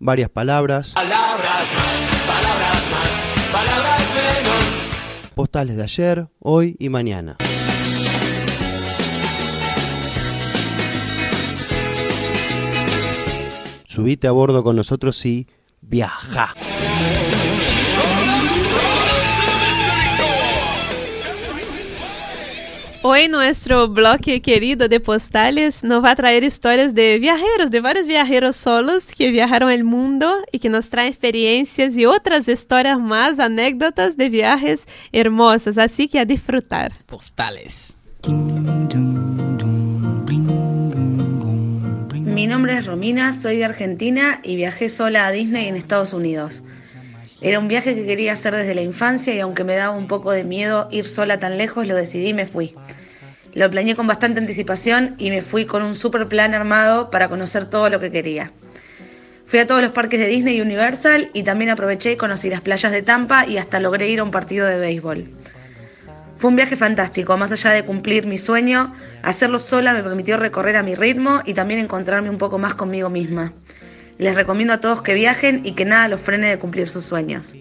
[0.00, 5.34] varias palabras, Palabras más, palabras más, palabras menos.
[5.36, 7.36] postales de ayer, hoy y mañana.
[13.86, 15.46] Subite a bordo con nosotros y
[15.80, 16.54] viaja.
[23.10, 28.06] Hoy nuestro bloque querido de postales nos va a traer historias de viajeros, de varios
[28.06, 33.38] viajeros solos que viajaron el mundo y que nos traen experiencias y otras historias más,
[33.38, 35.78] anécdotas de viajes hermosas.
[35.78, 36.92] Así que a disfrutar.
[37.06, 37.96] Postales.
[42.12, 46.62] Mi nombre es Romina, soy de Argentina y viajé sola a Disney en Estados Unidos.
[47.40, 50.32] Era un viaje que quería hacer desde la infancia y aunque me daba un poco
[50.32, 52.74] de miedo ir sola tan lejos, lo decidí y me fui.
[53.54, 57.66] Lo planeé con bastante anticipación y me fui con un super plan armado para conocer
[57.66, 58.52] todo lo que quería.
[59.46, 62.60] Fui a todos los parques de Disney y Universal y también aproveché y conocí las
[62.60, 65.30] playas de Tampa y hasta logré ir a un partido de béisbol.
[66.38, 68.92] Fue un viaje fantástico, más allá de cumplir mi sueño,
[69.22, 73.10] hacerlo sola me permitió recorrer a mi ritmo y también encontrarme un poco más conmigo
[73.10, 73.54] misma.
[74.18, 77.54] Les recomiendo a todos que viajen y que nada los frene de cumplir sus sueños.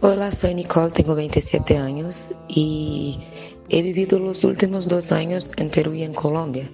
[0.00, 3.20] Hola, soy Nicole, tengo 27 años y
[3.68, 6.68] he vivido los últimos dos años en Perú y en Colombia,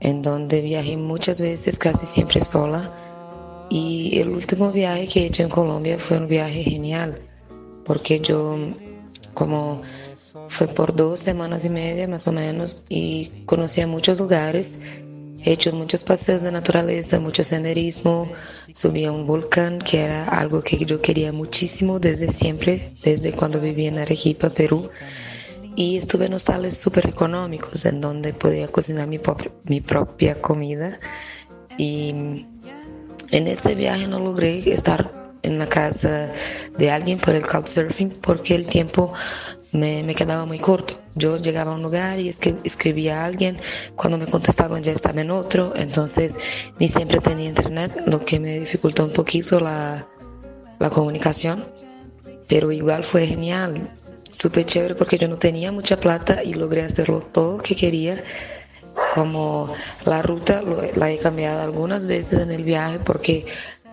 [0.00, 2.90] en donde viajé muchas veces, casi siempre sola.
[3.70, 7.20] Y el último viaje que he hecho en Colombia fue un viaje genial,
[7.84, 8.56] porque yo,
[9.32, 9.80] como
[10.48, 14.80] fue por dos semanas y media más o menos, y conocí a muchos lugares
[15.44, 18.30] He hecho muchos paseos de naturaleza, mucho senderismo,
[18.72, 23.60] subí a un volcán, que era algo que yo quería muchísimo desde siempre, desde cuando
[23.60, 24.88] vivía en Arequipa, Perú.
[25.74, 29.20] Y estuve en hostales súper económicos, en donde podía cocinar mi,
[29.64, 31.00] mi propia comida.
[31.76, 32.10] Y
[33.30, 35.10] en este viaje no logré estar
[35.42, 36.30] en la casa
[36.78, 39.12] de alguien por el couchsurfing porque el tiempo
[39.72, 40.94] me, quedaba muy corto.
[41.14, 43.58] Yo llegaba a un lugar y escribía a alguien,
[43.96, 46.36] cuando me contestaban ya estaba en otro, entonces
[46.78, 50.06] ni siempre tenía internet, lo que me dificultó un poquito la,
[50.78, 51.66] la comunicación,
[52.48, 53.90] pero igual fue genial,
[54.28, 58.22] súper chévere porque yo no tenía mucha plata y logré hacerlo todo que quería.
[59.14, 59.72] Como
[60.04, 60.62] la ruta
[60.96, 63.44] la he cambiado algunas veces en el viaje porque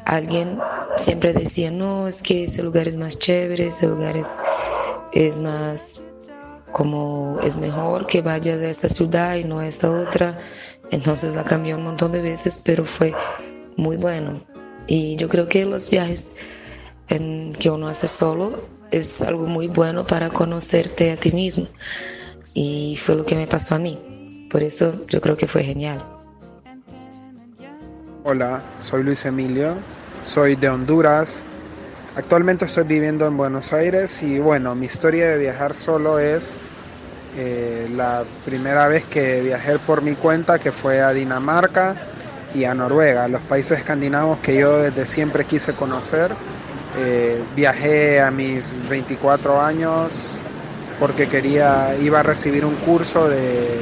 [0.06, 0.60] alguien
[0.98, 4.40] siempre decía, no, es que ese lugar es más chévere, ese lugar es,
[5.14, 6.04] es más
[6.72, 10.38] como es mejor que vaya de esta ciudad y no a esta otra.
[10.92, 13.14] Entonces la cambió un montón de veces, pero fue
[13.76, 14.42] muy bueno.
[14.88, 16.36] Y yo creo que los viajes
[17.10, 21.68] en que uno hace solo es algo muy bueno para conocerte a ti mismo.
[22.54, 24.48] Y fue lo que me pasó a mí.
[24.50, 26.04] Por eso yo creo que fue genial.
[28.24, 29.78] Hola, soy Luis Emilio,
[30.22, 31.46] soy de Honduras.
[32.16, 36.58] Actualmente estoy viviendo en Buenos Aires y bueno, mi historia de viajar solo es
[37.38, 41.96] eh, la primera vez que viajé por mi cuenta, que fue a Dinamarca
[42.56, 46.32] y a Noruega, los países escandinavos que yo desde siempre quise conocer.
[46.98, 50.42] Eh, viajé a mis 24 años
[51.00, 53.82] porque quería, iba a recibir un curso de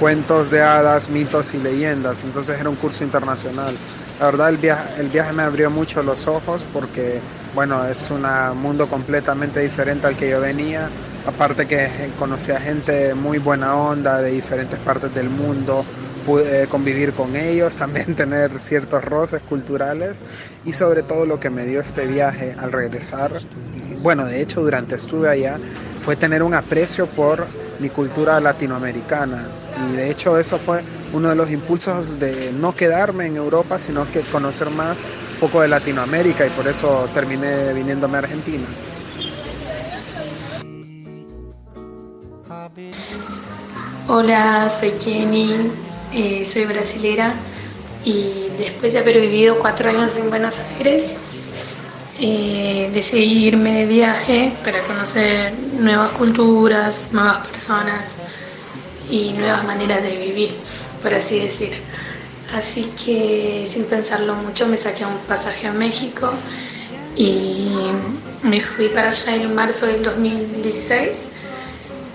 [0.00, 2.24] cuentos de hadas, mitos y leyendas.
[2.24, 3.76] Entonces era un curso internacional.
[4.20, 7.20] La verdad el viaje, el viaje me abrió mucho los ojos porque,
[7.54, 8.24] bueno, es un
[8.56, 10.88] mundo completamente diferente al que yo venía.
[11.26, 11.88] Aparte que
[12.18, 15.84] conocí a gente muy buena onda de diferentes partes del mundo,
[16.24, 20.20] pude convivir con ellos, también tener ciertos roces culturales
[20.64, 23.32] y sobre todo lo que me dio este viaje al regresar,
[24.02, 25.58] bueno, de hecho durante estuve allá,
[25.98, 27.46] fue tener un aprecio por
[27.78, 29.46] mi cultura latinoamericana
[29.88, 30.82] y de hecho eso fue
[31.14, 35.62] uno de los impulsos de no quedarme en Europa, sino que conocer más un poco
[35.62, 38.66] de Latinoamérica y por eso terminé viniéndome a Argentina.
[44.08, 45.70] Hola, soy Jenny,
[46.12, 47.32] eh, soy brasilera
[48.04, 51.16] y después de haber vivido cuatro años en Buenos Aires,
[52.20, 58.16] eh, decidí irme de viaje para conocer nuevas culturas, nuevas personas
[59.10, 60.56] y nuevas maneras de vivir,
[61.04, 61.72] por así decir.
[62.56, 66.30] Así que sin pensarlo mucho me saqué un pasaje a México
[67.14, 67.68] y
[68.42, 71.28] me fui para allá en marzo del 2016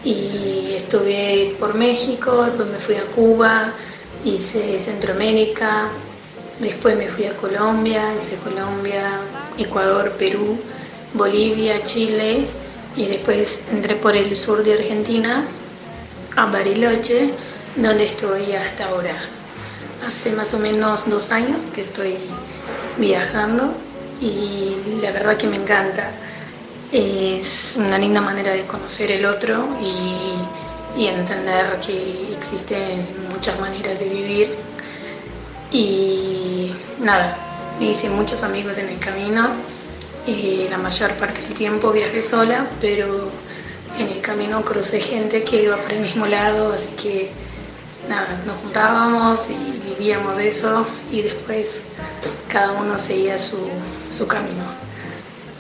[0.03, 3.74] y estuve por México, después me fui a Cuba,
[4.26, 5.90] hice Centroamérica,
[6.60, 9.03] después me fui a Colombia, hice Colombia,
[9.57, 10.57] Ecuador, Perú,
[11.14, 12.45] Bolivia, Chile
[12.95, 15.45] y después entré por el sur de Argentina
[16.36, 17.34] a Bariloche
[17.76, 19.16] donde estoy hasta ahora.
[20.06, 22.16] Hace más o menos dos años que estoy
[22.98, 23.74] viajando
[24.22, 26.12] y la verdad que me encanta.
[26.91, 34.00] Es una linda manera de conocer el otro y, y entender que existen muchas maneras
[34.00, 34.56] de vivir.
[35.72, 37.38] Y nada,
[37.80, 39.50] me hice muchos amigos en el camino.
[40.28, 43.32] y la mayor parte del tiempo viajé sola, pero
[43.98, 47.32] en el camino crucé gente que iba por el mismo lado, así que
[48.10, 51.84] nada, nos juntábamos y vivíamos eso y después
[52.49, 53.57] cada uno seguía su,
[54.10, 54.64] su camino.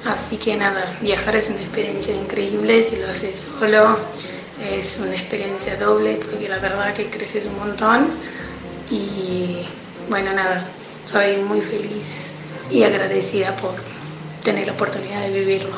[0.05, 3.97] Así que nada, viajar es una experiencia increíble si lo haces solo,
[4.73, 8.07] es una experiencia doble porque la verdad que creces un montón
[8.89, 9.65] y
[10.09, 10.65] bueno, nada,
[11.05, 12.31] soy muy feliz
[12.71, 13.75] y agradecida por
[14.43, 15.77] tener la oportunidad de vivirlo.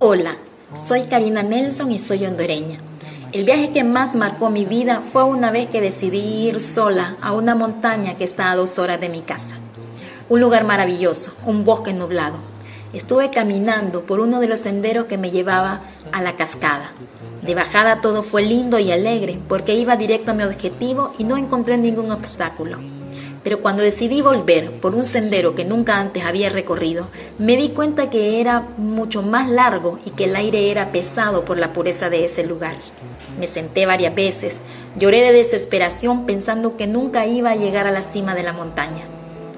[0.00, 0.36] Hola,
[0.76, 2.93] soy Karina Nelson y soy hondureña.
[3.34, 7.32] El viaje que más marcó mi vida fue una vez que decidí ir sola a
[7.32, 9.58] una montaña que está a dos horas de mi casa.
[10.28, 12.36] Un lugar maravilloso, un bosque nublado.
[12.92, 15.80] Estuve caminando por uno de los senderos que me llevaba
[16.12, 16.92] a la cascada.
[17.42, 21.36] De bajada todo fue lindo y alegre porque iba directo a mi objetivo y no
[21.36, 22.78] encontré ningún obstáculo.
[23.42, 27.08] Pero cuando decidí volver por un sendero que nunca antes había recorrido,
[27.38, 31.58] me di cuenta que era mucho más largo y que el aire era pesado por
[31.58, 32.76] la pureza de ese lugar.
[33.38, 34.60] Me senté varias veces,
[34.96, 39.04] lloré de desesperación pensando que nunca iba a llegar a la cima de la montaña.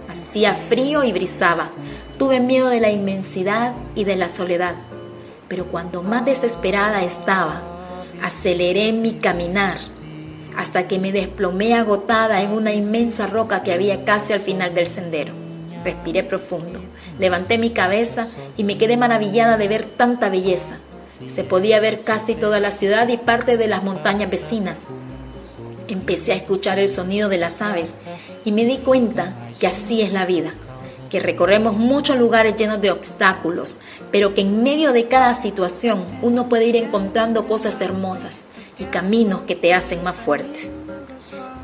[0.09, 1.71] Hacía frío y brisaba,
[2.19, 4.77] tuve miedo de la inmensidad y de la soledad.
[5.49, 7.63] Pero cuando más desesperada estaba,
[8.23, 9.79] aceleré mi caminar
[10.57, 14.87] hasta que me desplomé agotada en una inmensa roca que había casi al final del
[14.87, 15.35] sendero.
[15.85, 16.81] Respiré profundo,
[17.19, 18.27] levanté mi cabeza
[18.57, 20.79] y me quedé maravillada de ver tanta belleza.
[21.07, 24.83] Se podía ver casi toda la ciudad y parte de las montañas vecinas.
[25.89, 28.03] Empecé a escuchar el sonido de las aves
[28.45, 30.55] y me di cuenta que así es la vida,
[31.09, 33.79] que recorremos muchos lugares llenos de obstáculos,
[34.11, 38.43] pero que en medio de cada situación uno puede ir encontrando cosas hermosas
[38.79, 40.71] y caminos que te hacen más fuertes.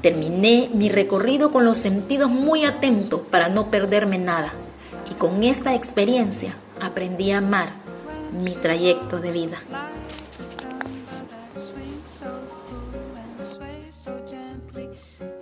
[0.02, 4.52] Terminé mi recorrido con los sentidos muy atentos para no perderme nada
[5.10, 7.82] y con esta experiencia aprendí a amar
[8.33, 9.59] mi trayecto de vida.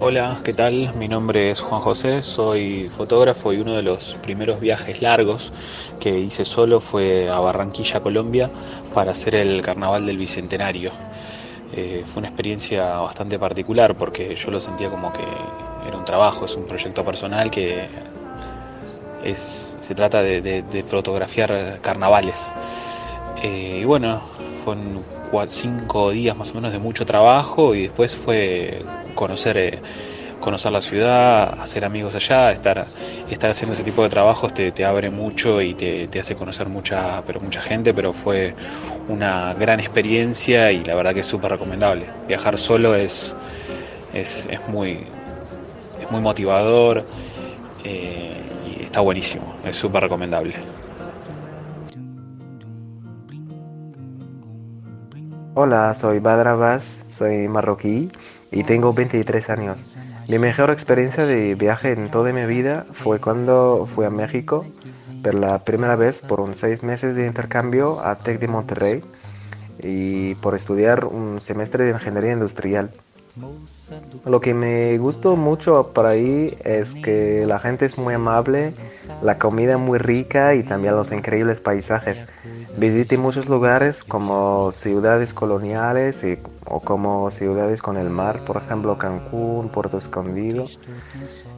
[0.01, 0.93] Hola, ¿qué tal?
[0.97, 5.53] Mi nombre es Juan José, soy fotógrafo y uno de los primeros viajes largos
[6.01, 8.51] que hice solo fue a Barranquilla, Colombia,
[8.95, 10.91] para hacer el Carnaval del Bicentenario.
[11.73, 15.23] Eh, fue una experiencia bastante particular porque yo lo sentía como que
[15.87, 17.89] era un trabajo, es un proyecto personal que
[19.25, 22.53] es, se trata de, fotografiar carnavales.
[23.43, 24.21] Eh, y bueno,
[24.65, 25.03] fueron
[25.49, 28.83] cinco días más o menos de mucho trabajo y después fue
[29.15, 29.79] conocer, eh,
[30.41, 32.87] conocer la ciudad, hacer amigos allá, estar,
[33.31, 36.69] estar haciendo ese tipo de trabajos te, te abre mucho y te, te hace conocer
[36.69, 38.55] mucha, pero mucha gente, pero fue
[39.09, 42.07] una gran experiencia y la verdad que es súper recomendable.
[42.29, 43.35] Viajar solo es,
[44.13, 45.01] es, es muy,
[46.01, 47.07] es muy motivador
[47.85, 48.37] eh,
[48.67, 50.55] y está buenísimo, es súper recomendable.
[55.55, 56.87] Hola, soy Badra Bash,
[57.19, 58.09] soy marroquí
[58.53, 59.97] y tengo 23 años.
[60.29, 64.65] Mi mejor experiencia de viaje en toda mi vida fue cuando fui a México
[65.25, 69.03] por la primera vez por un seis meses de intercambio a Tec de Monterrey
[69.83, 72.93] y por estudiar un semestre de ingeniería industrial.
[74.27, 78.75] Lo que me gustó mucho por ahí es que la gente es muy amable,
[79.23, 82.25] la comida muy rica y también los increíbles paisajes.
[82.77, 86.25] Visité muchos lugares como ciudades coloniales
[86.67, 90.67] o como ciudades con el mar, por ejemplo Cancún, Puerto Escondido.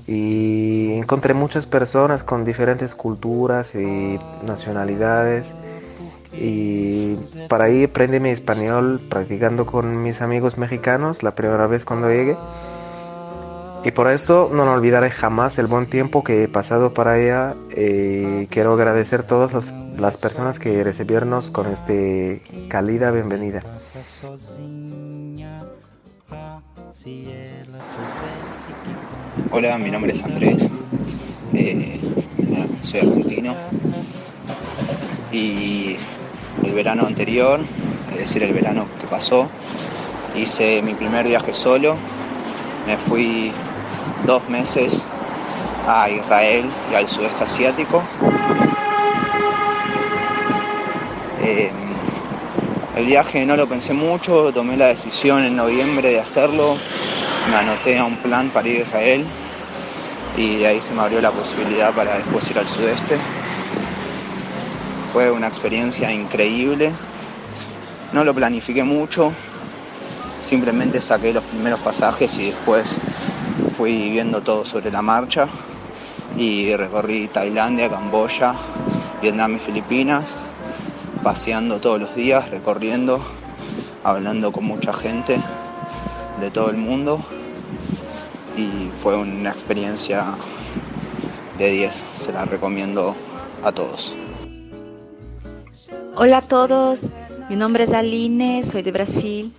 [0.07, 5.53] Y encontré muchas personas con diferentes culturas y nacionalidades.
[6.33, 7.17] Y
[7.49, 12.37] para ahí aprendí mi español practicando con mis amigos mexicanos la primera vez cuando llegué.
[13.85, 17.55] Y por eso no olvidaré jamás el buen tiempo que he pasado para allá.
[17.77, 23.63] Y quiero agradecer a todas las, las personas que recibieron con este cálida bienvenida.
[29.51, 30.69] Hola, mi nombre es Andrés,
[31.55, 32.01] eh,
[32.85, 33.55] soy argentino
[35.33, 35.97] y
[36.65, 37.61] el verano anterior,
[38.13, 39.49] es decir, el verano que pasó,
[40.35, 41.97] hice mi primer viaje solo,
[42.87, 43.53] me fui
[44.27, 45.05] dos meses
[45.87, 48.03] a Israel y al sudeste asiático.
[51.43, 51.71] Eh,
[52.97, 56.77] El viaje no lo pensé mucho, tomé la decisión en noviembre de hacerlo,
[57.49, 59.27] me anoté a un plan para ir a Israel
[60.37, 63.17] y de ahí se me abrió la posibilidad para después ir al sudeste.
[65.13, 66.91] Fue una experiencia increíble,
[68.13, 69.33] no lo planifiqué mucho,
[70.41, 72.95] simplemente saqué los primeros pasajes y después
[73.77, 75.49] fui viendo todo sobre la marcha
[76.37, 78.55] y recorrí Tailandia, Camboya,
[79.21, 80.31] Vietnam y Filipinas,
[81.23, 83.23] paseando todos los días, recorriendo,
[84.05, 85.39] hablando con mucha gente
[86.41, 87.23] de todo el mundo
[88.57, 90.37] y fue una experiencia
[91.59, 93.15] de 10, se la recomiendo
[93.63, 94.22] a todos.
[96.15, 97.07] Hola a todos,
[97.49, 99.51] mi nombre es Aline, soy de Brasil.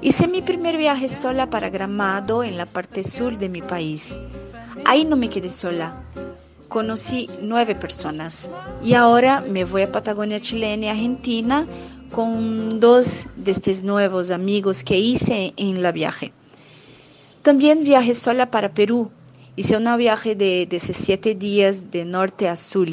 [0.00, 4.18] Hice mi primer viaje sola para Gramado en la parte sur de mi país.
[4.86, 6.02] Ahí no me quedé sola.
[6.68, 8.50] Conocí nueve personas
[8.82, 11.66] y ahora me voy a Patagonia chilena y Argentina
[12.12, 16.32] con dos de estos nuevos amigos que hice en la viaje.
[17.42, 19.10] También viajé sola para Perú.
[19.54, 22.88] Hice un viaje de 17 días de norte a sur.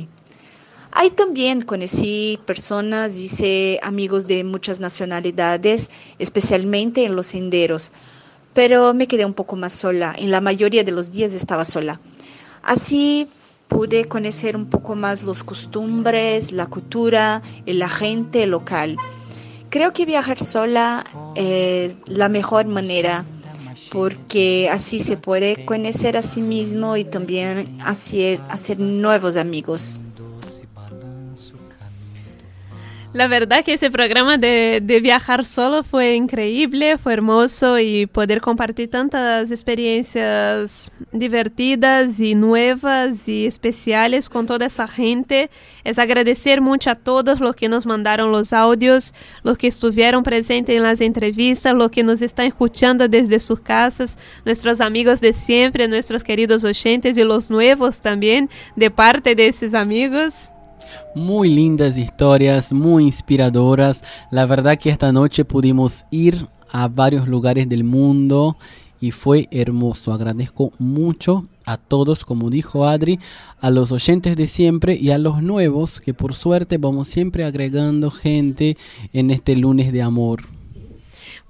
[0.97, 5.89] Ahí también conocí personas, hice amigos de muchas nacionalidades,
[6.19, 7.91] especialmente en los senderos,
[8.53, 10.15] pero me quedé un poco más sola.
[10.17, 11.99] En la mayoría de los días estaba sola.
[12.63, 13.27] Así
[13.67, 18.95] pude conocer un poco más los costumbres, la cultura y la gente local.
[19.69, 21.03] Creo que viajar sola
[21.35, 23.25] es la mejor manera
[23.91, 30.01] porque así se puede conocer a sí mismo y también hacer, hacer nuevos amigos.
[33.15, 38.89] La verdad que ese programa de, viajar solo fue increíble, fue hermoso y poder compartir
[38.89, 45.49] tantas experiencias divertidas y nuevas y especiales con toda esa gente.
[45.85, 49.13] Es agradecer mucho a todos los que nos mandaron los audios,
[49.43, 54.19] los que estuvieron presentes en las entrevistas, los que nos están escuchando desde sus casas,
[54.43, 59.73] nuestros amigos de siempre, nuestros queridos oyentes y los nuevos también de parte de esos
[59.73, 60.51] amigos.
[61.13, 64.03] Muy lindas historias, muy inspiradoras.
[64.31, 68.57] La verdad que esta noche pudimos ir a varios lugares del mundo
[68.99, 70.13] y fue hermoso.
[70.13, 73.19] Agradezco mucho a todos, como dijo Adri,
[73.59, 78.11] a los oyentes de siempre y a los nuevos que por suerte vamos siempre agregando
[78.11, 78.77] gente
[79.13, 80.43] en este lunes de amor.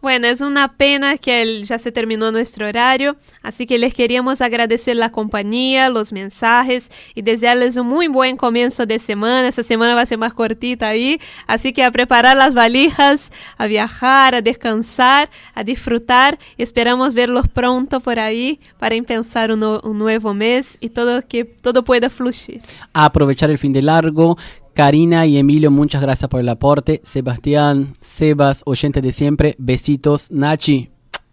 [0.06, 4.96] Bueno, es una pena que ya se terminó nuestro horario, así que les queríamos agradecer
[4.96, 9.48] la compañía, los mensajes y desearles un muy buen comienzo de semana.
[9.48, 13.66] Esta semana va a ser más cortita ahí, así que a preparar las valijas, a
[13.66, 20.36] viajar, a descansar, a disfrutar esperamos verlos pronto por ahí para empezar un, un nuevo
[20.36, 22.62] mes y todo que todo pueda fluir.
[22.94, 24.38] A aprovechar el fin de largo,
[24.76, 27.00] Karina y Emilio, muchas gracias por el aporte.
[27.04, 30.30] Sebastián, Sebas, oyente de siempre, besitos.
[30.32, 30.90] Nachi,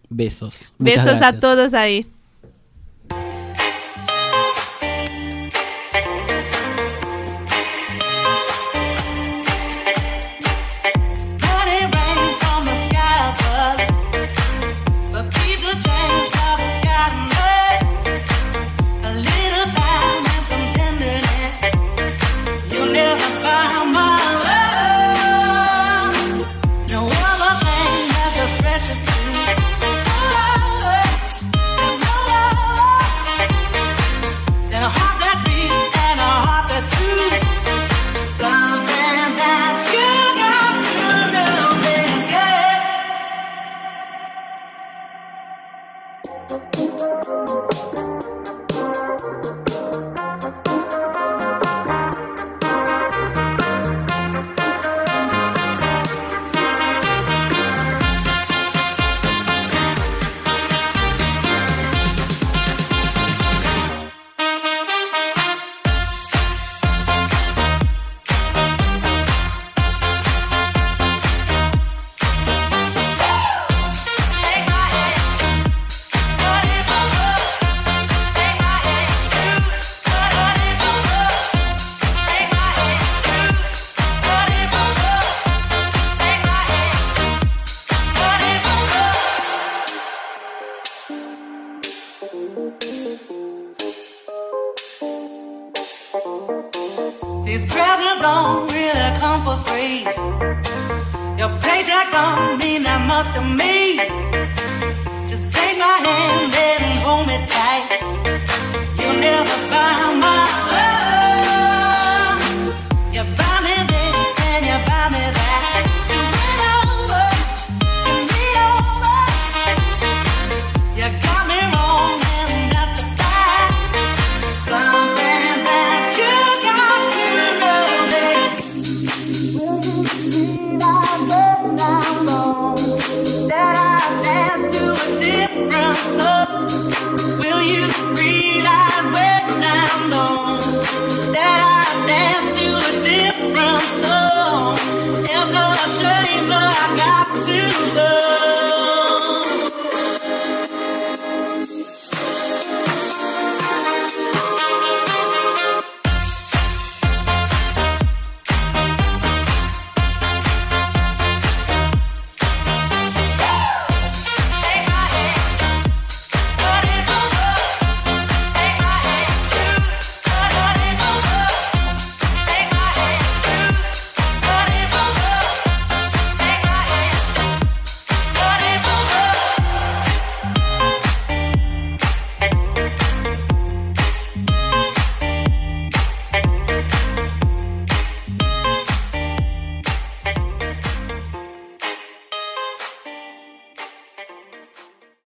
[0.08, 0.72] besos.
[0.78, 1.34] Muchas besos gracias.
[1.34, 2.06] a todos ahí.